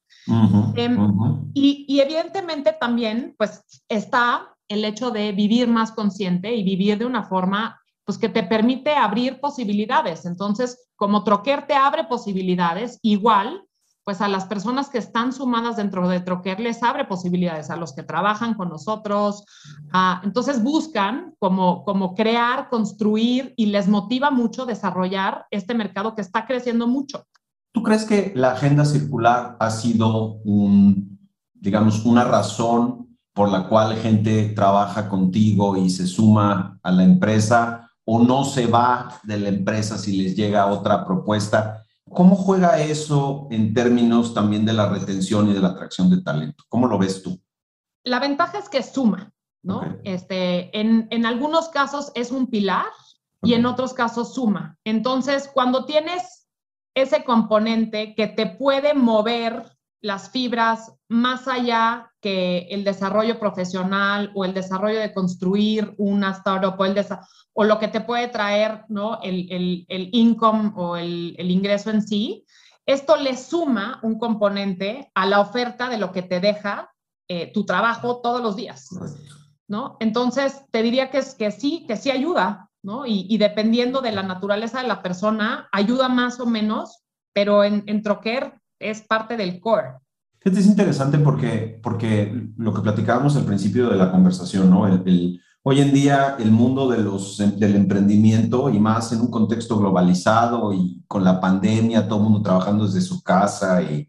Em, 0.74 1.50
y, 1.52 1.84
y 1.86 2.00
evidentemente 2.00 2.74
también 2.80 3.34
pues 3.36 3.62
está 3.88 4.54
el 4.68 4.84
hecho 4.84 5.10
de 5.10 5.32
vivir 5.32 5.68
más 5.68 5.92
consciente 5.92 6.54
y 6.54 6.64
vivir 6.64 6.96
de 6.96 7.04
una 7.04 7.24
forma 7.24 7.78
pues 8.04 8.18
que 8.18 8.28
te 8.28 8.42
permite 8.42 8.94
abrir 8.94 9.40
posibilidades. 9.40 10.26
Entonces, 10.26 10.88
como 10.96 11.24
Troquer 11.24 11.66
te 11.66 11.74
abre 11.74 12.04
posibilidades, 12.04 12.98
igual, 13.02 13.64
pues 14.04 14.20
a 14.20 14.28
las 14.28 14.44
personas 14.44 14.90
que 14.90 14.98
están 14.98 15.32
sumadas 15.32 15.76
dentro 15.76 16.06
de 16.08 16.20
Troquer 16.20 16.60
les 16.60 16.82
abre 16.82 17.06
posibilidades, 17.06 17.70
a 17.70 17.76
los 17.76 17.94
que 17.94 18.02
trabajan 18.02 18.54
con 18.54 18.68
nosotros. 18.68 19.44
entonces 20.22 20.62
buscan 20.62 21.34
como, 21.38 21.84
como 21.84 22.14
crear, 22.14 22.68
construir 22.68 23.54
y 23.56 23.66
les 23.66 23.88
motiva 23.88 24.30
mucho 24.30 24.66
desarrollar 24.66 25.46
este 25.50 25.74
mercado 25.74 26.14
que 26.14 26.20
está 26.20 26.46
creciendo 26.46 26.86
mucho. 26.86 27.24
¿Tú 27.72 27.82
crees 27.82 28.04
que 28.04 28.32
la 28.36 28.52
agenda 28.52 28.84
circular 28.84 29.56
ha 29.58 29.70
sido 29.70 30.40
digamos, 31.54 32.04
una 32.04 32.24
razón 32.24 33.16
por 33.32 33.50
la 33.50 33.66
cual 33.68 33.96
gente 33.96 34.50
trabaja 34.50 35.08
contigo 35.08 35.76
y 35.76 35.88
se 35.88 36.06
suma 36.06 36.78
a 36.82 36.92
la 36.92 37.04
empresa? 37.04 37.83
O 38.04 38.22
no 38.22 38.44
se 38.44 38.66
va 38.66 39.20
de 39.22 39.38
la 39.38 39.48
empresa 39.48 39.98
si 39.98 40.16
les 40.22 40.36
llega 40.36 40.66
otra 40.66 41.04
propuesta. 41.04 41.84
¿Cómo 42.10 42.36
juega 42.36 42.78
eso 42.78 43.48
en 43.50 43.72
términos 43.72 44.34
también 44.34 44.64
de 44.64 44.74
la 44.74 44.88
retención 44.88 45.48
y 45.48 45.54
de 45.54 45.60
la 45.60 45.68
atracción 45.68 46.10
de 46.10 46.22
talento? 46.22 46.64
¿Cómo 46.68 46.86
lo 46.86 46.98
ves 46.98 47.22
tú? 47.22 47.40
La 48.04 48.20
ventaja 48.20 48.58
es 48.58 48.68
que 48.68 48.82
suma, 48.82 49.32
¿no? 49.62 49.96
Este, 50.04 50.78
en, 50.78 51.08
en, 51.10 51.24
algunos 51.24 51.70
casos 51.70 52.12
es 52.14 52.30
un 52.30 52.48
pilar 52.48 52.86
y 53.42 53.54
en 53.54 53.64
otros 53.64 53.94
casos 53.94 54.34
suma. 54.34 54.76
Entonces, 54.84 55.50
cuando 55.52 55.86
tienes 55.86 56.46
ese 56.94 57.24
componente 57.24 58.14
que 58.14 58.26
te 58.26 58.46
puede 58.46 58.94
mover 58.94 59.74
las 60.02 60.30
fibras 60.30 60.92
más 61.08 61.48
allá 61.48 62.12
que 62.24 62.68
el 62.70 62.84
desarrollo 62.84 63.38
profesional 63.38 64.32
o 64.34 64.46
el 64.46 64.54
desarrollo 64.54 64.98
de 64.98 65.12
construir 65.12 65.92
una 65.98 66.30
startup 66.30 66.74
o, 66.80 66.86
el 66.86 67.06
o 67.52 67.64
lo 67.64 67.78
que 67.78 67.88
te 67.88 68.00
puede 68.00 68.28
traer 68.28 68.86
¿no? 68.88 69.20
el, 69.22 69.46
el, 69.52 69.84
el 69.90 70.08
income 70.10 70.72
o 70.74 70.96
el, 70.96 71.36
el, 71.36 71.50
ingreso 71.50 71.90
en 71.90 72.00
sí, 72.00 72.46
esto 72.86 73.16
le 73.16 73.36
suma 73.36 74.00
un 74.02 74.18
componente 74.18 75.12
a 75.14 75.26
la 75.26 75.38
oferta 75.38 75.90
de 75.90 75.98
lo 75.98 76.12
que 76.12 76.22
te 76.22 76.40
deja 76.40 76.94
eh, 77.28 77.52
tu 77.52 77.66
trabajo 77.66 78.22
todos 78.22 78.40
los 78.40 78.56
días. 78.56 78.88
¿no? 79.68 79.98
Entonces, 80.00 80.64
te 80.70 80.82
diría 80.82 81.10
que, 81.10 81.18
es, 81.18 81.34
que 81.34 81.50
sí, 81.50 81.84
que 81.86 81.98
sí 81.98 82.10
ayuda, 82.10 82.70
¿no? 82.82 83.04
Y, 83.04 83.26
y, 83.28 83.36
dependiendo 83.36 84.00
de 84.00 84.12
la 84.12 84.22
naturaleza 84.22 84.80
de 84.80 84.88
la 84.88 85.02
persona, 85.02 85.68
ayuda 85.72 86.08
más 86.08 86.40
o 86.40 86.46
menos, 86.46 87.04
pero 87.34 87.64
en, 87.64 87.82
en 87.86 88.02
Troquer 88.02 88.60
es 88.78 89.02
parte 89.02 89.36
del 89.36 89.60
core. 89.60 89.98
Es 90.44 90.66
interesante 90.66 91.18
porque, 91.18 91.80
porque 91.82 92.50
lo 92.58 92.74
que 92.74 92.82
platicábamos 92.82 93.34
al 93.34 93.46
principio 93.46 93.88
de 93.88 93.96
la 93.96 94.12
conversación, 94.12 94.68
¿no? 94.68 94.86
El, 94.86 95.40
hoy 95.62 95.80
en 95.80 95.94
día 95.94 96.36
el 96.38 96.50
mundo 96.50 96.86
de 96.86 96.98
los, 96.98 97.38
del 97.38 97.74
emprendimiento 97.74 98.68
y 98.68 98.78
más 98.78 99.10
en 99.12 99.22
un 99.22 99.30
contexto 99.30 99.78
globalizado 99.78 100.74
y 100.74 101.02
con 101.08 101.24
la 101.24 101.40
pandemia, 101.40 102.06
todo 102.06 102.18
el 102.18 102.24
mundo 102.24 102.42
trabajando 102.42 102.84
desde 102.84 103.00
su 103.00 103.22
casa 103.22 103.80
y 103.82 104.06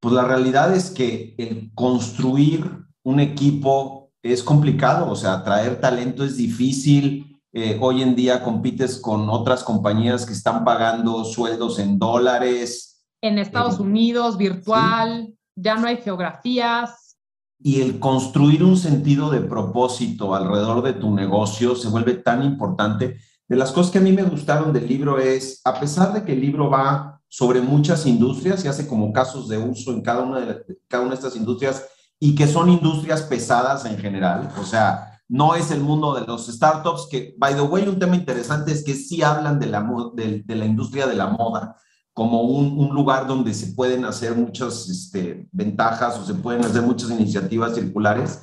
pues 0.00 0.12
la 0.12 0.24
realidad 0.24 0.74
es 0.74 0.90
que 0.90 1.36
el 1.38 1.70
construir 1.74 2.68
un 3.04 3.20
equipo 3.20 4.10
es 4.20 4.42
complicado, 4.42 5.08
o 5.08 5.14
sea, 5.14 5.44
traer 5.44 5.80
talento 5.80 6.24
es 6.24 6.36
difícil. 6.36 7.40
Eh, 7.52 7.78
hoy 7.80 8.02
en 8.02 8.16
día 8.16 8.42
compites 8.42 8.98
con 8.98 9.30
otras 9.30 9.62
compañías 9.62 10.26
que 10.26 10.32
están 10.32 10.64
pagando 10.64 11.24
sueldos 11.24 11.78
en 11.78 12.00
dólares. 12.00 13.04
En 13.22 13.38
Estados 13.38 13.78
eh, 13.78 13.82
Unidos, 13.82 14.36
virtual 14.36 15.37
ya 15.60 15.76
no 15.76 15.86
hay 15.86 15.98
geografías. 15.98 17.16
Y 17.60 17.80
el 17.80 17.98
construir 17.98 18.62
un 18.62 18.76
sentido 18.76 19.30
de 19.30 19.40
propósito 19.40 20.34
alrededor 20.34 20.82
de 20.82 20.92
tu 20.92 21.14
negocio 21.14 21.74
se 21.74 21.88
vuelve 21.88 22.14
tan 22.14 22.44
importante. 22.44 23.18
De 23.48 23.56
las 23.56 23.72
cosas 23.72 23.90
que 23.90 23.98
a 23.98 24.02
mí 24.02 24.12
me 24.12 24.22
gustaron 24.22 24.72
del 24.72 24.86
libro 24.86 25.18
es, 25.18 25.60
a 25.64 25.80
pesar 25.80 26.12
de 26.12 26.22
que 26.22 26.32
el 26.32 26.40
libro 26.40 26.70
va 26.70 27.20
sobre 27.28 27.60
muchas 27.60 28.06
industrias 28.06 28.64
y 28.64 28.68
hace 28.68 28.86
como 28.86 29.12
casos 29.12 29.48
de 29.48 29.58
uso 29.58 29.92
en 29.92 30.02
cada 30.02 30.22
una 30.22 30.40
de, 30.40 30.78
cada 30.86 31.02
una 31.02 31.12
de 31.12 31.16
estas 31.16 31.36
industrias 31.36 31.84
y 32.20 32.34
que 32.34 32.46
son 32.46 32.70
industrias 32.70 33.22
pesadas 33.22 33.84
en 33.84 33.98
general, 33.98 34.52
o 34.60 34.64
sea, 34.64 35.20
no 35.28 35.54
es 35.54 35.70
el 35.70 35.80
mundo 35.80 36.14
de 36.14 36.26
los 36.26 36.46
startups, 36.46 37.06
que, 37.10 37.34
by 37.38 37.54
the 37.54 37.60
way, 37.60 37.86
un 37.86 37.98
tema 37.98 38.16
interesante 38.16 38.72
es 38.72 38.82
que 38.82 38.94
sí 38.94 39.22
hablan 39.22 39.60
de 39.60 39.66
la, 39.66 39.86
de, 40.14 40.42
de 40.42 40.54
la 40.56 40.64
industria 40.64 41.06
de 41.06 41.14
la 41.14 41.28
moda, 41.28 41.76
como 42.18 42.42
un, 42.42 42.92
lugar 42.92 43.28
donde 43.28 43.54
se 43.54 43.68
pueden 43.74 44.04
hacer 44.04 44.34
muchas 44.34 44.88
este, 44.88 45.46
ventajas 45.52 46.18
o 46.18 46.26
se 46.26 46.34
pueden 46.34 46.64
hacer 46.64 46.82
muchas 46.82 47.10
iniciativas 47.10 47.76
circulares. 47.76 48.42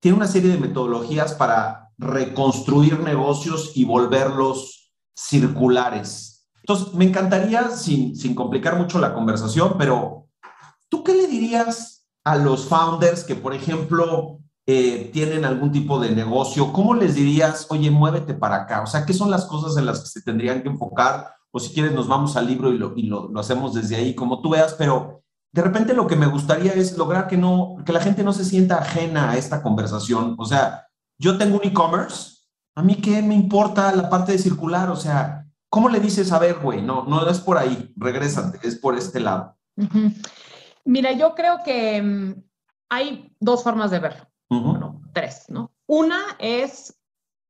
Tiene 0.00 0.16
una 0.16 0.26
serie 0.26 0.52
de 0.52 0.56
metodologías 0.56 1.34
para 1.34 1.90
reconstruir 1.98 2.98
negocios 3.00 3.72
y 3.74 3.84
volverlos 3.84 4.90
circulares. 5.14 6.48
Entonces, 6.62 6.94
me 6.94 7.04
encantaría, 7.04 7.68
sin, 7.68 8.16
sin 8.16 8.34
complicar 8.34 8.78
mucho 8.78 8.98
la 8.98 9.12
conversación, 9.12 9.74
pero 9.76 10.26
¿tú 10.88 11.04
qué 11.04 11.12
le 11.12 11.26
dirías 11.26 12.06
a 12.24 12.36
los 12.36 12.64
founders 12.64 13.22
que, 13.24 13.34
por 13.34 13.52
ejemplo, 13.52 14.38
eh, 14.64 15.10
tienen 15.12 15.44
algún 15.44 15.72
tipo 15.72 16.00
de 16.00 16.08
negocio? 16.12 16.72
¿Cómo 16.72 16.94
les 16.94 17.16
dirías, 17.16 17.66
oye, 17.68 17.90
muévete 17.90 18.32
para 18.32 18.62
acá? 18.62 18.80
O 18.80 18.86
sea, 18.86 19.04
¿qué 19.04 19.12
son 19.12 19.30
las 19.30 19.44
cosas 19.44 19.76
en 19.76 19.84
las 19.84 20.00
que 20.00 20.06
se 20.06 20.22
tendrían 20.22 20.62
que 20.62 20.70
enfocar 20.70 21.34
o 21.52 21.60
si 21.60 21.72
quieres 21.72 21.92
nos 21.92 22.08
vamos 22.08 22.36
al 22.36 22.46
libro 22.46 22.72
y, 22.72 22.78
lo, 22.78 22.92
y 22.96 23.02
lo, 23.04 23.28
lo, 23.28 23.40
hacemos 23.40 23.74
desde 23.74 23.96
ahí, 23.96 24.14
como 24.14 24.40
tú 24.40 24.50
veas, 24.50 24.74
pero 24.74 25.22
de 25.52 25.62
repente 25.62 25.94
lo 25.94 26.06
que 26.06 26.16
me 26.16 26.26
gustaría 26.26 26.72
es 26.72 26.96
lograr 26.96 27.26
que, 27.26 27.36
no, 27.36 27.76
que 27.84 27.92
la 27.92 28.00
gente 28.00 28.22
no 28.22 28.32
se 28.32 28.44
sienta 28.44 28.78
ajena 28.78 29.30
a 29.30 29.36
esta 29.36 29.62
conversación. 29.62 30.36
O 30.38 30.44
sea, 30.44 30.86
yo 31.18 31.38
tengo 31.38 31.56
un 31.56 31.64
e-commerce, 31.64 32.38
a 32.76 32.82
mí 32.82 32.96
qué 32.96 33.20
me 33.22 33.34
importa 33.34 33.94
la 33.94 34.08
parte 34.08 34.32
de 34.32 34.38
circular, 34.38 34.88
o 34.90 34.96
sea, 34.96 35.46
¿cómo 35.68 35.88
le 35.88 36.00
dices, 36.00 36.32
a 36.32 36.38
ver, 36.38 36.58
güey, 36.60 36.82
no, 36.82 37.04
no 37.04 37.28
es 37.28 37.40
por 37.40 37.58
ahí, 37.58 37.92
regrésate, 37.96 38.66
es 38.66 38.76
por 38.76 38.96
este 38.96 39.20
lado? 39.20 39.56
Mira, 40.84 41.12
yo 41.12 41.34
creo 41.34 41.62
que 41.64 42.00
mm, 42.00 42.42
hay 42.88 43.34
dos 43.40 43.62
formas 43.62 43.90
de 43.90 43.98
verlo, 43.98 44.26
bueno, 44.48 45.02
tres, 45.12 45.46
¿no? 45.48 45.72
Una 45.86 46.20
es 46.38 46.96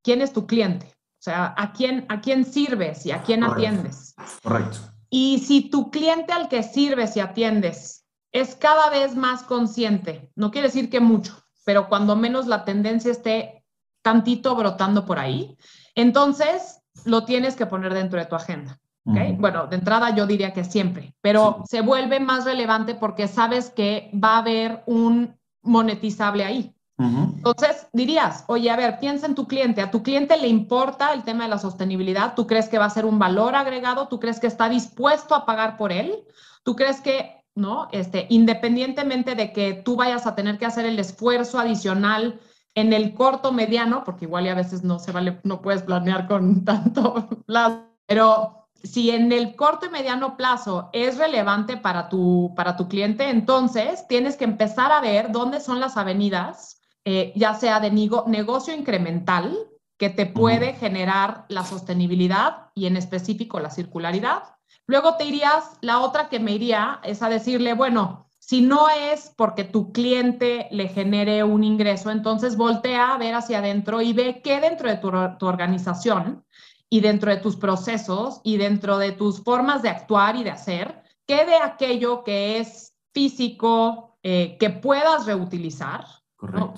quién 0.02 0.22
es 0.22 0.32
tu 0.32 0.46
cliente, 0.46 0.94
o 1.20 1.22
sea, 1.22 1.54
a 1.54 1.72
quién, 1.74 2.06
a 2.08 2.22
quién 2.22 2.46
sirves 2.46 3.04
y 3.04 3.10
a 3.10 3.20
quién 3.20 3.44
atiendes. 3.44 4.14
Correcto. 4.42 4.78
Y 5.10 5.40
si 5.40 5.68
tu 5.68 5.90
cliente 5.90 6.32
al 6.32 6.48
que 6.48 6.62
sirves 6.62 7.14
y 7.14 7.20
atiendes 7.20 8.06
es 8.32 8.54
cada 8.54 8.88
vez 8.88 9.14
más 9.14 9.42
consciente, 9.42 10.32
no 10.34 10.50
quiere 10.50 10.68
decir 10.68 10.88
que 10.88 11.00
mucho, 11.00 11.36
pero 11.66 11.90
cuando 11.90 12.16
menos 12.16 12.46
la 12.46 12.64
tendencia 12.64 13.10
esté 13.10 13.66
tantito 14.00 14.56
brotando 14.56 15.04
por 15.04 15.18
ahí, 15.18 15.58
entonces 15.94 16.80
lo 17.04 17.26
tienes 17.26 17.54
que 17.54 17.66
poner 17.66 17.92
dentro 17.92 18.18
de 18.18 18.24
tu 18.24 18.36
agenda. 18.36 18.78
¿okay? 19.04 19.32
Bueno, 19.32 19.66
de 19.66 19.76
entrada 19.76 20.16
yo 20.16 20.26
diría 20.26 20.54
que 20.54 20.64
siempre, 20.64 21.14
pero 21.20 21.64
se 21.68 21.82
vuelve 21.82 22.18
más 22.18 22.46
relevante 22.46 22.94
porque 22.94 23.28
sabes 23.28 23.68
que 23.68 24.10
va 24.14 24.36
a 24.36 24.38
haber 24.38 24.84
un 24.86 25.38
monetizable 25.60 26.44
ahí. 26.44 26.74
Entonces 27.02 27.86
dirías, 27.92 28.44
oye, 28.48 28.70
a 28.70 28.76
ver, 28.76 28.98
piensa 28.98 29.26
en 29.26 29.34
tu 29.34 29.46
cliente. 29.46 29.80
¿A 29.80 29.90
tu 29.90 30.02
cliente 30.02 30.36
le 30.36 30.48
importa 30.48 31.12
el 31.12 31.22
tema 31.22 31.44
de 31.44 31.50
la 31.50 31.58
sostenibilidad? 31.58 32.34
¿Tú 32.34 32.46
crees 32.46 32.68
que 32.68 32.78
va 32.78 32.84
a 32.84 32.90
ser 32.90 33.06
un 33.06 33.18
valor 33.18 33.54
agregado? 33.54 34.08
¿Tú 34.08 34.20
crees 34.20 34.40
que 34.40 34.46
está 34.46 34.68
dispuesto 34.68 35.34
a 35.34 35.46
pagar 35.46 35.76
por 35.76 35.92
él? 35.92 36.24
¿Tú 36.62 36.76
crees 36.76 37.00
que, 37.00 37.42
no? 37.54 37.88
Este, 37.92 38.26
independientemente 38.28 39.34
de 39.34 39.52
que 39.52 39.74
tú 39.74 39.96
vayas 39.96 40.26
a 40.26 40.34
tener 40.34 40.58
que 40.58 40.66
hacer 40.66 40.84
el 40.84 40.98
esfuerzo 40.98 41.58
adicional 41.58 42.38
en 42.74 42.92
el 42.92 43.14
corto 43.14 43.52
mediano, 43.52 44.04
porque 44.04 44.26
igual 44.26 44.46
y 44.46 44.50
a 44.50 44.54
veces 44.54 44.84
no 44.84 44.98
se 44.98 45.12
vale, 45.12 45.40
no 45.44 45.60
puedes 45.62 45.82
planear 45.82 46.28
con 46.28 46.64
tanto 46.64 47.28
plazo, 47.46 47.86
pero 48.06 48.68
si 48.82 49.10
en 49.10 49.30
el 49.32 49.56
corto 49.56 49.86
y 49.86 49.90
mediano 49.90 50.36
plazo 50.36 50.88
es 50.92 51.18
relevante 51.18 51.76
para 51.76 52.08
tu, 52.08 52.52
para 52.56 52.76
tu 52.76 52.88
cliente, 52.88 53.28
entonces 53.28 54.06
tienes 54.08 54.36
que 54.36 54.44
empezar 54.44 54.92
a 54.92 55.00
ver 55.00 55.32
dónde 55.32 55.60
son 55.60 55.80
las 55.80 55.96
avenidas, 55.96 56.79
eh, 57.12 57.32
ya 57.34 57.54
sea 57.54 57.80
de 57.80 57.90
negocio 57.90 58.72
incremental, 58.72 59.58
que 59.98 60.10
te 60.10 60.26
puede 60.26 60.74
generar 60.74 61.44
la 61.48 61.64
sostenibilidad 61.64 62.70
y 62.76 62.86
en 62.86 62.96
específico 62.96 63.58
la 63.58 63.70
circularidad. 63.70 64.44
Luego 64.86 65.16
te 65.16 65.24
irías, 65.24 65.76
la 65.80 65.98
otra 65.98 66.28
que 66.28 66.38
me 66.38 66.52
iría 66.52 67.00
es 67.02 67.20
a 67.20 67.28
decirle, 67.28 67.74
bueno, 67.74 68.28
si 68.38 68.60
no 68.60 68.88
es 68.88 69.34
porque 69.36 69.64
tu 69.64 69.92
cliente 69.92 70.68
le 70.70 70.86
genere 70.86 71.42
un 71.42 71.64
ingreso, 71.64 72.12
entonces 72.12 72.56
voltea 72.56 73.12
a 73.12 73.18
ver 73.18 73.34
hacia 73.34 73.58
adentro 73.58 74.00
y 74.00 74.12
ve 74.12 74.40
qué 74.42 74.60
dentro 74.60 74.88
de 74.88 74.98
tu, 74.98 75.10
tu 75.38 75.46
organización 75.46 76.44
y 76.88 77.00
dentro 77.00 77.32
de 77.32 77.38
tus 77.38 77.56
procesos 77.56 78.40
y 78.44 78.56
dentro 78.56 78.98
de 78.98 79.10
tus 79.10 79.42
formas 79.42 79.82
de 79.82 79.88
actuar 79.88 80.36
y 80.36 80.44
de 80.44 80.50
hacer, 80.50 81.02
¿qué 81.26 81.44
de 81.44 81.56
aquello 81.56 82.22
que 82.22 82.58
es 82.58 82.94
físico 83.12 84.16
eh, 84.22 84.56
que 84.60 84.70
puedas 84.70 85.26
reutilizar? 85.26 86.04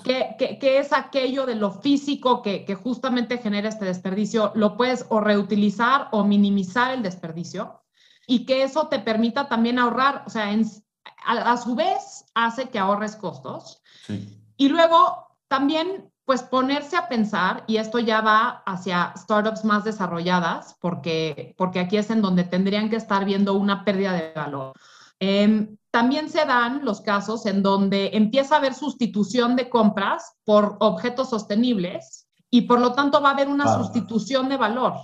¿Qué, 0.03 0.35
qué, 0.37 0.77
es 0.77 0.91
aquello 0.91 1.45
de 1.45 1.55
lo 1.55 1.71
físico 1.71 2.41
que, 2.41 2.65
que, 2.65 2.75
justamente 2.75 3.37
genera 3.37 3.69
este 3.69 3.85
desperdicio? 3.85 4.51
Lo 4.55 4.75
puedes 4.75 5.05
o 5.09 5.21
reutilizar 5.21 6.09
o 6.11 6.25
minimizar 6.25 6.93
el 6.93 7.01
desperdicio 7.01 7.81
y 8.27 8.45
que 8.45 8.63
eso 8.63 8.87
te 8.87 8.99
permita 8.99 9.47
también 9.47 9.79
ahorrar, 9.79 10.23
o 10.27 10.29
sea, 10.29 10.53
a, 11.25 11.51
a, 11.51 11.57
su 11.57 11.75
vez 11.75 12.25
hace 12.33 12.69
que 12.69 12.79
ahorres 12.79 13.15
costos. 13.15 13.81
Sí. 14.05 14.37
Y 14.57 14.67
luego 14.69 15.37
también 15.47 16.11
pues 16.25 16.41
ponerse 16.41 16.95
a 16.95 17.09
pensar, 17.09 17.65
y 17.67 17.77
esto 17.77 17.99
ya 17.99 18.21
va 18.21 18.63
hacia 18.65 19.13
startups 19.17 19.65
más 19.65 19.83
desarrolladas, 19.83 20.77
porque, 20.79 21.53
porque 21.57 21.81
aquí 21.81 21.97
es 21.97 22.09
en 22.09 22.21
donde 22.21 22.45
tendrían 22.45 22.89
que 22.89 22.95
estar 22.95 23.25
viendo 23.25 23.53
una 23.55 23.83
pérdida 23.83 24.13
de 24.13 24.31
valor. 24.33 24.73
Em, 25.19 25.77
también 25.93 26.27
se 26.27 26.43
dan 26.45 26.83
los 26.83 27.01
casos 27.01 27.45
en 27.45 27.61
donde 27.61 28.09
empieza 28.13 28.55
a 28.55 28.57
haber 28.57 28.73
sustitución 28.73 29.55
de 29.55 29.69
compras 29.69 30.33
por 30.43 30.75
objetos 30.79 31.29
sostenibles 31.29 32.27
y 32.49 32.61
por 32.61 32.81
lo 32.81 32.93
tanto 32.93 33.21
va 33.21 33.29
a 33.29 33.33
haber 33.33 33.47
una 33.47 33.71
sustitución 33.77 34.49
de 34.49 34.57
valor. 34.57 34.95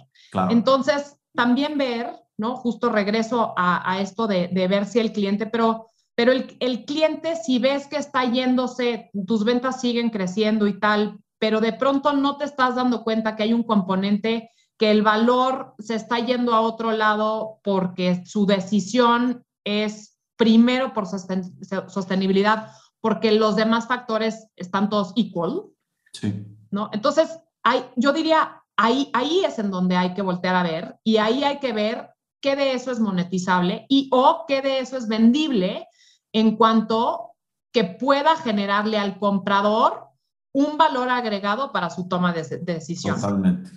Entonces, 0.50 1.16
también 1.36 1.78
ver, 1.78 2.20
¿no? 2.38 2.56
Justo 2.56 2.90
regreso 2.90 3.54
a, 3.56 4.00
esto 4.02 4.26
de, 4.26 4.48
de 4.48 4.68
ver 4.68 4.88
si 4.88 4.98
el 4.98 5.12
cliente, 5.12 5.46
pero 5.46 5.86
pero 6.16 6.34
el, 6.34 6.84
cliente, 6.84 7.38
si 7.38 7.60
ves 7.60 7.88
que 7.88 7.96
está 7.96 8.26
yéndose, 8.26 9.10
tus 9.26 9.46
ventas 9.46 9.80
siguen 9.80 10.10
creciendo 10.10 10.68
y 10.68 10.78
tal, 10.78 11.18
pero 11.38 11.62
de 11.62 11.72
pronto 11.72 12.12
no 12.12 12.36
te 12.36 12.44
estás 12.44 12.76
dando 12.76 13.06
cuenta 13.06 13.38
que 13.38 13.44
hay 13.44 13.54
un 13.54 13.64
componente 13.64 14.52
que 14.78 14.92
el 14.92 15.02
valor 15.02 15.76
se 15.80 15.96
está 15.96 16.20
yendo 16.20 16.54
a 16.54 16.60
otro 16.60 16.92
lado 16.92 17.62
porque 17.64 18.26
su 18.26 18.46
decisión 18.46 19.46
es 19.64 20.19
primero 20.40 20.94
por 20.94 21.06
sostenibilidad, 21.06 22.72
porque 23.02 23.34
los 23.34 23.58
demás 23.58 23.88
factores 23.88 24.48
están 24.56 24.90
todos 24.90 25.12
equal. 25.18 25.66
Sí. 26.14 26.46
¿no? 26.72 26.90
Entonces, 26.94 27.40
hay, 27.62 27.84
yo 27.98 28.14
diría, 28.14 28.64
ahí, 28.78 29.10
ahí 29.14 29.44
es 29.44 29.60
en 29.60 29.70
donde 29.70 29.98
hay 29.98 30.14
que 30.14 30.22
voltear 30.22 30.56
a 30.56 30.64
ver 30.64 30.98
y 31.04 31.18
ahí 31.18 31.44
hay 31.44 31.60
que 31.60 31.74
ver 31.74 32.12
qué 32.42 32.56
de 32.56 32.74
eso 32.74 32.90
es 32.90 33.02
monetizable 33.02 33.86
y 33.90 34.10
o 34.14 34.46
qué 34.48 34.62
de 34.62 34.80
eso 34.80 34.96
es 34.96 35.10
vendible 35.10 35.88
en 36.32 36.56
cuanto 36.56 37.32
que 37.74 37.84
pueda 37.84 38.38
generarle 38.38 38.98
al 38.98 39.20
comprador 39.20 40.08
un 40.54 40.78
valor 40.78 41.10
agregado 41.10 41.74
para 41.74 41.90
su 41.90 42.08
toma 42.08 42.32
de, 42.32 42.44
decisión. 42.60 43.16
Totalmente. 43.16 43.72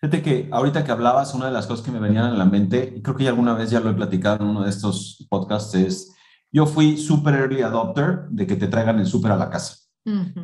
Fíjate 0.00 0.22
que 0.22 0.48
ahorita 0.52 0.84
que 0.84 0.92
hablabas, 0.92 1.34
una 1.34 1.46
de 1.46 1.52
las 1.52 1.66
cosas 1.66 1.84
que 1.84 1.92
me 1.92 1.98
venían 1.98 2.30
en 2.30 2.38
la 2.38 2.44
mente, 2.44 2.94
y 2.96 3.02
creo 3.02 3.16
que 3.16 3.24
ya 3.24 3.30
alguna 3.30 3.54
vez 3.54 3.70
ya 3.70 3.80
lo 3.80 3.90
he 3.90 3.94
platicado 3.94 4.42
en 4.42 4.50
uno 4.50 4.62
de 4.62 4.70
estos 4.70 5.26
podcasts, 5.28 5.74
es, 5.74 6.14
yo 6.52 6.66
fui 6.66 6.96
super 6.96 7.34
early 7.34 7.62
adopter 7.62 8.26
de 8.28 8.46
que 8.46 8.56
te 8.56 8.68
traigan 8.68 8.98
el 8.98 9.06
súper 9.06 9.32
a 9.32 9.36
la 9.36 9.50
casa. 9.50 9.76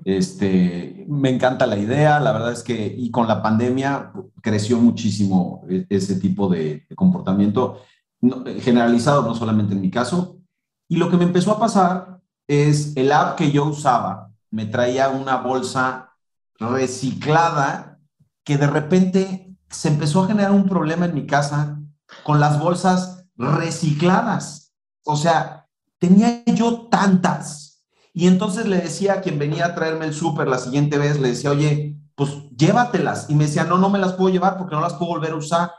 este, 0.05 1.07
me 1.09 1.31
encanta 1.31 1.67
la 1.67 1.79
idea, 1.79 2.19
la 2.19 2.33
verdad 2.33 2.53
es 2.53 2.65
que, 2.65 2.95
y 2.99 3.11
con 3.11 3.29
la 3.29 3.43
pandemia 3.43 4.13
creció 4.41 4.79
muchísimo 4.79 5.65
e, 5.69 5.87
ese 5.89 6.19
tipo 6.19 6.49
de, 6.49 6.87
comportamiento, 6.97 7.81
generalizado 8.61 9.23
no 9.23 9.35
solamente 9.35 9.75
en 9.75 9.81
mi 9.81 9.91
caso, 9.91 10.39
y 10.89 10.97
lo 10.97 11.11
que 11.11 11.17
me 11.17 11.25
empezó 11.25 11.53
a 11.53 11.61
pasar 11.61 12.21
es 12.49 12.97
el 12.97 13.13
app 13.13 13.37
que 13.37 13.53
yo 13.53 13.67
usaba 13.67 14.33
me 14.53 14.67
traía 14.67 15.09
una 15.09 15.39
bolsa 15.39 16.11
reciclada 16.61 17.92
que 18.45 18.59
de 18.59 18.67
repente 18.67 19.57
se 19.69 19.89
empezó 19.89 20.23
a 20.23 20.27
generar 20.27 20.53
un 20.53 20.69
problema 20.69 21.07
en 21.07 21.15
mi 21.15 21.27
casa 21.27 21.81
con 22.25 22.41
las 22.41 22.59
bolsas 22.59 23.27
recicladas. 23.37 24.75
O 25.05 25.17
sea, 25.17 25.69
tenía 25.99 26.45
yo 26.47 26.89
tantas. 26.91 27.85
Y 28.13 28.27
entonces 28.27 28.67
le 28.67 28.79
decía 28.79 29.15
a 29.15 29.21
quien 29.21 29.39
venía 29.39 29.67
a 29.67 29.75
traerme 29.75 30.07
el 30.07 30.15
súper 30.15 30.49
la 30.49 30.59
siguiente 30.59 30.99
vez, 30.99 31.19
le 31.19 31.29
decía, 31.29 31.51
oye, 31.51 31.97
pues 32.15 32.31
llévatelas. 32.57 33.31
Y 33.31 33.35
me 33.35 33.45
decía, 33.45 33.65
no, 33.65 33.79
no 33.79 33.89
me 33.89 33.99
las 33.99 34.13
puedo 34.13 34.31
llevar 34.31 34.59
porque 34.59 34.75
no 34.75 34.83
las 34.83 34.95
puedo 34.95 35.13
volver 35.13 35.33
a 35.33 35.37
usar. 35.37 35.73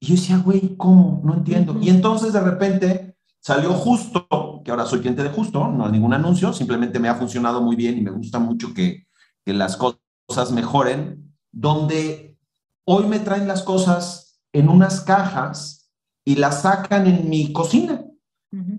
Y 0.00 0.08
yo 0.08 0.14
decía, 0.14 0.38
güey, 0.38 0.76
¿cómo? 0.76 1.20
No 1.24 1.34
entiendo. 1.34 1.78
Y 1.80 1.88
entonces 1.88 2.32
de 2.32 2.40
repente 2.40 3.08
Salió 3.40 3.72
justo, 3.72 4.60
que 4.64 4.70
ahora 4.70 4.84
soy 4.84 5.00
cliente 5.00 5.22
de 5.22 5.30
justo, 5.30 5.68
no 5.68 5.86
es 5.86 5.92
ningún 5.92 6.12
anuncio, 6.12 6.52
simplemente 6.52 6.98
me 6.98 7.08
ha 7.08 7.14
funcionado 7.14 7.62
muy 7.62 7.76
bien 7.76 7.96
y 7.96 8.02
me 8.02 8.10
gusta 8.10 8.38
mucho 8.38 8.74
que, 8.74 9.06
que 9.44 9.54
las 9.54 9.76
cosas 9.76 10.52
mejoren, 10.52 11.27
donde 11.58 12.38
hoy 12.84 13.06
me 13.06 13.18
traen 13.18 13.48
las 13.48 13.62
cosas 13.62 14.40
en 14.52 14.68
unas 14.68 15.00
cajas 15.00 15.90
y 16.24 16.36
las 16.36 16.62
sacan 16.62 17.06
en 17.08 17.28
mi 17.28 17.52
cocina. 17.52 18.04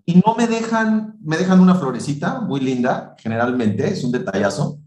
Y 0.06 0.16
no 0.26 0.34
me 0.36 0.48
dejan, 0.48 1.18
me 1.22 1.38
dejan 1.38 1.60
una 1.60 1.76
florecita 1.76 2.40
muy 2.42 2.60
linda, 2.62 3.16
generalmente, 3.20 3.88
es 3.88 4.04
un 4.04 4.12
detallazo, 4.12 4.80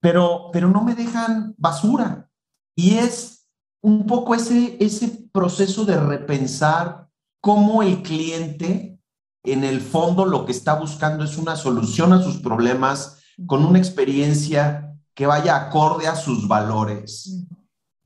pero, 0.00 0.50
pero 0.52 0.68
no 0.68 0.82
me 0.82 0.96
dejan 0.96 1.54
basura. 1.56 2.28
Y 2.74 2.94
es 2.94 3.46
un 3.80 4.06
poco 4.06 4.34
ese, 4.34 4.76
ese 4.80 5.28
proceso 5.30 5.84
de 5.84 6.00
repensar 6.00 7.08
cómo 7.40 7.82
el 7.82 8.02
cliente 8.02 8.98
en 9.44 9.62
el 9.62 9.80
fondo 9.80 10.24
lo 10.24 10.46
que 10.46 10.52
está 10.52 10.74
buscando 10.74 11.22
es 11.24 11.36
una 11.36 11.54
solución 11.54 12.12
a 12.12 12.22
sus 12.22 12.38
problemas 12.38 13.20
con 13.46 13.64
una 13.64 13.78
experiencia 13.78 14.93
que 15.14 15.26
vaya 15.26 15.56
acorde 15.56 16.06
a 16.06 16.16
sus 16.16 16.48
valores. 16.48 17.46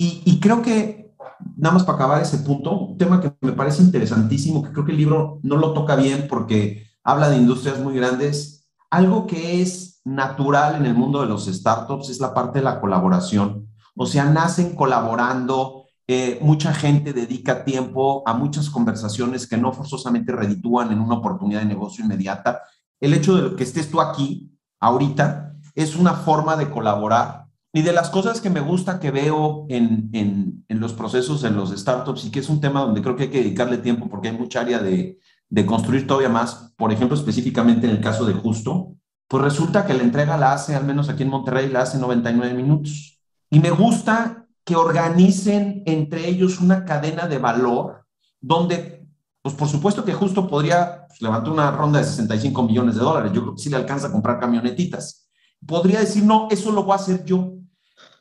Y, 0.01 0.39
creo 0.39 0.63
que, 0.63 1.13
nada 1.57 1.75
más 1.75 1.83
para 1.83 1.97
acabar 1.97 2.23
ese 2.23 2.39
punto, 2.39 2.79
un 2.79 2.99
tema 2.99 3.21
que 3.21 3.33
me 3.41 3.53
parece 3.53 3.83
interesantísimo, 3.83 4.63
que 4.63 4.71
creo 4.71 4.85
que 4.85 4.93
el 4.93 4.99
libro 4.99 5.41
no 5.43 5.57
lo 5.57 5.73
toca 5.73 5.97
bien 5.97 6.27
porque 6.29 6.87
habla 7.03 7.29
de 7.29 7.39
industrias 7.39 7.81
muy 7.81 7.97
grandes, 7.97 8.69
algo 8.91 9.27
que 9.27 9.61
es 9.61 10.01
natural 10.05 10.77
en 10.77 10.87
el 10.87 10.95
mundo 10.95 11.21
de 11.21 11.27
los 11.27 11.47
startups 11.47 12.11
es 12.11 12.21
la 12.21 12.33
parte 12.33 12.61
de 12.61 12.65
la 12.65 12.81
colaboración. 12.81 13.69
O 13.97 14.07
sea, 14.07 14.25
nacen 14.27 14.77
colaborando, 14.77 15.87
eh, 16.07 16.39
mucha 16.41 16.73
gente 16.73 17.13
dedica 17.13 17.65
tiempo 17.65 18.23
a 18.25 18.35
muchas 18.35 18.71
conversaciones 18.71 19.47
que 19.47 19.59
no 19.59 19.73
forzosamente 19.73 20.33
reditúan 20.33 20.93
en 20.93 21.01
una 21.01 21.17
oportunidad 21.17 21.61
de 21.61 21.67
negocio 21.67 22.05
inmediata. 22.05 22.63
El 23.01 23.15
hecho 23.15 23.37
de 23.37 23.57
que 23.57 23.65
estés 23.65 23.91
tú 23.91 24.01
aquí, 24.01 24.57
ahorita, 24.81 25.48
es 25.79 25.95
una 25.95 26.15
forma 26.15 26.57
de 26.57 26.71
colaborar. 26.71 27.47
Y 27.73 27.83
de 27.83 27.93
las 27.93 28.11
cosas 28.11 28.41
que 28.41 28.51
me 28.51 28.59
gusta 28.59 28.99
que 28.99 29.13
veo 29.13 29.65
en, 29.69 30.11
en, 30.13 30.81
los 30.81 30.93
procesos 30.93 31.45
en 31.45 31.57
los 31.57 31.71
startups 31.71 32.25
y 32.25 32.31
que 32.33 32.41
es 32.41 32.49
un 32.49 32.61
tema 32.61 32.81
donde 32.81 33.01
creo 33.01 33.15
que 33.15 33.25
hay 33.25 33.31
que 33.31 33.39
dedicarle 33.39 33.79
tiempo 33.79 34.09
porque 34.09 34.29
hay 34.29 34.37
mucha 34.37 34.61
área 34.61 34.81
de, 34.81 35.21
de 35.49 35.67
construir 35.67 36.05
todavía 36.05 36.31
más, 36.31 36.73
por 36.77 36.93
ejemplo, 36.93 37.17
específicamente 37.17 37.87
en 37.87 37.93
el 37.93 38.01
caso 38.01 38.25
de 38.25 38.33
Justo, 38.33 38.97
pues 39.29 39.45
resulta 39.45 39.87
que 39.87 39.95
la 39.95 40.03
entrega 40.03 40.37
la 40.37 40.53
hace, 40.53 40.75
al 40.75 40.85
menos 40.85 41.09
aquí 41.09 41.23
en 41.23 41.29
Monterrey, 41.29 41.69
la 41.69 41.83
hace 41.83 41.99
99 41.99 42.55
minutos. 42.55 43.21
Y 43.49 43.61
me 43.61 43.71
gusta 43.71 44.47
que 44.65 44.75
organicen 44.75 45.85
entre 45.87 46.29
ellos 46.29 46.61
una 46.61 46.85
cadena 46.85 47.29
de 47.29 47.39
valor 47.39 48.05
donde, 48.41 49.07
pues 49.43 49.55
por 49.55 49.69
supuesto 49.69 50.05
que 50.05 50.13
justo 50.13 50.49
podría 50.49 51.07
pues, 51.07 51.23
levantar 51.23 51.53
una 51.53 51.71
ronda 51.71 52.01
de 52.01 52.05
65 52.05 52.65
millones 52.65 52.97
de 52.97 53.03
dólares. 53.03 53.31
Yo 53.33 53.43
creo 53.43 53.55
que 53.55 53.63
sí 53.63 53.71
le 53.71 53.77
alcanza 53.77 54.09
a 54.09 54.13
comprar 54.13 54.41
camionetitas. 54.41 55.28
Podría 55.67 56.01
decir, 56.01 56.25
no, 56.25 56.49
eso 56.51 56.73
lo 56.73 56.85
voy 56.85 56.93
a 56.93 56.97
hacer 56.97 57.25
yo. 57.25 57.55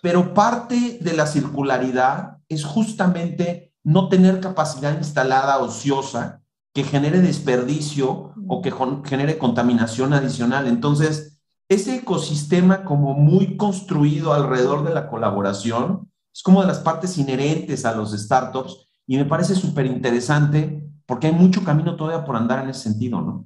Pero 0.01 0.33
parte 0.33 0.99
de 1.01 1.13
la 1.13 1.27
circularidad 1.27 2.37
es 2.49 2.63
justamente 2.63 3.73
no 3.83 4.09
tener 4.09 4.39
capacidad 4.39 4.97
instalada 4.97 5.57
ociosa 5.59 6.41
que 6.73 6.83
genere 6.83 7.21
desperdicio 7.21 8.33
o 8.47 8.61
que 8.61 8.73
genere 9.05 9.37
contaminación 9.37 10.13
adicional. 10.13 10.67
Entonces, 10.67 11.39
ese 11.69 11.95
ecosistema 11.95 12.83
como 12.85 13.13
muy 13.13 13.57
construido 13.57 14.33
alrededor 14.33 14.85
de 14.87 14.93
la 14.93 15.09
colaboración 15.09 16.09
es 16.33 16.43
como 16.43 16.61
de 16.61 16.67
las 16.67 16.79
partes 16.79 17.17
inherentes 17.17 17.83
a 17.83 17.95
los 17.95 18.11
startups 18.11 18.87
y 19.07 19.17
me 19.17 19.25
parece 19.25 19.55
súper 19.55 19.85
interesante 19.85 20.87
porque 21.05 21.27
hay 21.27 21.33
mucho 21.33 21.63
camino 21.63 21.95
todavía 21.95 22.25
por 22.25 22.35
andar 22.35 22.63
en 22.63 22.69
ese 22.69 22.81
sentido, 22.81 23.21
¿no? 23.21 23.45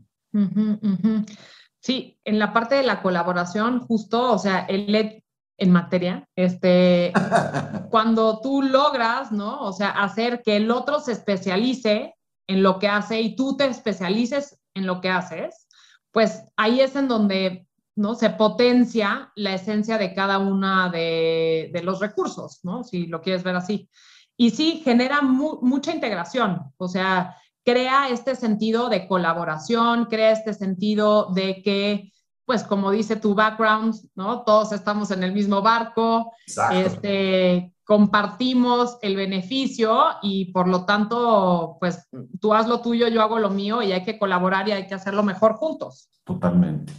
Sí, 1.81 2.19
en 2.23 2.39
la 2.39 2.53
parte 2.53 2.75
de 2.75 2.83
la 2.83 3.01
colaboración, 3.01 3.79
justo, 3.79 4.31
o 4.31 4.37
sea, 4.37 4.65
el 4.69 5.23
en 5.57 5.71
materia, 5.71 6.27
este, 6.35 7.13
cuando 7.91 8.39
tú 8.41 8.63
logras, 8.63 9.31
¿no? 9.31 9.61
O 9.61 9.73
sea, 9.73 9.89
hacer 9.89 10.41
que 10.41 10.57
el 10.57 10.71
otro 10.71 10.99
se 10.99 11.11
especialice 11.11 12.15
en 12.47 12.63
lo 12.63 12.79
que 12.79 12.87
hace 12.87 13.21
y 13.21 13.35
tú 13.35 13.55
te 13.55 13.65
especialices 13.65 14.59
en 14.73 14.87
lo 14.87 15.01
que 15.01 15.09
haces, 15.09 15.67
pues 16.11 16.43
ahí 16.57 16.81
es 16.81 16.95
en 16.95 17.07
donde 17.07 17.67
¿no? 17.95 18.15
se 18.15 18.31
potencia 18.31 19.31
la 19.35 19.53
esencia 19.53 19.97
de 19.97 20.13
cada 20.13 20.39
una 20.39 20.89
de, 20.89 21.79
los 21.83 21.99
recursos, 21.99 22.59
¿no? 22.63 22.83
si 22.83 23.05
lo 23.05 23.21
quieres 23.21 23.43
ver 23.43 23.55
así. 23.55 23.89
Y 24.37 24.49
sí, 24.49 24.81
genera 24.83 25.21
mucha 25.21 25.93
integración, 25.93 26.73
o 26.77 26.87
sea, 26.87 27.37
crea 27.63 28.09
este 28.09 28.35
sentido 28.35 28.89
de 28.89 29.07
colaboración, 29.07 30.05
crea 30.05 30.31
este 30.31 30.53
sentido 30.53 31.31
de 31.33 31.61
que, 31.61 32.11
pues 32.45 32.63
como 32.63 32.91
dice 32.91 33.15
tu 33.15 33.35
background, 33.35 33.95
¿no? 34.15 34.43
Todos 34.43 34.71
estamos 34.71 35.11
en 35.11 35.23
el 35.23 35.31
mismo 35.31 35.61
barco, 35.61 36.31
este, 36.71 37.73
compartimos 37.83 38.97
el 39.01 39.15
beneficio 39.15 40.01
y 40.21 40.51
por 40.51 40.67
lo 40.67 40.85
tanto, 40.85 41.77
pues 41.79 42.07
tú 42.39 42.53
haz 42.53 42.67
lo 42.67 42.81
tuyo, 42.81 43.07
yo 43.07 43.21
hago 43.21 43.39
lo 43.39 43.49
mío 43.49 43.81
y 43.81 43.91
hay 43.91 44.03
que 44.03 44.17
colaborar 44.17 44.67
y 44.67 44.71
hay 44.71 44.87
que 44.87 44.95
hacerlo 44.95 45.23
mejor 45.23 45.53
juntos. 45.55 46.09
Totalmente. 46.23 46.93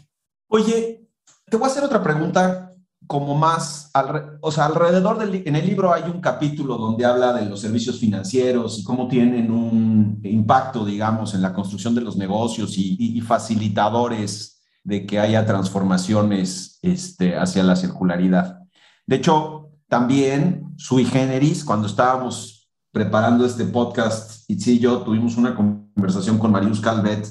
Oye, 0.48 1.09
te 1.46 1.57
voy 1.57 1.68
a 1.68 1.70
hacer 1.70 1.85
otra 1.85 2.03
pregunta 2.03 2.71
como 3.06 3.34
más, 3.34 3.90
o 4.40 4.52
sea, 4.52 4.66
alrededor 4.66 5.18
del, 5.18 5.42
en 5.46 5.56
el 5.56 5.66
libro 5.66 5.92
hay 5.92 6.04
un 6.04 6.20
capítulo 6.20 6.78
donde 6.78 7.04
habla 7.04 7.32
de 7.32 7.46
los 7.46 7.60
servicios 7.60 7.98
financieros 7.98 8.78
y 8.78 8.84
cómo 8.84 9.08
tienen 9.08 9.50
un 9.50 10.20
impacto, 10.22 10.84
digamos, 10.84 11.34
en 11.34 11.42
la 11.42 11.52
construcción 11.52 11.94
de 11.94 12.00
los 12.00 12.16
negocios 12.16 12.78
y, 12.78 12.96
y 12.98 13.20
facilitadores 13.20 14.62
de 14.84 15.06
que 15.06 15.18
haya 15.18 15.46
transformaciones 15.46 16.78
este, 16.82 17.36
hacia 17.36 17.62
la 17.62 17.76
circularidad. 17.76 18.60
De 19.06 19.16
hecho, 19.16 19.70
también, 19.88 20.74
sui 20.76 21.04
generis, 21.04 21.64
cuando 21.64 21.86
estábamos 21.86 22.70
preparando 22.92 23.44
este 23.44 23.64
podcast, 23.64 24.48
Itzi 24.48 24.72
y 24.72 24.78
yo 24.78 24.98
tuvimos 25.02 25.36
una 25.36 25.54
conversación 25.54 26.38
con 26.38 26.52
Marius 26.52 26.80
Calvet, 26.80 27.26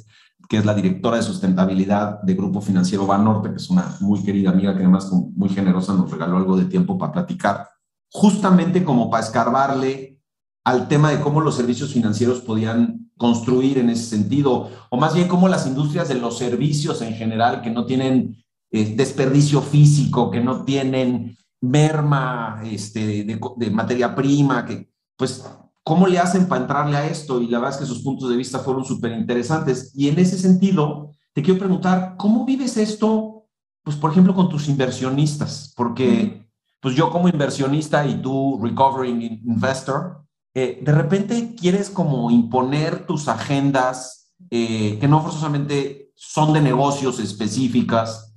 que 0.51 0.57
es 0.57 0.65
la 0.65 0.73
directora 0.73 1.15
de 1.15 1.23
sustentabilidad 1.23 2.21
de 2.23 2.33
Grupo 2.33 2.59
Financiero 2.59 3.07
Banorte, 3.07 3.51
que 3.51 3.55
es 3.55 3.69
una 3.69 3.95
muy 4.01 4.21
querida 4.21 4.49
amiga 4.49 4.73
que 4.73 4.81
además 4.81 5.09
muy 5.09 5.47
generosa 5.47 5.93
nos 5.93 6.11
regaló 6.11 6.35
algo 6.35 6.57
de 6.57 6.65
tiempo 6.65 6.97
para 6.97 7.13
platicar, 7.13 7.69
justamente 8.11 8.83
como 8.83 9.09
para 9.09 9.23
escarbarle 9.23 10.19
al 10.65 10.89
tema 10.89 11.09
de 11.09 11.21
cómo 11.21 11.39
los 11.39 11.55
servicios 11.55 11.93
financieros 11.93 12.41
podían 12.41 13.09
construir 13.15 13.77
en 13.77 13.91
ese 13.91 14.03
sentido, 14.03 14.69
o 14.89 14.97
más 14.97 15.13
bien 15.13 15.29
cómo 15.29 15.47
las 15.47 15.65
industrias 15.67 16.09
de 16.09 16.15
los 16.15 16.37
servicios 16.37 17.01
en 17.01 17.13
general, 17.13 17.61
que 17.61 17.69
no 17.69 17.85
tienen 17.85 18.43
eh, 18.71 18.93
desperdicio 18.93 19.61
físico, 19.61 20.29
que 20.29 20.41
no 20.41 20.65
tienen 20.65 21.37
merma 21.61 22.61
este, 22.65 23.23
de, 23.23 23.71
materia 23.71 24.13
prima, 24.13 24.65
que 24.65 24.91
pues, 25.15 25.49
¿cómo 25.83 26.07
le 26.07 26.19
hacen 26.19 26.47
para 26.47 26.61
entrarle 26.61 26.97
a 26.97 27.07
esto? 27.07 27.41
Y 27.41 27.47
la 27.47 27.59
verdad 27.59 27.75
es 27.75 27.81
que 27.81 27.93
sus 27.93 28.03
puntos 28.03 28.29
de 28.29 28.35
vista 28.35 28.59
fueron 28.59 28.85
súper 28.85 29.11
interesantes. 29.13 29.91
Y 29.95 30.09
en 30.09 30.19
ese 30.19 30.37
sentido, 30.37 31.11
te 31.33 31.41
quiero 31.41 31.59
preguntar, 31.59 32.15
¿cómo 32.17 32.45
vives 32.45 32.77
esto, 32.77 33.47
pues, 33.83 33.95
por 33.95 34.11
ejemplo, 34.11 34.35
con 34.35 34.49
tus 34.49 34.67
inversionistas? 34.67 35.73
Porque, 35.75 36.47
pues, 36.79 36.95
yo 36.95 37.09
como 37.09 37.29
inversionista 37.29 38.05
y 38.05 38.21
tú, 38.21 38.59
recovering 38.61 39.21
investor, 39.21 40.23
eh, 40.53 40.79
de 40.81 40.91
repente 40.91 41.55
quieres 41.55 41.89
como 41.89 42.29
imponer 42.29 43.05
tus 43.05 43.27
agendas 43.27 44.33
eh, 44.49 44.97
que 44.99 45.07
no 45.07 45.21
forzosamente 45.21 46.11
son 46.15 46.51
de 46.53 46.61
negocios 46.61 47.19
específicas, 47.19 48.31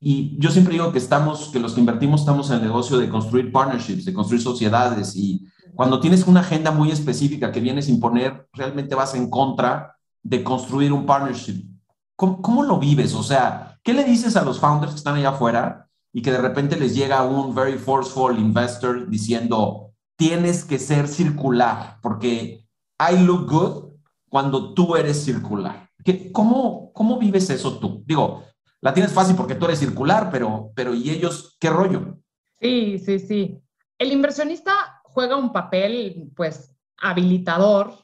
y 0.00 0.36
yo 0.38 0.50
siempre 0.50 0.72
digo 0.72 0.90
que 0.90 0.98
estamos, 0.98 1.50
que 1.50 1.60
los 1.60 1.74
que 1.74 1.80
invertimos 1.80 2.20
estamos 2.20 2.50
en 2.50 2.56
el 2.56 2.62
negocio 2.62 2.98
de 2.98 3.08
construir 3.08 3.52
partnerships, 3.52 4.04
de 4.04 4.12
construir 4.12 4.42
sociedades 4.42 5.14
y 5.14 5.46
cuando 5.74 6.00
tienes 6.00 6.26
una 6.26 6.40
agenda 6.40 6.70
muy 6.70 6.90
específica 6.90 7.52
que 7.52 7.60
vienes 7.60 7.88
a 7.88 7.90
imponer, 7.90 8.48
realmente 8.52 8.94
vas 8.94 9.14
en 9.14 9.28
contra 9.28 9.96
de 10.22 10.42
construir 10.42 10.92
un 10.92 11.06
partnership. 11.06 11.64
¿Cómo, 12.16 12.40
¿Cómo, 12.40 12.62
lo 12.62 12.78
vives? 12.78 13.14
O 13.14 13.22
sea, 13.22 13.78
¿qué 13.82 13.92
le 13.92 14.04
dices 14.04 14.36
a 14.36 14.44
los 14.44 14.60
founders 14.60 14.92
que 14.92 14.98
están 14.98 15.16
allá 15.16 15.30
afuera 15.30 15.88
y 16.12 16.22
que 16.22 16.30
de 16.30 16.38
repente 16.38 16.76
les 16.76 16.94
llega 16.94 17.24
un 17.24 17.54
very 17.54 17.76
forceful 17.76 18.38
investor 18.38 19.08
diciendo, 19.08 19.92
tienes 20.16 20.64
que 20.64 20.78
ser 20.78 21.08
circular 21.08 21.98
porque 22.00 22.66
I 22.98 23.18
look 23.18 23.50
good 23.50 23.92
cuando 24.28 24.74
tú 24.74 24.96
eres 24.96 25.24
circular? 25.24 25.90
¿Qué, 26.04 26.30
cómo, 26.30 26.92
¿Cómo 26.92 27.18
vives 27.18 27.50
eso 27.50 27.78
tú? 27.78 28.04
Digo, 28.06 28.44
la 28.80 28.94
tienes 28.94 29.12
fácil 29.12 29.34
porque 29.34 29.54
tú 29.54 29.64
eres 29.64 29.78
circular, 29.78 30.30
pero, 30.30 30.70
pero 30.74 30.94
¿y 30.94 31.10
ellos 31.10 31.56
qué 31.58 31.70
rollo? 31.70 32.18
Sí, 32.60 32.98
sí, 32.98 33.18
sí. 33.18 33.60
El 33.98 34.12
inversionista 34.12 34.93
juega 35.14 35.36
un 35.36 35.52
papel, 35.52 36.30
pues, 36.36 36.74
habilitador. 36.98 37.94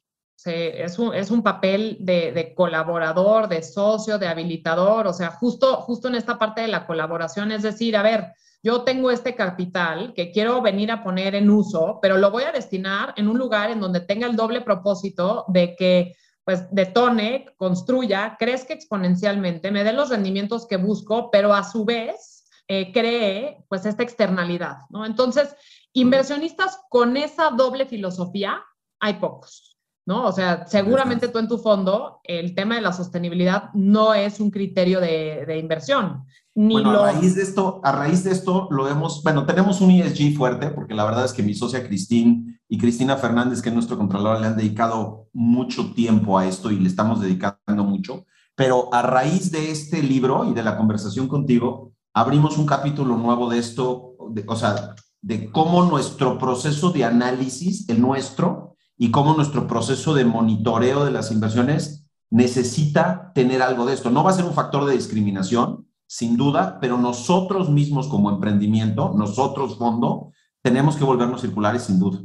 es, 0.44 0.98
un, 0.98 1.14
es 1.14 1.30
un 1.30 1.42
papel 1.42 1.98
de, 2.00 2.54
colaborador, 2.56 3.48
de 3.48 3.62
socio, 3.62 4.18
de 4.18 4.28
habilitador. 4.28 5.06
O 5.06 5.12
sea, 5.12 5.32
justo, 5.32 5.76
justo 5.82 6.08
en 6.08 6.14
esta 6.14 6.38
parte 6.38 6.62
de 6.62 6.68
la 6.68 6.86
colaboración, 6.86 7.52
es 7.52 7.62
decir, 7.62 7.96
a 7.96 8.02
ver, 8.02 8.32
yo 8.62 8.82
tengo 8.82 9.10
este 9.10 9.34
capital 9.34 10.12
que 10.14 10.30
quiero 10.32 10.62
venir 10.62 10.90
a 10.92 11.02
poner 11.02 11.34
en 11.34 11.50
uso, 11.50 11.98
pero 12.00 12.16
lo 12.16 12.30
voy 12.30 12.44
a 12.44 12.52
destinar 12.52 13.12
en 13.16 13.28
un 13.28 13.38
lugar 13.38 13.70
en 13.70 13.80
donde 13.80 14.00
tenga 14.00 14.26
el 14.26 14.36
doble 14.36 14.60
propósito 14.60 15.44
de 15.48 15.74
que 15.76 16.14
pues 16.44 16.64
detone, 16.70 17.46
construya, 17.56 18.36
crezca 18.38 18.74
exponencialmente, 18.74 19.70
me 19.70 19.84
dé 19.84 19.92
los 19.92 20.08
rendimientos 20.08 20.66
que 20.66 20.76
busco, 20.76 21.30
pero 21.30 21.54
a 21.54 21.62
su 21.64 21.84
vez 21.84 22.44
eh, 22.66 22.92
cree 22.92 23.64
pues 23.68 23.84
esta 23.84 24.02
externalidad, 24.02 24.78
¿no? 24.90 25.04
Entonces, 25.04 25.54
inversionistas 25.92 26.80
con 26.88 27.16
esa 27.16 27.50
doble 27.50 27.86
filosofía 27.86 28.62
hay 29.00 29.14
pocos, 29.14 29.78
¿no? 30.06 30.26
O 30.26 30.32
sea, 30.32 30.66
seguramente 30.66 31.28
tú 31.28 31.38
en 31.38 31.48
tu 31.48 31.58
fondo, 31.58 32.20
el 32.24 32.54
tema 32.54 32.76
de 32.76 32.82
la 32.82 32.92
sostenibilidad 32.92 33.70
no 33.74 34.14
es 34.14 34.40
un 34.40 34.50
criterio 34.50 35.00
de, 35.00 35.44
de 35.46 35.58
inversión 35.58 36.26
bueno, 36.54 36.90
a 36.90 37.12
raíz 37.12 37.36
de 37.36 37.42
esto, 37.42 37.80
a 37.84 37.92
raíz 37.92 38.24
de 38.24 38.32
esto 38.32 38.68
lo 38.70 38.88
hemos, 38.88 39.22
bueno, 39.22 39.46
tenemos 39.46 39.80
un 39.80 39.90
ESG 39.92 40.36
fuerte 40.36 40.70
porque 40.70 40.94
la 40.94 41.04
verdad 41.04 41.24
es 41.24 41.32
que 41.32 41.42
mi 41.42 41.54
socia 41.54 41.86
Cristín 41.86 42.60
y 42.68 42.76
Cristina 42.76 43.16
Fernández, 43.16 43.62
que 43.62 43.68
es 43.68 43.74
nuestro 43.74 43.96
controlador, 43.96 44.40
le 44.40 44.48
han 44.48 44.56
dedicado 44.56 45.28
mucho 45.32 45.92
tiempo 45.94 46.38
a 46.38 46.46
esto 46.46 46.70
y 46.70 46.78
le 46.78 46.88
estamos 46.88 47.20
dedicando 47.20 47.84
mucho. 47.84 48.26
Pero 48.56 48.92
a 48.92 49.02
raíz 49.02 49.50
de 49.52 49.70
este 49.70 50.02
libro 50.02 50.44
y 50.44 50.52
de 50.52 50.62
la 50.62 50.76
conversación 50.76 51.28
contigo, 51.28 51.92
abrimos 52.12 52.58
un 52.58 52.66
capítulo 52.66 53.16
nuevo 53.16 53.48
de 53.48 53.58
esto, 53.58 54.16
o 54.46 54.56
sea, 54.56 54.94
de 55.22 55.50
cómo 55.50 55.84
nuestro 55.84 56.38
proceso 56.38 56.90
de 56.90 57.04
análisis, 57.04 57.88
el 57.88 58.00
nuestro, 58.00 58.76
y 58.96 59.10
cómo 59.10 59.34
nuestro 59.34 59.66
proceso 59.66 60.14
de 60.14 60.26
monitoreo 60.26 61.04
de 61.04 61.10
las 61.10 61.32
inversiones 61.32 62.06
necesita 62.28 63.32
tener 63.34 63.62
algo 63.62 63.86
de 63.86 63.94
esto. 63.94 64.10
No 64.10 64.22
va 64.22 64.30
a 64.30 64.34
ser 64.34 64.44
un 64.44 64.52
factor 64.52 64.84
de 64.84 64.92
discriminación, 64.92 65.86
sin 66.06 66.36
duda, 66.36 66.78
pero 66.80 66.98
nosotros 66.98 67.70
mismos 67.70 68.08
como 68.08 68.30
emprendimiento, 68.30 69.12
nosotros 69.16 69.78
fondo, 69.78 70.32
tenemos 70.62 70.96
que 70.96 71.04
volvernos 71.04 71.40
circulares 71.40 71.84
sin 71.84 71.98
duda. 71.98 72.20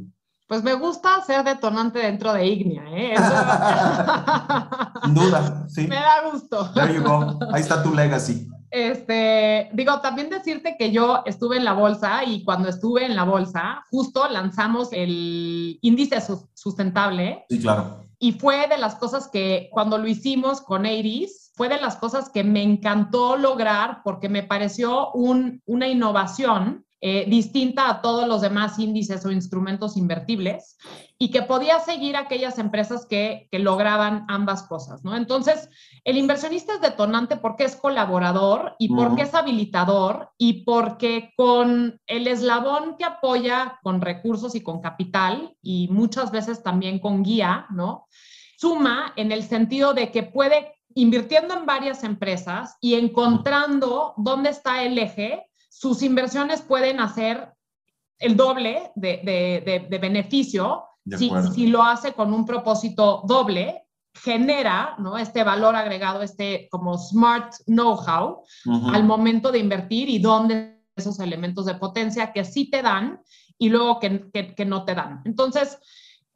Pues 0.48 0.62
me 0.62 0.74
gusta 0.74 1.20
ser 1.22 1.44
detonante 1.44 1.98
dentro 1.98 2.32
de 2.32 2.46
Ignia, 2.46 2.84
¿eh? 2.90 3.14
sin 5.02 5.14
duda, 5.14 5.64
sí. 5.68 5.86
Me 5.88 5.96
da 5.96 6.30
gusto. 6.30 6.70
There 6.72 6.94
you 6.94 7.02
go. 7.02 7.38
Ahí 7.52 7.62
está 7.62 7.82
tu 7.82 7.92
legacy. 7.94 8.46
Este, 8.70 9.70
digo, 9.72 10.00
también 10.00 10.30
decirte 10.30 10.76
que 10.78 10.90
yo 10.90 11.22
estuve 11.26 11.56
en 11.56 11.64
la 11.64 11.72
bolsa 11.72 12.24
y 12.24 12.44
cuando 12.44 12.68
estuve 12.68 13.04
en 13.04 13.16
la 13.16 13.24
bolsa, 13.24 13.84
justo 13.90 14.28
lanzamos 14.28 14.88
el 14.92 15.78
índice 15.82 16.18
sustentable. 16.54 17.44
Sí, 17.48 17.60
claro. 17.60 18.06
Y 18.18 18.32
fue 18.32 18.66
de 18.68 18.78
las 18.78 18.94
cosas 18.94 19.28
que 19.28 19.68
cuando 19.70 19.98
lo 19.98 20.08
hicimos 20.08 20.62
con 20.62 20.86
Iris, 20.86 21.52
fue 21.54 21.68
de 21.68 21.80
las 21.80 21.96
cosas 21.96 22.30
que 22.30 22.44
me 22.44 22.62
encantó 22.62 23.36
lograr 23.36 24.00
porque 24.04 24.28
me 24.28 24.42
pareció 24.42 25.10
una 25.12 25.88
innovación 25.88 26.85
eh, 27.00 27.26
distinta 27.28 27.90
a 27.90 28.00
todos 28.00 28.26
los 28.26 28.40
demás 28.40 28.78
índices 28.78 29.24
o 29.26 29.30
instrumentos 29.30 29.96
invertibles 29.96 30.78
y 31.18 31.30
que 31.30 31.42
podía 31.42 31.78
seguir 31.80 32.16
aquellas 32.16 32.58
empresas 32.58 33.06
que, 33.06 33.48
que 33.50 33.58
lograban 33.58 34.24
ambas 34.28 34.62
cosas, 34.62 35.04
¿no? 35.04 35.14
Entonces, 35.14 35.68
el 36.04 36.16
inversionista 36.16 36.74
es 36.74 36.80
detonante 36.80 37.36
porque 37.36 37.64
es 37.64 37.76
colaborador 37.76 38.76
y 38.78 38.94
porque 38.94 39.22
es 39.22 39.34
habilitador 39.34 40.30
y 40.38 40.64
porque 40.64 41.32
con 41.36 42.00
el 42.06 42.26
eslabón 42.26 42.96
que 42.96 43.04
apoya 43.04 43.78
con 43.82 44.00
recursos 44.00 44.54
y 44.54 44.62
con 44.62 44.80
capital 44.80 45.54
y 45.60 45.88
muchas 45.88 46.30
veces 46.30 46.62
también 46.62 46.98
con 46.98 47.22
guía, 47.22 47.66
¿no? 47.70 48.06
Suma 48.58 49.12
en 49.16 49.32
el 49.32 49.42
sentido 49.42 49.92
de 49.92 50.10
que 50.10 50.22
puede 50.22 50.76
invirtiendo 50.94 51.54
en 51.54 51.66
varias 51.66 52.04
empresas 52.04 52.76
y 52.80 52.94
encontrando 52.94 54.14
dónde 54.16 54.48
está 54.48 54.82
el 54.82 54.98
eje, 54.98 55.46
sus 55.78 56.02
inversiones 56.02 56.62
pueden 56.62 57.00
hacer 57.00 57.52
el 58.18 58.34
doble 58.34 58.92
de, 58.94 59.86
beneficio 60.00 60.84
si, 61.18 61.30
si, 61.54 61.66
lo 61.66 61.82
hace 61.82 62.14
con 62.14 62.32
un 62.32 62.46
propósito 62.46 63.22
doble, 63.26 63.84
genera 64.14 64.96
¿no? 64.98 65.18
este 65.18 65.44
valor 65.44 65.76
agregado, 65.76 66.22
este 66.22 66.66
como 66.70 66.96
smart 66.96 67.52
know-how 67.66 68.42
al 68.64 69.04
momento 69.04 69.52
de 69.52 69.58
invertir 69.58 70.08
y 70.08 70.18
dónde 70.18 70.82
esos 70.96 71.20
elementos 71.20 71.66
de 71.66 71.74
potencia 71.74 72.32
que 72.32 72.44
sí 72.44 72.70
te 72.70 72.80
dan 72.80 73.20
y 73.58 73.68
luego 73.68 74.00
que, 74.00 74.54
que 74.56 74.64
no 74.64 74.86
te 74.86 74.94
dan. 74.94 75.20
Entonces, 75.26 75.78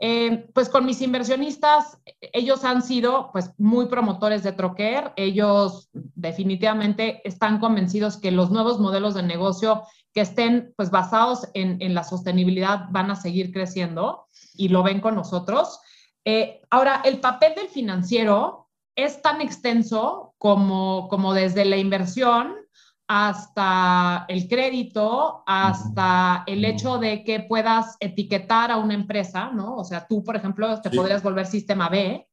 eh, 0.03 0.49
pues 0.55 0.71
con 0.71 0.87
mis 0.87 1.03
inversionistas, 1.03 1.99
ellos 2.33 2.65
han 2.65 2.83
sido 2.83 3.31
pues 3.33 3.51
muy 3.59 3.85
promotores 3.87 4.43
de 4.43 4.53
Troquer, 4.53 5.13
ellos 5.17 5.91
definitivamente 5.93 7.21
están 7.29 7.61
convencidos 7.61 8.17
que 8.17 8.31
los 8.31 8.51
nuevos 8.51 8.81
modelos 8.81 9.13
de 9.13 9.23
negocio 9.23 9.83
que 10.15 10.23
estén 10.23 10.73
pues 10.75 10.91
basados 10.91 11.49
en, 11.53 11.95
la 11.95 12.03
sostenibilidad 12.03 12.87
van 12.91 13.11
a 13.11 13.17
seguir 13.17 13.53
creciendo 13.53 14.27
y 14.55 14.69
lo 14.71 14.83
ven 14.83 15.01
con 15.01 15.15
nosotros. 15.15 15.81
Eh, 16.25 16.63
ahora, 16.71 17.03
el 17.05 17.21
papel 17.21 17.55
del 17.55 17.69
financiero 17.69 18.69
es 18.97 19.21
tan 19.21 19.43
extenso 19.43 20.35
como, 20.39 21.09
como 21.09 21.35
desde 21.35 21.67
la 21.67 21.77
inversión 21.77 22.57
hasta 23.13 24.25
el 24.29 24.47
crédito, 24.47 25.43
hasta 25.45 26.45
el 26.47 26.65
hecho 26.65 26.99
de 26.99 27.25
que 27.25 27.41
puedas 27.41 27.97
etiquetar 27.99 28.71
a 28.71 28.77
una 28.77 28.95
empresa, 28.95 29.51
¿no? 29.51 29.75
O 29.75 29.83
sea, 29.83 30.07
tú, 30.07 30.23
por 30.23 30.37
ejemplo, 30.37 30.81
te 30.81 30.91
podrías 30.91 31.21
volver 31.21 31.47
sistema 31.47 31.89
B, 31.89 32.29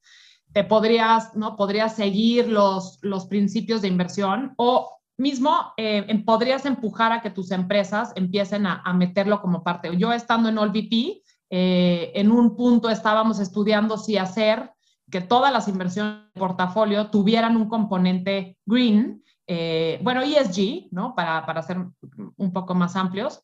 te 0.53 0.63
podrías, 0.63 1.35
¿no? 1.35 1.55
Podrías 1.55 1.95
seguir 1.95 2.47
los, 2.47 2.99
los 3.01 3.25
principios 3.25 3.81
de 3.81 3.87
inversión 3.87 4.53
o 4.57 4.99
mismo 5.17 5.73
eh, 5.77 6.05
podrías 6.23 6.63
empujar 6.67 7.11
a 7.11 7.21
que 7.23 7.31
tus 7.31 7.49
empresas 7.49 8.13
empiecen 8.15 8.67
a, 8.67 8.93
meterlo 8.93 9.41
como 9.41 9.63
parte. 9.63 9.97
Yo 9.97 10.13
estando 10.13 10.49
en 10.49 10.59
OLVP, 10.59 11.23
eh, 11.49 12.11
en 12.13 12.31
un 12.31 12.55
punto 12.55 12.91
estábamos 12.91 13.39
estudiando 13.39 13.97
si 13.97 14.17
hacer 14.17 14.69
que 15.09 15.21
todas 15.21 15.51
las 15.51 15.67
inversiones 15.67 16.31
de 16.35 16.39
portafolio 16.39 17.07
tuvieran 17.07 17.57
un 17.57 17.67
componente 17.67 18.59
green 18.67 19.23
eh, 19.47 19.99
bueno, 20.03 20.21
ESG, 20.21 20.89
¿no? 20.91 21.15
Para, 21.15 21.45
para 21.45 21.63
ser 21.63 21.77
un 21.77 22.53
poco 22.53 22.75
más 22.75 22.95
amplios. 22.95 23.41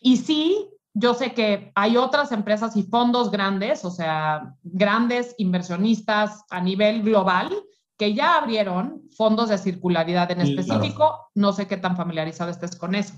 Y 0.00 0.16
sí, 0.16 0.68
yo 0.94 1.14
sé 1.14 1.32
que 1.32 1.72
hay 1.74 1.96
otras 1.96 2.32
empresas 2.32 2.76
y 2.76 2.82
fondos 2.82 3.30
grandes, 3.30 3.84
o 3.84 3.90
sea, 3.90 4.54
grandes 4.62 5.34
inversionistas 5.38 6.44
a 6.50 6.60
nivel 6.60 7.02
global 7.02 7.50
que 7.98 8.14
ya 8.14 8.36
abrieron 8.38 9.02
fondos 9.16 9.48
de 9.48 9.58
circularidad 9.58 10.30
en 10.30 10.40
específico. 10.40 11.30
No 11.34 11.52
sé 11.52 11.68
qué 11.68 11.76
tan 11.76 11.96
familiarizado 11.96 12.50
estés 12.50 12.74
con 12.74 12.94
eso. 12.94 13.14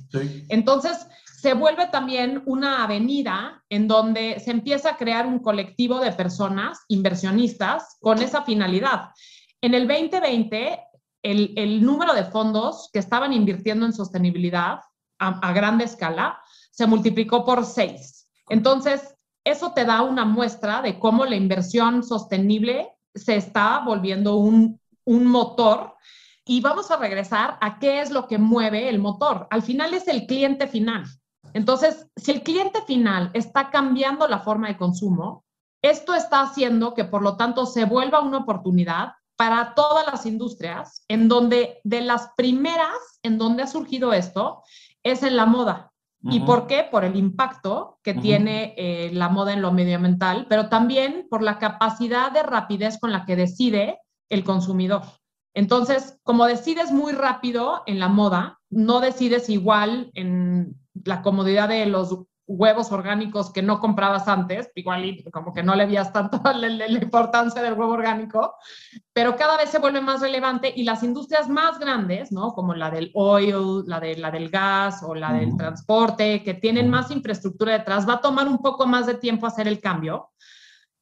Entonces, 0.49 1.07
se 1.41 1.55
vuelve 1.55 1.87
también 1.87 2.43
una 2.47 2.85
avenida 2.85 3.62
en 3.70 3.89
donde 3.89 4.41
se 4.41 4.51
empieza 4.51 4.91
a 4.91 4.97
crear 4.97 5.26
un 5.26 5.39
colectivo 5.39 6.01
de 6.01 6.12
personas 6.12 6.80
inversionistas 6.89 7.97
con 8.01 8.20
esa 8.20 8.43
finalidad. 8.43 9.11
En 9.62 9.74
el 9.74 9.89
2020 9.89 10.78
el, 11.25 11.85
número 11.85 12.14
de 12.14 12.25
fondos 12.25 12.91
que 12.93 12.99
estaban 12.99 13.33
invirtiendo 13.33 13.87
en 13.87 13.93
sostenibilidad 13.93 14.81
a, 15.18 15.53
gran 15.53 15.81
escala 15.81 16.39
se 16.70 16.87
multiplicó 16.87 17.45
por 17.45 17.64
seis. 17.64 18.29
Entonces, 18.49 19.16
eso 19.43 19.72
te 19.72 19.85
da 19.85 20.03
una 20.03 20.25
muestra 20.25 20.83
de 20.83 20.99
cómo 20.99 21.25
la 21.25 21.37
inversión 21.37 22.03
sostenible 22.03 22.93
se 23.14 23.37
está 23.37 23.81
volviendo 23.81 24.37
un, 24.37 24.81
un 25.05 25.27
motor. 25.27 25.95
Y 26.45 26.61
vamos 26.61 26.91
a 26.91 26.99
regresar 26.99 27.57
a 27.62 27.79
qué 27.79 28.03
es 28.03 28.11
lo 28.11 28.27
que 28.27 28.37
mueve 28.37 28.91
el 28.91 28.99
motor. 28.99 29.47
Al 29.51 29.62
final 29.62 29.95
es 29.95 30.09
el 30.09 30.27
cliente 30.27 30.66
final. 30.66 31.05
Entonces, 31.55 32.07
si 32.16 32.33
el 32.33 32.43
cliente 32.43 32.83
final 32.83 33.31
está 33.33 33.70
cambiando 33.70 34.29
la 34.29 34.41
forma 34.41 34.68
de 34.68 34.77
consumo, 34.77 35.45
esto 35.81 36.14
está 36.14 36.43
haciendo 36.43 36.93
que, 36.93 37.05
por 37.05 37.22
lo 37.22 37.37
tanto, 37.37 37.64
se 37.64 37.87
vuelva 37.87 38.20
una 38.20 38.39
oportunidad 38.39 39.12
para 39.37 39.74
todas 39.74 40.07
las 40.07 40.26
industrias, 40.26 41.05
en 41.09 41.28
donde 41.28 41.80
de 41.85 42.01
las 42.01 42.30
primeras 42.37 42.95
en 43.22 43.39
donde 43.39 43.62
ha 43.62 43.66
surgido 43.66 44.12
esto 44.12 44.62
es 45.03 45.22
en 45.22 45.37
la 45.37 45.47
moda. 45.47 45.91
¿Y 46.26 46.41
por 46.41 46.66
qué? 46.66 46.89
Por 46.91 47.05
el 47.05 47.16
impacto 47.16 47.99
que 48.03 48.14
tiene 48.14 48.74
eh, 48.78 49.11
la 49.12 49.28
moda 49.28 49.53
en 49.53 49.61
lo 49.61 49.72
medioambiental, 49.72 50.47
pero 50.49 50.70
también 50.70 51.26
por 51.28 51.43
la 51.43 51.59
capacidad 51.59 52.32
de 52.32 52.43
rapidez 52.43 52.99
con 52.99 53.12
la 53.12 53.26
que 53.26 53.37
decide 53.37 53.99
el 54.30 54.43
consumidor. 54.43 55.03
Entonces, 55.53 56.18
como 56.22 56.47
decides 56.47 56.93
muy 56.93 57.12
rápido 57.12 57.82
en 57.85 58.01
la 58.01 58.09
moda, 58.09 58.59
no 58.70 59.01
decides 59.01 59.51
igual 59.51 60.11
en 60.14 60.74
la 61.05 61.20
comodidad 61.20 61.68
de 61.68 61.85
los 61.85 62.24
huevos 62.47 62.92
orgánicos 62.92 63.53
que 63.53 63.62
no 63.62 63.80
comprabas 63.80 64.28
antes, 64.28 64.70
igual 64.74 65.24
como 65.32 65.53
que 65.53 65.62
no 65.62 65.74
le 65.74 65.86
veías 65.86 66.12
tanto 66.12 66.40
la, 66.45 66.68
la, 66.68 66.86
importancia 66.88 67.62
del 67.62 67.74
huevo 67.74 67.92
orgánico, 67.92 68.55
pero 69.12 69.36
cada 69.36 69.57
vez 69.57 69.70
se 69.70 69.78
vuelve 69.78 70.01
más 70.01 70.20
relevante 70.20 70.72
y 70.74 70.84
las 70.84 71.03
industrias 71.03 71.49
más 71.49 71.78
grandes, 71.78 72.32
¿no? 72.32 72.53
Como 72.53 72.74
la 72.74 72.90
del 72.90 73.11
oil, 73.14 73.84
la, 73.86 74.01
de, 74.01 74.16
la 74.16 74.30
del 74.30 74.51
gas 74.51 75.03
o 75.03 75.14
la 75.14 75.32
del 75.32 75.57
transporte, 75.57 76.42
que 76.42 76.55
tienen 76.55 76.90
más 76.90 77.11
infraestructura 77.11 77.72
detrás, 77.72 78.09
va 78.09 78.14
a 78.14 78.20
tomar 78.20 78.47
un 78.49 78.59
poco 78.59 78.86
más 78.86 79.07
de 79.07 79.14
tiempo 79.14 79.47
hacer 79.47 79.66
el 79.68 79.80
cambio. 79.80 80.30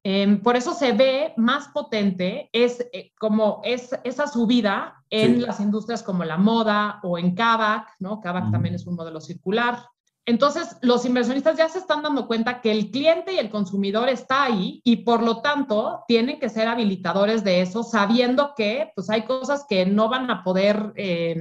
Em, 0.04 0.42
por 0.42 0.56
eso 0.56 0.74
se 0.74 0.92
ve 0.92 1.32
más 1.36 1.68
potente 1.68 2.50
es 2.52 2.84
eh, 2.92 3.12
como 3.20 3.60
es, 3.62 3.90
esa 4.02 4.26
subida 4.26 5.04
en 5.10 5.42
las 5.42 5.60
industrias 5.60 6.02
como 6.02 6.24
la 6.24 6.38
moda 6.38 6.98
o 7.04 7.18
en 7.18 7.36
Kavak, 7.36 7.88
¿no? 8.00 8.20
Kavak 8.20 8.50
también 8.50 8.74
es 8.74 8.86
un 8.86 8.96
modelo 8.96 9.20
circular. 9.20 9.78
Entonces, 10.24 10.76
los 10.82 11.04
inversionistas 11.04 11.56
ya 11.56 11.68
se 11.68 11.78
están 11.78 12.02
dando 12.02 12.28
cuenta 12.28 12.60
que 12.60 12.70
el 12.70 12.90
cliente 12.90 13.34
y 13.34 13.38
el 13.38 13.50
consumidor 13.50 14.08
está 14.08 14.44
ahí 14.44 14.80
y 14.84 14.98
por 14.98 15.22
lo 15.22 15.40
tanto 15.40 16.04
tienen 16.06 16.38
que 16.38 16.48
ser 16.48 16.68
habilitadores 16.68 17.42
de 17.42 17.60
eso, 17.60 17.82
sabiendo 17.82 18.52
que 18.56 18.92
pues, 18.94 19.10
hay 19.10 19.22
cosas 19.22 19.66
que 19.68 19.84
no 19.84 20.08
van 20.08 20.30
a 20.30 20.44
poder 20.44 20.92
eh, 20.94 21.36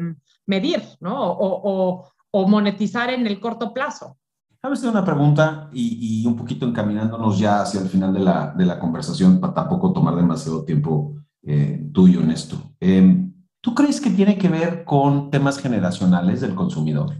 medir 0.47 0.81
¿no? 0.99 1.15
o, 1.15 2.07
monetizar 2.47 3.11
en 3.11 3.27
el 3.27 3.39
corto 3.39 3.71
plazo. 3.71 4.17
Sabes, 4.61 4.83
una 4.83 5.03
pregunta 5.03 5.69
y, 5.73 6.25
un 6.25 6.35
poquito 6.35 6.65
encaminándonos 6.65 7.37
ya 7.37 7.61
hacia 7.61 7.81
el 7.81 7.89
final 7.89 8.13
de 8.13 8.65
la, 8.65 8.79
conversación 8.79 9.39
para 9.39 9.53
tampoco 9.53 9.91
tomar 9.91 10.15
demasiado 10.15 10.63
tiempo 10.63 11.15
eh, 11.43 11.87
tuyo 11.93 12.21
en 12.21 12.31
esto. 12.31 12.57
Em, 12.79 13.31
¿Tú 13.59 13.75
crees 13.75 14.01
que 14.01 14.09
tiene 14.09 14.37
que 14.39 14.49
ver 14.49 14.83
con 14.83 15.29
temas 15.29 15.59
generacionales 15.59 16.41
del 16.41 16.55
consumidor? 16.55 17.15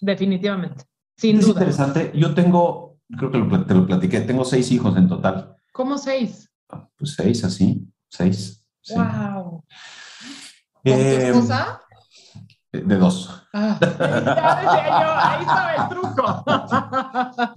Definitivamente. 0.00 0.84
Sin 1.16 1.38
es 1.38 1.48
interesante. 1.48 2.12
Yo 2.14 2.34
tengo, 2.34 2.98
creo 3.16 3.30
que 3.30 3.58
te 3.58 3.74
lo 3.74 3.86
platiqué, 3.86 4.20
tengo 4.20 4.44
seis 4.44 4.70
hijos 4.70 4.96
en 4.96 5.08
total. 5.08 5.56
¿Cómo 5.72 5.96
seis? 5.98 6.50
Ah, 6.68 6.88
pues 6.96 7.14
seis, 7.14 7.42
así, 7.44 7.86
seis. 8.08 8.64
¡Wow! 8.90 9.64
¿Con 10.72 10.82
tu 10.82 10.90
em, 10.90 11.34
esposa? 11.34 11.80
De 12.72 12.96
dos. 12.96 13.42
Ah, 13.54 13.78
ya 13.80 15.30
ahí 15.30 15.40
estaba 15.40 15.74
el 15.74 15.88
truco. 15.88 16.44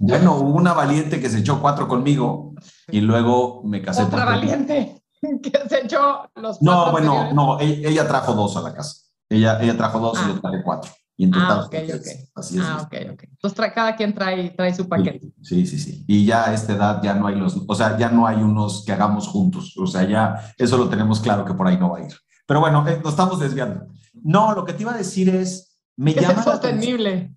Bueno, 0.00 0.36
hubo 0.36 0.56
una 0.56 0.72
valiente 0.72 1.20
que 1.20 1.28
se 1.28 1.40
echó 1.40 1.60
cuatro 1.60 1.86
conmigo 1.86 2.54
y 2.88 3.00
luego 3.00 3.62
me 3.64 3.82
casé. 3.82 4.02
Otra 4.02 4.24
valiente 4.24 5.02
que 5.42 5.68
se 5.68 5.84
echó 5.84 6.30
los 6.36 6.58
cuatro. 6.58 6.86
No, 6.86 6.92
bueno, 6.92 7.32
no, 7.32 7.60
ella, 7.60 8.08
trajo 8.08 8.32
dos 8.32 8.56
a 8.56 8.62
la 8.62 8.74
casa. 8.74 8.96
Ella, 9.28 9.60
ella 9.60 9.76
trajo 9.76 9.98
dos 9.98 10.18
y 10.24 10.28
yo 10.28 10.34
ah. 10.36 10.40
traje 10.40 10.62
cuatro. 10.62 10.90
Y 11.20 11.30
ah, 11.34 11.64
ok, 11.66 11.74
ok. 11.96 12.06
Así 12.34 12.56
es. 12.56 12.64
Ah, 12.64 12.80
ok, 12.80 12.94
ok. 13.12 13.24
Entonces 13.24 13.72
cada 13.74 13.94
quien 13.94 14.14
trae, 14.14 14.48
trae 14.56 14.74
su 14.74 14.88
paquete. 14.88 15.34
Sí, 15.42 15.66
sí, 15.66 15.78
sí. 15.78 16.02
Y 16.08 16.24
ya 16.24 16.48
a 16.48 16.54
esta 16.54 16.72
edad 16.72 17.02
ya 17.02 17.12
no 17.12 17.26
hay 17.26 17.36
los, 17.36 17.62
o 17.68 17.74
sea, 17.74 17.98
ya 17.98 18.08
no 18.08 18.26
hay 18.26 18.38
unos 18.38 18.84
que 18.86 18.92
hagamos 18.92 19.28
juntos. 19.28 19.76
O 19.76 19.86
sea, 19.86 20.08
ya 20.08 20.54
eso 20.56 20.78
lo 20.78 20.88
tenemos 20.88 21.20
claro 21.20 21.44
que 21.44 21.52
por 21.52 21.68
ahí 21.68 21.76
no 21.76 21.90
va 21.90 21.98
a 21.98 22.06
ir. 22.06 22.14
Pero 22.46 22.60
bueno, 22.60 22.88
eh, 22.88 22.98
nos 23.04 23.12
estamos 23.12 23.38
desviando. 23.38 23.86
No, 24.14 24.54
lo 24.54 24.64
que 24.64 24.72
te 24.72 24.80
iba 24.80 24.94
a 24.94 24.96
decir 24.96 25.28
es, 25.28 25.78
me 25.94 26.14
llama... 26.14 26.38
Es 26.38 26.44
sostenible. 26.44 27.36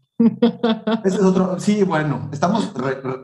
Ese 1.03 1.17
es 1.17 1.21
otro, 1.21 1.59
sí, 1.59 1.83
bueno, 1.83 2.29
estamos, 2.31 2.71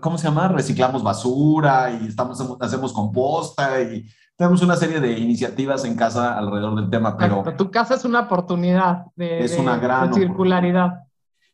¿cómo 0.02 0.18
se 0.18 0.26
llama? 0.26 0.50
Reciclamos 0.50 1.04
basura 1.04 1.90
y 1.92 2.08
estamos, 2.08 2.38
hacemos 2.60 2.92
composta 2.92 3.82
y 3.82 4.06
tenemos 4.40 4.62
una 4.62 4.78
serie 4.78 5.02
de 5.02 5.20
iniciativas 5.20 5.84
en 5.84 5.98
casa 5.98 6.38
alrededor 6.38 6.74
del 6.78 6.90
tema, 6.90 7.18
pero... 7.18 7.44
tu 7.58 7.70
casa 7.70 7.96
es 7.96 8.06
una 8.06 8.22
oportunidad 8.22 9.08
de, 9.18 9.44
es 9.44 9.58
una 9.58 9.78
gran 9.78 10.14
circularidad. 10.14 11.04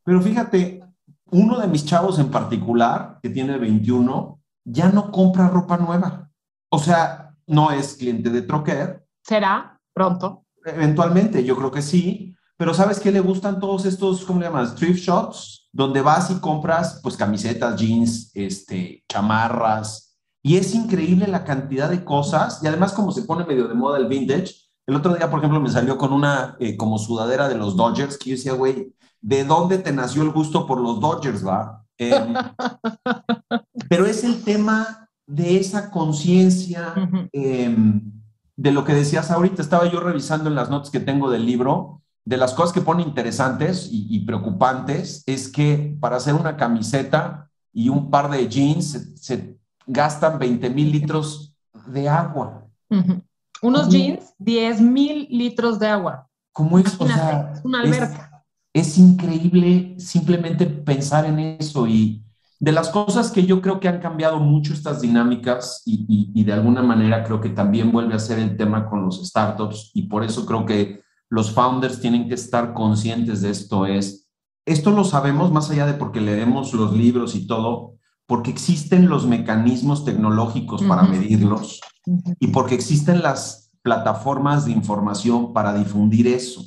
Pero 0.04 0.22
fíjate, 0.22 0.84
uno 1.32 1.60
de 1.60 1.68
mis 1.68 1.84
chavos 1.84 2.20
en 2.20 2.30
particular, 2.30 3.18
que 3.24 3.32
tiene 3.32 3.58
21, 3.58 4.40
ya 4.66 4.90
no 4.90 5.12
compra 5.12 5.48
ropa 5.48 5.78
nueva. 5.78 6.30
O 6.70 6.78
sea, 6.78 7.34
no 7.48 7.72
es 7.72 7.96
cliente 7.96 8.30
de 8.30 8.44
Troquer. 8.44 9.04
¿Será 9.24 9.80
pronto? 9.92 10.46
Eventualmente, 10.64 11.44
yo 11.44 11.58
creo 11.58 11.72
que 11.72 11.82
sí. 11.82 12.36
Pero 12.56 12.76
¿sabes 12.76 13.00
qué 13.00 13.12
le 13.12 13.20
gustan 13.20 13.60
todos 13.60 13.86
estos, 13.86 14.24
¿cómo 14.26 14.42
le 14.42 14.46
llamas? 14.46 14.76
Thrift 14.76 15.00
shops, 15.00 15.70
donde 15.74 16.02
vas 16.02 16.30
y 16.30 16.36
compras 16.36 17.00
pues 17.02 17.18
camisetas, 17.18 17.76
jeans, 17.78 18.30
este, 18.36 19.04
chamarras. 19.10 20.05
Y 20.46 20.58
es 20.58 20.76
increíble 20.76 21.26
la 21.26 21.44
cantidad 21.44 21.90
de 21.90 22.04
cosas. 22.04 22.60
Y 22.62 22.68
además 22.68 22.94
como 22.94 23.12
se 23.12 23.24
pone 23.24 23.46
medio 23.46 23.68
de 23.68 23.74
moda 23.74 23.98
el 23.98 24.06
vintage. 24.06 24.54
El 24.86 24.96
otro 24.96 25.16
día, 25.16 25.28
por 25.28 25.40
ejemplo, 25.40 25.60
me 25.60 25.72
salió 25.72 25.98
con 25.98 26.14
una 26.14 26.56
eh, 26.60 26.78
como 26.78 27.00
sudadera 27.00 27.50
de 27.50 27.56
los 27.56 27.76
Dodgers 27.76 28.16
que 28.16 28.30
yo 28.30 28.36
decía, 28.36 28.54
güey, 28.54 28.94
¿de 29.22 29.44
dónde 29.44 29.80
te 29.80 29.92
nació 29.92 30.22
el 30.22 30.30
gusto 30.30 30.68
por 30.68 30.80
los 30.80 31.00
Dodgers, 31.00 31.44
va? 31.44 31.84
Em, 31.98 32.36
pero 33.90 34.06
es 34.06 34.24
el 34.24 34.44
tema 34.44 35.10
de 35.26 35.58
esa 35.58 35.90
conciencia 35.90 36.94
em, 37.32 38.04
de 38.56 38.72
lo 38.72 38.84
que 38.84 38.94
decías 38.94 39.32
ahorita. 39.32 39.64
Estaba 39.64 39.92
yo 39.92 40.00
revisando 40.00 40.48
en 40.48 40.54
las 40.54 40.70
notas 40.70 40.92
que 40.92 41.00
tengo 41.00 41.32
del 41.32 41.48
libro. 41.48 42.04
De 42.24 42.38
las 42.38 42.54
cosas 42.54 42.72
que 42.72 42.82
pone 42.82 43.02
interesantes 43.02 43.90
y, 43.92 44.20
preocupantes 44.20 45.24
es 45.26 45.50
que 45.50 45.98
para 46.00 46.18
hacer 46.18 46.36
una 46.36 46.56
camiseta 46.56 47.50
y 47.74 47.90
un 47.90 48.12
par 48.12 48.30
de 48.30 48.48
jeans 48.48 49.16
se, 49.16 49.56
gastan 49.88 50.40
20 50.40 50.70
mil 50.70 50.92
litros 50.92 51.56
de 51.88 52.10
agua. 52.10 52.68
Unos 53.62 53.90
jeans, 53.90 54.34
10 54.40 54.82
mil 54.82 55.28
litros 55.30 55.80
de 55.80 55.88
agua. 55.88 56.28
¿Cómo 56.52 56.80
es? 56.80 57.00
O 57.00 57.08
sea, 57.08 57.52
es 57.54 57.66
una 57.66 57.82
alberca 57.82 58.36
es 58.76 58.98
increíble 58.98 59.96
simplemente 59.98 60.66
pensar 60.66 61.24
en 61.24 61.40
eso 61.40 61.88
y 61.88 62.22
de 62.60 62.74
las 62.74 62.90
cosas 62.90 63.32
que 63.32 63.46
yo 63.46 63.62
creo 63.62 63.80
que 63.80 63.88
han 63.88 64.02
cambiado 64.02 64.38
mucho 64.38 64.74
estas 64.74 65.00
dinámicas 65.00 65.82
y, 65.86 66.44
de 66.44 66.52
alguna 66.52 66.84
manera 66.84 67.24
creo 67.24 67.40
que 67.40 67.48
también 67.48 67.94
vuelve 67.94 68.16
a 68.16 68.20
ser 68.20 68.38
el 68.38 68.58
tema 68.58 68.90
con 68.90 69.06
los 69.06 69.26
startups 69.26 69.92
y 69.94 70.04
por 70.10 70.26
eso 70.26 70.46
creo 70.46 70.66
que 70.66 71.02
los 71.30 71.52
founders 71.52 72.02
tienen 72.02 72.28
que 72.28 72.36
estar 72.36 72.74
conscientes 72.74 73.42
de 73.42 73.52
esto 73.52 73.86
es, 73.86 74.30
esto 74.66 74.92
lo 74.92 75.06
sabemos 75.06 75.54
más 75.54 75.72
allá 75.72 75.86
de 75.86 75.94
porque 75.94 76.20
leemos 76.20 76.74
los 76.74 76.92
libros 76.92 77.34
y 77.34 77.48
todo, 77.48 77.94
porque 78.28 78.52
existen 78.52 79.10
los 79.10 79.28
mecanismos 79.28 80.04
tecnológicos 80.04 80.84
para 80.84 81.04
medirlos 81.04 81.80
y 82.40 82.48
porque 82.48 82.76
existen 82.76 83.22
las 83.22 83.72
plataformas 83.82 84.66
de 84.66 84.72
información 84.72 85.54
para 85.54 85.74
difundir 85.74 86.28
eso. 86.28 86.66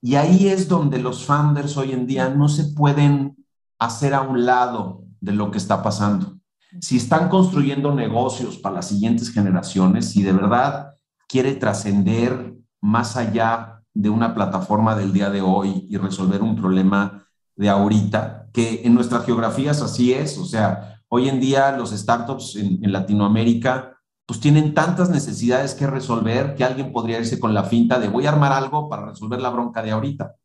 Y 0.00 0.14
ahí 0.14 0.48
es 0.48 0.68
donde 0.68 0.98
los 0.98 1.24
founders 1.24 1.76
hoy 1.76 1.92
en 1.92 2.06
día 2.06 2.30
no 2.30 2.48
se 2.48 2.64
pueden 2.64 3.36
hacer 3.78 4.14
a 4.14 4.22
un 4.22 4.46
lado 4.46 5.04
de 5.20 5.32
lo 5.32 5.50
que 5.50 5.58
está 5.58 5.82
pasando. 5.82 6.38
Si 6.80 6.96
están 6.96 7.28
construyendo 7.28 7.92
negocios 7.92 8.56
para 8.56 8.76
las 8.76 8.88
siguientes 8.88 9.30
generaciones, 9.30 10.10
si 10.10 10.22
de 10.22 10.32
verdad 10.32 10.94
quiere 11.28 11.54
trascender 11.54 12.54
más 12.80 13.16
allá 13.16 13.82
de 13.92 14.08
una 14.08 14.34
plataforma 14.34 14.94
del 14.94 15.12
día 15.12 15.30
de 15.30 15.42
hoy 15.42 15.86
y 15.90 15.96
resolver 15.96 16.42
un 16.42 16.56
problema 16.56 17.26
de 17.56 17.68
ahorita, 17.68 18.48
que 18.52 18.82
en 18.84 18.94
nuestras 18.94 19.26
geografías 19.26 19.82
así 19.82 20.12
es, 20.12 20.38
o 20.38 20.44
sea, 20.44 20.99
hoy 21.10 21.28
en 21.28 21.40
día 21.40 21.72
los 21.72 21.90
startups 21.90 22.56
en, 22.56 22.84
en 22.84 22.92
Latinoamérica 22.92 23.96
pues 24.26 24.38
tienen 24.38 24.74
tantas 24.74 25.10
necesidades 25.10 25.74
que 25.74 25.88
resolver 25.88 26.54
que 26.54 26.62
alguien 26.62 26.92
podría 26.92 27.18
irse 27.18 27.40
con 27.40 27.52
la 27.52 27.64
finta 27.64 27.98
de 27.98 28.06
voy 28.06 28.26
a 28.26 28.28
armar 28.28 28.52
algo 28.52 28.88
para 28.88 29.06
resolver 29.06 29.40
la 29.40 29.50
bronca 29.50 29.82
de 29.82 29.90
ahorita. 29.90 30.36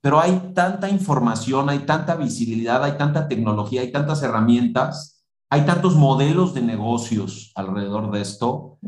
Pero 0.00 0.18
hay 0.18 0.52
tanta 0.54 0.88
información, 0.88 1.68
hay 1.68 1.80
tanta 1.80 2.16
visibilidad, 2.16 2.82
hay 2.82 2.92
tanta 2.92 3.28
tecnología, 3.28 3.82
hay 3.82 3.92
tantas 3.92 4.22
herramientas, 4.22 5.26
hay 5.50 5.66
tantos 5.66 5.94
modelos 5.94 6.54
de 6.54 6.62
negocios 6.62 7.52
alrededor 7.54 8.10
de 8.10 8.22
esto 8.22 8.78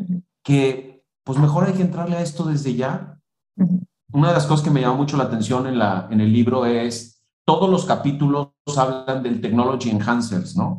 que 0.43 1.05
pues 1.23 1.39
mejor 1.39 1.67
hay 1.67 1.75
que 1.75 1.83
entrarle 1.83 2.17
a 2.17 2.23
esto 2.23 2.45
desde 2.45 2.75
ya. 2.75 3.19
Una 4.13 4.29
de 4.29 4.35
las 4.35 4.47
cosas 4.47 4.65
que 4.65 4.71
me 4.71 4.81
llamó 4.81 4.97
mucho 4.97 5.17
la 5.19 5.25
atención 5.25 5.67
en, 5.67 5.79
la, 5.79 6.09
en 6.11 6.21
el 6.21 6.33
libro 6.33 6.65
es 6.65 7.10
todos 7.51 7.69
los 7.69 7.85
capítulos 7.85 8.51
hablan 8.77 9.25
del 9.25 9.41
technology 9.41 9.91
enhancers, 9.91 10.57
¿no? 10.57 10.79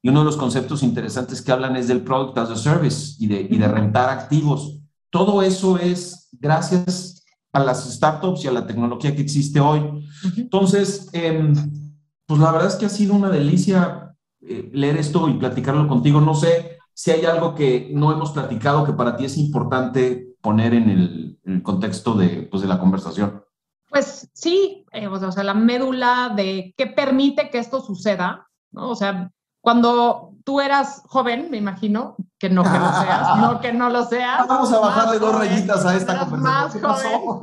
Y 0.00 0.08
uno 0.08 0.20
de 0.20 0.24
los 0.24 0.38
conceptos 0.38 0.82
interesantes 0.82 1.42
que 1.42 1.52
hablan 1.52 1.76
es 1.76 1.88
del 1.88 2.00
product 2.00 2.38
as 2.38 2.48
a 2.48 2.56
service 2.56 3.16
y 3.18 3.26
de, 3.26 3.46
y 3.50 3.58
de 3.58 3.68
rentar 3.68 4.08
activos. 4.08 4.78
Todo 5.10 5.42
eso 5.42 5.76
es 5.76 6.30
gracias 6.32 7.22
a 7.52 7.60
las 7.60 7.84
startups 7.84 8.44
y 8.44 8.48
a 8.48 8.52
la 8.52 8.66
tecnología 8.66 9.14
que 9.14 9.20
existe 9.20 9.60
hoy. 9.60 9.82
Entonces, 10.38 11.10
em, 11.12 11.52
pues 12.24 12.40
la 12.40 12.50
verdad 12.50 12.68
es 12.68 12.76
que 12.76 12.86
ha 12.86 12.88
sido 12.88 13.12
una 13.12 13.28
delicia 13.28 14.14
eh, 14.40 14.70
leer 14.72 14.96
esto 14.96 15.28
y 15.28 15.34
platicarlo 15.34 15.86
contigo. 15.86 16.22
No 16.22 16.34
sé 16.34 16.78
si 16.94 17.10
hay 17.10 17.26
algo 17.26 17.54
que 17.54 17.90
no 17.92 18.10
hemos 18.10 18.30
platicado 18.30 18.86
que 18.86 18.94
para 18.94 19.18
ti 19.18 19.26
es 19.26 19.36
importante 19.36 20.34
poner 20.40 20.72
en 20.72 20.88
el, 20.88 21.38
en 21.44 21.56
el 21.56 21.62
contexto 21.62 22.14
de, 22.14 22.48
pues, 22.50 22.62
de 22.62 22.68
la 22.68 22.78
conversación. 22.78 23.42
Pues 23.88 24.28
sí, 24.34 24.84
eh, 24.92 25.06
o 25.06 25.32
sea, 25.32 25.44
la 25.44 25.54
médula 25.54 26.32
de 26.34 26.74
qué 26.76 26.86
permite 26.86 27.50
que 27.50 27.58
esto 27.58 27.80
suceda, 27.80 28.48
¿no? 28.72 28.90
O 28.90 28.96
sea, 28.96 29.30
cuando 29.60 30.35
tú 30.46 30.60
eras 30.60 31.02
joven, 31.08 31.48
me 31.50 31.56
imagino, 31.56 32.14
que 32.38 32.48
no 32.48 32.62
que 32.62 32.78
lo 32.78 32.92
seas, 32.92 33.38
no 33.38 33.60
que 33.60 33.72
no 33.72 33.90
lo 33.90 34.04
seas. 34.04 34.46
Vamos 34.46 34.72
a 34.72 34.78
bajarle 34.78 35.18
dos 35.18 35.34
rayitas 35.34 35.84
a 35.84 35.96
esta 35.96 36.20
conversación. 36.20 36.82
Más 36.82 37.02
joven. 37.02 37.40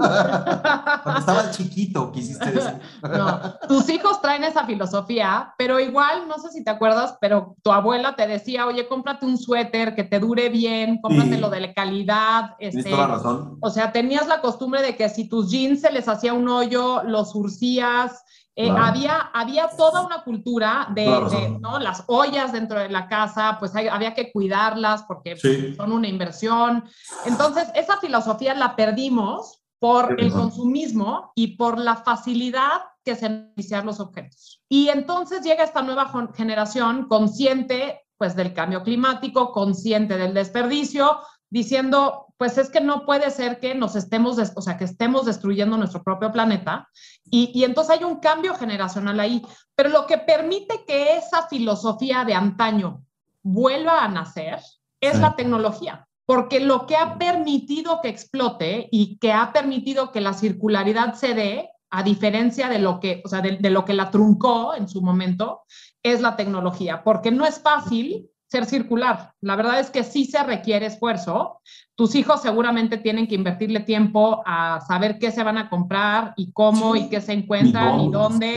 Cuando 1.04 1.20
estabas 1.20 1.52
chiquito, 1.52 2.14
quisiste 2.14 2.50
decir. 2.50 2.80
No, 3.02 3.56
tus 3.68 3.90
hijos 3.90 4.22
traen 4.22 4.46
esa 4.46 4.66
filosofía, 4.66 5.54
pero 5.58 5.82
igual, 5.82 6.30
no 6.30 6.38
sé 6.38 6.50
si 6.52 6.64
te 6.64 6.70
acuerdas, 6.70 7.18
pero 7.20 7.58
tu 7.62 7.74
abuela 7.74 8.16
te 8.16 8.26
decía, 8.26 8.68
oye, 8.68 8.88
cómprate 8.88 9.26
un 9.26 9.38
suéter 9.38 9.96
que 9.96 10.06
te 10.06 10.20
dure 10.20 10.48
bien, 10.48 11.02
cómpratelo 11.02 11.50
de 11.50 11.74
calidad. 11.74 12.56
Este, 12.58 12.84
Tienes 12.84 12.92
toda 12.92 13.08
la 13.10 13.16
razón. 13.16 13.58
O 13.60 13.70
sea, 13.70 13.92
tenías 13.92 14.28
la 14.28 14.40
costumbre 14.40 14.82
de 14.82 14.96
que 14.96 15.10
si 15.10 15.28
tus 15.28 15.52
jeans 15.52 15.82
se 15.82 15.92
les 15.92 16.08
hacía 16.08 16.34
un 16.34 16.48
hoyo, 16.48 17.04
los 17.04 17.32
surcías, 17.32 18.24
eh, 18.56 18.70
había, 18.70 19.18
había 19.34 19.68
toda 19.70 20.06
una 20.06 20.24
cultura 20.24 20.88
de, 20.94 21.58
¿no? 21.60 21.80
las 21.80 22.04
ollas 22.08 22.52
dentro 22.52 22.80
de 22.80 22.90
la 22.90 23.08
casa, 23.08 23.58
pues 23.60 23.76
había 23.76 24.14
que 24.14 24.32
cuidarlas 24.32 25.04
porque 25.04 25.36
son 25.76 25.92
una 25.92 26.08
inversión. 26.08 26.84
Entonces, 27.26 27.70
esa 27.74 27.98
filosofía 27.98 28.54
la 28.54 28.76
perdimos 28.76 29.64
por 29.80 30.20
el 30.20 30.32
consumismo 30.32 31.32
y 31.36 31.58
por 31.58 31.78
la 31.78 31.98
facilidad 31.98 32.84
que 33.04 33.16
se 33.16 33.26
iniciar 33.58 33.84
los 33.86 34.00
objetos. 34.00 34.62
Y 34.70 34.90
entonces 34.90 35.42
llega 35.42 35.64
esta 35.64 35.82
nueva 35.82 36.12
generación 36.36 37.08
consciente 37.08 38.02
pues 38.18 38.36
del 38.36 38.54
cambio 38.54 38.84
climático, 38.84 39.52
consciente 39.52 40.16
del 40.16 40.34
desperdicio, 40.34 41.20
diciendo, 41.50 42.23
pues 42.38 42.58
es 42.58 42.70
que 42.70 42.82
no 42.82 43.06
puede 43.06 43.30
ser 43.32 43.60
que 43.60 43.76
nos 43.76 43.96
estemos, 43.96 44.38
o 44.56 44.62
sea, 44.62 44.78
que 44.78 44.86
estemos 44.86 45.26
destruyendo 45.26 45.78
nuestro 45.78 46.04
propio 46.04 46.32
planeta. 46.32 46.90
Y, 47.26 47.64
entonces 47.64 47.98
hay 47.98 48.04
un 48.04 48.20
cambio 48.20 48.56
generacional 48.56 49.20
ahí. 49.20 49.42
Pero 49.76 49.90
lo 49.90 50.06
que 50.08 50.18
permite 50.18 50.84
que 50.86 51.18
esa 51.18 51.48
filosofía 51.48 52.26
de 52.26 52.34
antaño 52.34 53.04
vuelva 53.42 54.04
a 54.04 54.10
nacer 54.10 54.60
es 55.00 55.20
la 55.20 55.36
tecnología. 55.36 56.08
Porque 56.26 56.60
lo 56.60 56.86
que 56.86 56.96
ha 56.96 57.18
permitido 57.18 58.00
que 58.02 58.10
explote 58.10 58.88
y 58.92 59.18
que 59.18 59.34
ha 59.34 59.52
permitido 59.52 60.12
que 60.12 60.22
la 60.22 60.34
circularidad 60.34 61.14
se 61.16 61.34
dé, 61.34 61.70
a 61.90 62.02
diferencia 62.02 62.70
de 62.70 62.80
lo 62.80 63.00
que, 63.00 63.22
o 63.24 63.30
sea, 63.30 63.42
de 63.42 63.70
lo 63.70 63.86
que 63.86 63.94
la 63.94 64.10
truncó 64.10 64.74
en 64.74 64.88
su 64.88 65.02
momento, 65.02 65.62
es 66.02 66.22
la 66.22 66.36
tecnología. 66.36 67.04
Porque 67.04 67.30
no 67.30 67.46
es 67.46 67.60
fácil 67.60 68.32
ser 68.54 68.66
circular. 68.68 69.34
La 69.42 69.56
verdad 69.56 69.80
es 69.80 69.90
que 69.90 70.04
sí 70.04 70.26
se 70.26 70.44
requiere 70.44 70.86
esfuerzo. 70.86 71.60
Tus 71.96 72.14
hijos 72.14 72.40
seguramente 72.44 73.00
tienen 73.00 73.28
que 73.28 73.34
invertirle 73.34 73.80
tiempo 73.80 74.44
a 74.46 74.80
saber 74.82 75.18
qué 75.18 75.32
se 75.32 75.42
van 75.42 75.58
a 75.58 75.72
comprar 75.72 76.36
y 76.38 76.52
cómo 76.52 76.96
y 76.96 77.10
qué 77.10 77.20
se 77.20 77.34
encuentran 77.34 78.00
y 78.02 78.12
dónde. 78.12 78.56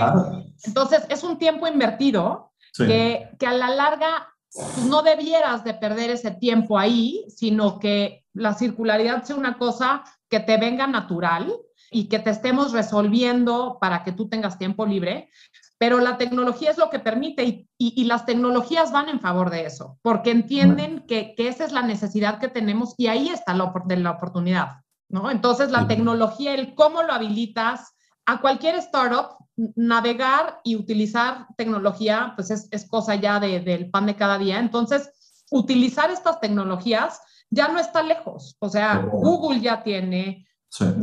Entonces, 0.65 1.07
es 1.09 1.25
un 1.25 1.39
tiempo 1.39 1.67
invertido 1.67 2.53
que, 2.77 3.31
que, 3.39 3.47
a 3.47 3.55
la 3.55 3.71
larga 3.71 4.29
pues, 4.53 4.85
no 4.85 5.01
debieras 5.01 5.65
de 5.65 5.73
perder 5.73 6.11
ese 6.11 6.31
tiempo 6.31 6.79
ahí, 6.79 7.25
sino 7.29 7.79
que 7.79 8.27
la 8.35 8.53
circularidad 8.53 9.25
sea 9.25 9.37
una 9.37 9.57
cosa 9.57 10.05
que 10.29 10.41
te 10.41 10.59
venga 10.59 10.87
natural 10.87 11.55
y 11.91 12.11
que 12.11 12.19
te 12.19 12.29
estemos 12.29 12.73
resolviendo 12.73 13.79
para 13.81 14.05
que 14.05 14.13
tú 14.13 14.29
tengas 14.29 14.59
tiempo 14.59 14.85
libre, 14.85 15.31
pero 15.79 16.01
la 16.01 16.17
tecnología 16.17 16.71
es 16.71 16.79
lo 16.79 16.91
que 16.91 16.99
permite 16.99 17.69
y, 17.79 18.05
las 18.05 18.25
tecnologías 18.25 18.93
van 18.93 19.09
en 19.09 19.21
favor 19.21 19.51
de 19.51 19.67
eso, 19.67 19.99
porque 20.03 20.31
entienden 20.31 21.05
que, 21.07 21.35
esa 21.37 21.65
es 21.65 21.73
la 21.73 21.83
necesidad 21.83 22.39
que 22.39 22.49
tenemos 22.49 22.95
y 22.97 23.09
ahí 23.09 23.29
está 23.29 23.55
la, 23.55 23.73
de 23.85 23.97
la 23.99 24.13
oportunidad, 24.13 24.81
¿no? 25.09 25.31
Entonces, 25.31 25.71
la 25.71 25.87
tecnología, 25.87 26.55
el 26.55 26.75
cómo 26.75 27.03
lo 27.03 27.13
habilitas 27.13 27.95
a 28.25 28.41
cualquier 28.41 28.77
startup, 28.77 29.37
navegar 29.75 30.61
y 30.65 30.77
utilizar 30.77 31.47
tecnología, 31.57 32.33
pues 32.37 32.51
es, 32.51 32.89
cosa 32.89 33.15
ya 33.15 33.41
del 33.41 33.91
pan 33.91 34.07
de 34.07 34.17
cada 34.17 34.39
día. 34.39 34.59
Entonces, 34.59 35.45
utilizar 35.51 36.11
estas 36.11 36.41
tecnologías 36.41 37.21
ya 37.51 37.69
no 37.69 37.79
está 37.79 38.03
lejos. 38.03 38.57
O 38.59 38.69
sea, 38.69 38.99
Google 38.99 39.61
ya 39.61 39.83
tiene, 39.83 40.47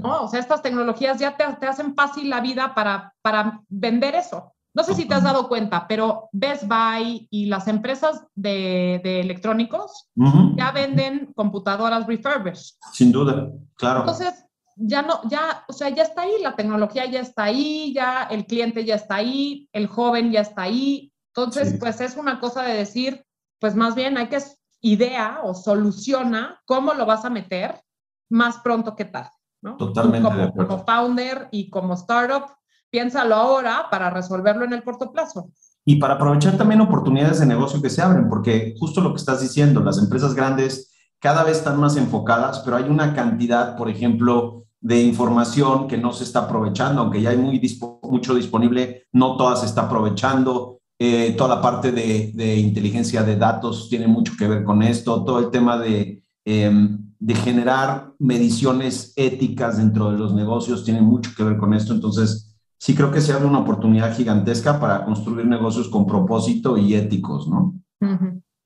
¿no? 0.01 0.23
O 0.23 0.27
sea, 0.27 0.39
estas 0.39 0.61
tecnologías 0.61 1.19
ya 1.19 1.35
te, 1.37 1.45
te, 1.59 1.65
hacen 1.65 1.95
fácil 1.95 2.29
la 2.29 2.41
vida 2.41 2.75
para, 2.75 3.13
para 3.21 3.61
vender 3.69 4.15
eso. 4.15 4.52
No 4.73 4.83
sé 4.83 4.95
si 4.95 5.07
te 5.07 5.13
has 5.13 5.23
dado 5.23 5.47
cuenta, 5.47 5.87
pero 5.87 6.29
Best 6.31 6.63
Buy 6.67 7.27
y 7.29 7.45
las 7.45 7.67
empresas 7.67 8.25
de, 8.33 8.95
electrónicos 9.03 10.09
ya 10.55 10.71
venden 10.71 11.31
computadoras 11.35 12.07
refurbished. 12.07 12.75
Sin 12.91 13.11
duda, 13.11 13.51
claro. 13.75 13.99
Entonces, 13.99 14.45
ya 14.75 15.03
no, 15.03 15.21
ya, 15.29 15.63
o 15.67 15.73
sea, 15.73 15.89
ya 15.89 16.03
está 16.03 16.23
ahí, 16.23 16.41
la 16.41 16.55
tecnología 16.55 17.05
ya 17.05 17.19
está 17.19 17.43
ahí, 17.43 17.93
ya 17.93 18.23
el 18.23 18.45
cliente 18.47 18.83
ya 18.83 18.95
está 18.95 19.15
ahí, 19.15 19.69
el 19.73 19.87
joven 19.87 20.31
ya 20.31 20.41
está 20.41 20.63
ahí. 20.63 21.13
Entonces, 21.35 21.77
pues 21.79 22.01
es 22.01 22.17
una 22.17 22.39
cosa 22.39 22.63
de 22.63 22.73
decir, 22.73 23.23
pues 23.59 23.75
más 23.75 23.93
bien 23.93 24.17
hay 24.17 24.27
que 24.27 24.39
idea 24.81 25.41
o 25.43 25.53
soluciona 25.53 26.61
cómo 26.65 26.93
lo 26.93 27.05
vas 27.05 27.25
a 27.25 27.29
meter 27.29 27.81
más 28.29 28.57
pronto 28.57 28.95
que 28.95 29.05
tarde. 29.05 29.31
¿no? 29.61 29.77
Totalmente. 29.77 30.27
Como, 30.27 30.53
como 30.53 30.85
founder 30.85 31.47
y 31.51 31.69
como 31.69 31.93
startup, 31.93 32.55
piénsalo 32.93 33.33
ahora 33.33 33.87
para 33.89 34.11
resolverlo 34.11 34.65
en 34.65 34.73
el 34.73 34.83
corto 34.83 35.11
plazo. 35.11 35.49
Y 35.83 35.95
para 35.95 36.13
aprovechar 36.13 36.57
también 36.57 36.79
oportunidades 36.79 37.39
de 37.39 37.47
negocio 37.47 37.81
que 37.81 37.89
se 37.89 38.03
abren, 38.03 38.29
porque 38.29 38.75
justo 38.77 39.01
lo 39.01 39.09
que 39.09 39.17
estás 39.19 39.41
diciendo, 39.41 39.81
las 39.81 39.97
empresas 39.97 40.35
grandes 40.35 40.91
cada 41.19 41.43
vez 41.43 41.57
están 41.57 41.79
más 41.79 41.97
enfocadas, 41.97 42.59
pero 42.59 42.77
hay 42.77 42.83
una 42.83 43.15
cantidad, 43.15 43.75
por 43.75 43.89
ejemplo, 43.89 44.65
de 44.79 45.01
información 45.01 45.87
que 45.87 45.97
no 45.97 46.13
se 46.13 46.23
está 46.23 46.41
aprovechando, 46.41 47.01
aunque 47.01 47.19
ya 47.19 47.31
hay 47.31 47.37
muy 47.37 47.59
mucho 48.03 48.35
disponible, 48.35 49.07
no 49.11 49.37
todas 49.37 49.61
se 49.61 49.65
está 49.65 49.83
aprovechando. 49.83 50.79
Eh, 50.99 51.33
toda 51.35 51.55
la 51.55 51.61
parte 51.61 51.91
de, 51.91 52.31
de, 52.35 52.57
inteligencia 52.57 53.23
de 53.23 53.37
datos 53.37 53.89
tiene 53.89 54.05
mucho 54.05 54.33
que 54.37 54.47
ver 54.47 54.63
con 54.63 54.83
esto, 54.83 55.23
todo 55.25 55.39
el 55.39 55.49
tema 55.49 55.79
de, 55.79 56.23
em, 56.45 57.11
de 57.19 57.35
generar 57.35 58.13
mediciones 58.19 59.13
éticas 59.15 59.77
dentro 59.77 60.11
de 60.11 60.17
los 60.19 60.33
negocios 60.35 60.85
tiene 60.85 61.01
mucho 61.01 61.31
que 61.35 61.43
ver 61.43 61.57
con 61.57 61.73
esto. 61.73 61.93
Entonces, 61.93 62.52
sí 62.83 62.93
creo 62.95 63.11
que 63.11 63.21
se 63.21 63.31
abre 63.31 63.45
una 63.45 63.59
oportunidad 63.59 64.13
gigantesca 64.13 64.77
para 64.77 65.05
construir 65.05 65.45
negocios 65.45 65.87
con 65.87 66.05
propósito 66.05 66.77
y 66.77 66.95
éticos, 66.95 67.47
¿no? 67.47 67.75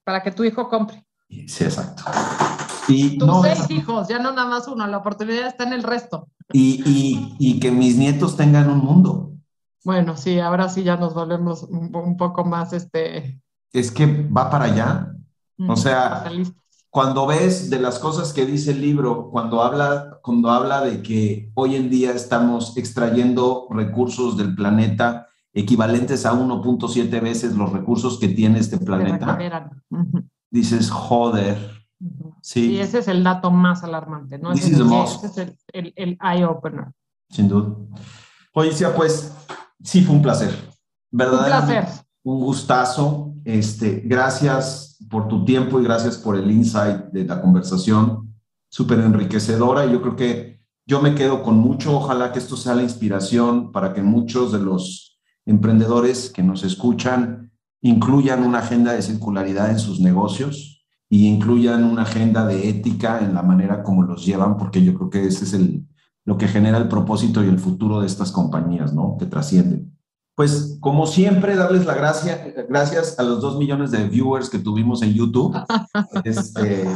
Para 0.03 0.23
que 0.23 0.31
tu 0.31 0.43
hijo 0.43 0.67
compre. 0.67 1.05
Sí, 1.29 1.65
exacto. 1.65 2.01
Y 2.87 3.19
Tus 3.19 3.29
seis 3.43 3.69
hijos, 3.69 4.07
ya 4.07 4.17
no 4.17 4.31
nada 4.31 4.49
más 4.49 4.67
uno, 4.67 4.87
la 4.87 4.97
oportunidad 4.97 5.45
está 5.45 5.65
en 5.65 5.73
el 5.73 5.83
resto. 5.83 6.29
Y, 6.51 6.81
y, 6.83 7.35
y, 7.37 7.59
que 7.59 7.69
mis 7.69 7.95
nietos 7.95 8.35
tengan 8.35 8.71
un 8.71 8.79
mundo. 8.79 9.33
Bueno, 9.85 10.17
sí, 10.17 10.39
ahora 10.39 10.67
sí 10.67 10.81
ya 10.81 10.97
nos 10.97 11.13
volvemos 11.13 11.61
un, 11.69 12.17
poco 12.17 12.43
más, 12.43 12.73
este... 12.73 13.39
Es 13.71 13.91
que 13.91 14.27
va 14.35 14.49
para 14.49 14.65
allá. 14.65 15.13
o 15.59 15.75
sea, 15.75 16.23
cuando 16.97 17.27
ves 17.27 17.69
de 17.69 17.79
las 17.79 17.99
cosas 17.99 18.33
que 18.33 18.43
dice 18.43 18.71
el 18.71 18.81
libro, 18.81 19.29
cuando 19.29 19.61
habla, 19.61 20.17
cuando 20.23 20.49
habla 20.49 20.81
de 20.81 21.03
que 21.03 21.51
hoy 21.53 21.75
en 21.75 21.91
día 21.91 22.11
estamos 22.11 22.75
extrayendo 22.75 23.67
recursos 23.69 24.35
del 24.35 24.55
planeta 24.55 25.27
equivalentes 25.53 26.25
a 26.25 26.33
1.7 26.33 27.21
veces 27.21 27.55
los 27.55 27.71
recursos 27.71 28.17
que 28.17 28.29
tiene 28.29 28.57
este 28.57 28.79
planeta, 28.79 29.37
dices, 30.49 30.89
joder, 30.89 31.85
Sí. 32.41 32.71
Y 32.71 32.79
ese 32.79 32.97
es 32.97 33.07
el 33.07 33.23
dato 33.23 33.51
más 33.51 33.83
alarmante, 33.83 34.39
¿no? 34.39 34.51
Ese, 34.53 34.71
es 34.71 35.37
el, 35.73 35.93
el, 35.95 36.17
eye-opener. 36.19 36.93
Sin 37.29 37.47
duda. 37.47 37.75
Oye, 38.53 38.71
pues 38.95 39.35
sí 39.83 40.01
fue 40.03 40.15
un 40.15 40.23
placer. 40.23 40.49
¿Verdad? 41.11 41.41
Un 41.41 41.45
placer. 41.45 41.87
Un 42.23 42.39
gustazo. 42.39 43.33
Este, 43.45 44.01
gracias 44.03 44.86
por 45.09 45.27
tu 45.27 45.45
tiempo 45.45 45.79
y 45.79 45.83
gracias 45.83 46.17
por 46.17 46.35
el 46.35 46.49
insight 46.51 47.05
de 47.11 47.25
la 47.25 47.41
conversación. 47.41 48.33
Súper 48.69 48.99
enriquecedora. 48.99 49.85
Y 49.85 49.91
yo 49.91 50.01
creo 50.01 50.15
que 50.15 50.59
yo 50.85 51.01
me 51.01 51.15
quedo 51.15 51.43
con 51.43 51.57
mucho. 51.57 51.95
Ojalá 51.95 52.31
que 52.31 52.39
esto 52.39 52.55
sea 52.57 52.75
la 52.75 52.83
inspiración 52.83 53.71
para 53.71 53.93
que 53.93 54.01
muchos 54.01 54.51
de 54.51 54.59
los 54.59 55.19
emprendedores 55.45 56.29
que 56.29 56.43
nos 56.43 56.63
escuchan 56.63 57.51
incluyan 57.81 58.43
una 58.43 58.59
agenda 58.59 58.93
de 58.93 59.01
circularidad 59.01 59.71
en 59.71 59.79
sus 59.79 59.99
negocios 59.99 60.85
y 61.09 61.27
incluyan 61.27 61.83
una 61.83 62.01
agenda 62.01 62.45
de 62.45 62.69
ética 62.69 63.19
en 63.19 63.33
la 63.33 63.43
manera 63.43 63.83
como 63.83 64.03
los 64.03 64.25
llevan, 64.25 64.57
porque 64.57 64.83
yo 64.83 64.93
creo 64.93 65.09
que 65.09 65.25
ese 65.25 65.45
es 65.45 65.53
el, 65.53 65.87
lo 66.25 66.37
que 66.37 66.47
genera 66.47 66.77
el 66.77 66.89
propósito 66.89 67.43
y 67.43 67.47
el 67.47 67.59
futuro 67.59 68.01
de 68.01 68.07
estas 68.07 68.31
compañías, 68.31 68.93
¿no? 68.93 69.15
Que 69.17 69.25
trascienden. 69.25 69.96
Pues 70.37 70.77
como 70.81 71.07
siempre, 71.07 71.55
darles 71.55 71.87
la 71.87 71.95
gracia, 71.95 72.53
gracias 72.69 73.17
a 73.17 73.23
los 73.23 73.41
dos 73.41 73.57
millones 73.57 73.89
de 73.89 74.07
viewers 74.07 74.51
que 74.51 74.59
tuvimos 74.59 75.01
en 75.01 75.15
YouTube. 75.15 75.57
Este, 76.23 76.87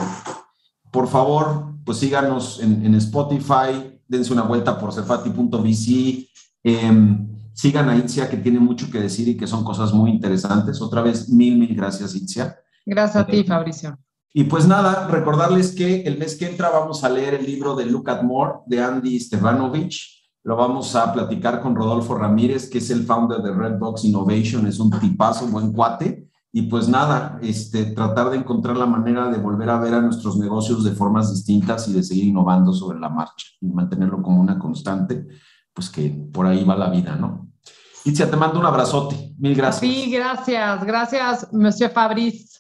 por 0.92 1.08
favor, 1.08 1.74
pues 1.84 1.98
síganos 1.98 2.62
en, 2.62 2.94
Spotify, 2.94 4.00
dense 4.08 4.32
una 4.32 4.44
vuelta 4.44 4.78
por 4.78 4.94
cefati.vc, 4.94 6.30
eh, 6.64 7.18
sigan 7.54 7.90
a 7.90 7.98
Itzia 7.98 8.30
que 8.30 8.38
tiene 8.38 8.60
mucho 8.60 8.92
que 8.92 9.00
decir 9.00 9.28
y 9.28 9.36
que 9.36 9.48
son 9.48 9.64
cosas 9.64 9.92
muy 9.92 10.12
interesantes. 10.12 10.80
Otra 10.80 11.02
vez, 11.02 11.28
mil, 11.28 11.58
mil 11.58 11.76
gracias, 11.76 12.14
Itzia. 12.14 12.56
Gracias 12.86 13.24
a 13.24 13.26
ti, 13.26 13.44
Fabricio. 13.44 13.98
Y 14.36 14.44
pues 14.44 14.68
nada, 14.68 15.08
recordarles 15.08 15.72
que 15.72 16.04
el 16.04 16.20
mes 16.20 16.36
que 16.36 16.48
entra 16.48 16.70
vamos 16.70 17.04
a 17.04 17.10
leer 17.10 17.34
el 17.34 17.48
libro 17.48 17.76
de 17.76 17.88
Look 17.88 18.08
at 18.08 18.22
More 18.22 18.60
de 18.68 18.84
Andy 18.84 19.20
Stevanovich. 19.20 20.21
Lo 20.44 20.56
vamos 20.56 20.96
a 20.96 21.14
platicar 21.14 21.62
con 21.62 21.76
Rodolfo 21.76 22.16
Ramírez, 22.16 22.70
que 22.70 22.80
es 22.80 22.90
el 22.90 23.04
founder 23.04 23.42
de 23.42 23.54
Redbox 23.54 24.06
Innovation, 24.06 24.66
es 24.66 24.80
un 24.80 24.90
tipazo, 24.90 25.48
buen 25.48 25.72
cuate. 25.72 26.30
Y 26.54 26.64
pues 26.64 26.90
nada, 26.90 27.40
este, 27.42 27.86
tratar 27.86 28.30
de 28.30 28.38
encontrar 28.38 28.76
la 28.76 28.86
manera 28.86 29.30
de 29.30 29.38
volver 29.38 29.70
a 29.70 29.80
ver 29.80 29.94
a 29.94 30.02
nuestros 30.02 30.38
negocios 30.38 30.84
de 30.84 30.92
formas 30.92 31.32
distintas 31.32 31.88
y 31.88 31.94
de 31.94 32.04
seguir 32.04 32.26
innovando 32.26 32.74
sobre 32.74 33.00
la 33.00 33.08
marcha 33.08 33.48
y 33.62 33.68
mantenerlo 33.68 34.22
como 34.22 34.42
una 34.42 34.60
constante, 34.60 35.28
pues 35.74 35.90
que 35.90 36.10
por 36.10 36.46
ahí 36.48 36.66
va 36.66 36.76
la 36.76 36.90
vida, 36.90 37.16
¿no? 37.16 37.48
Itzia, 38.04 38.30
te 38.30 38.36
mando 38.36 38.60
un 38.60 38.66
abrazote. 38.66 39.34
Mil 39.38 39.56
gracias. 39.56 39.80
Sí, 39.80 40.12
gracias. 40.12 40.84
Gracias, 40.84 41.48
Monsieur 41.54 41.92
Fabrice. 41.92 42.51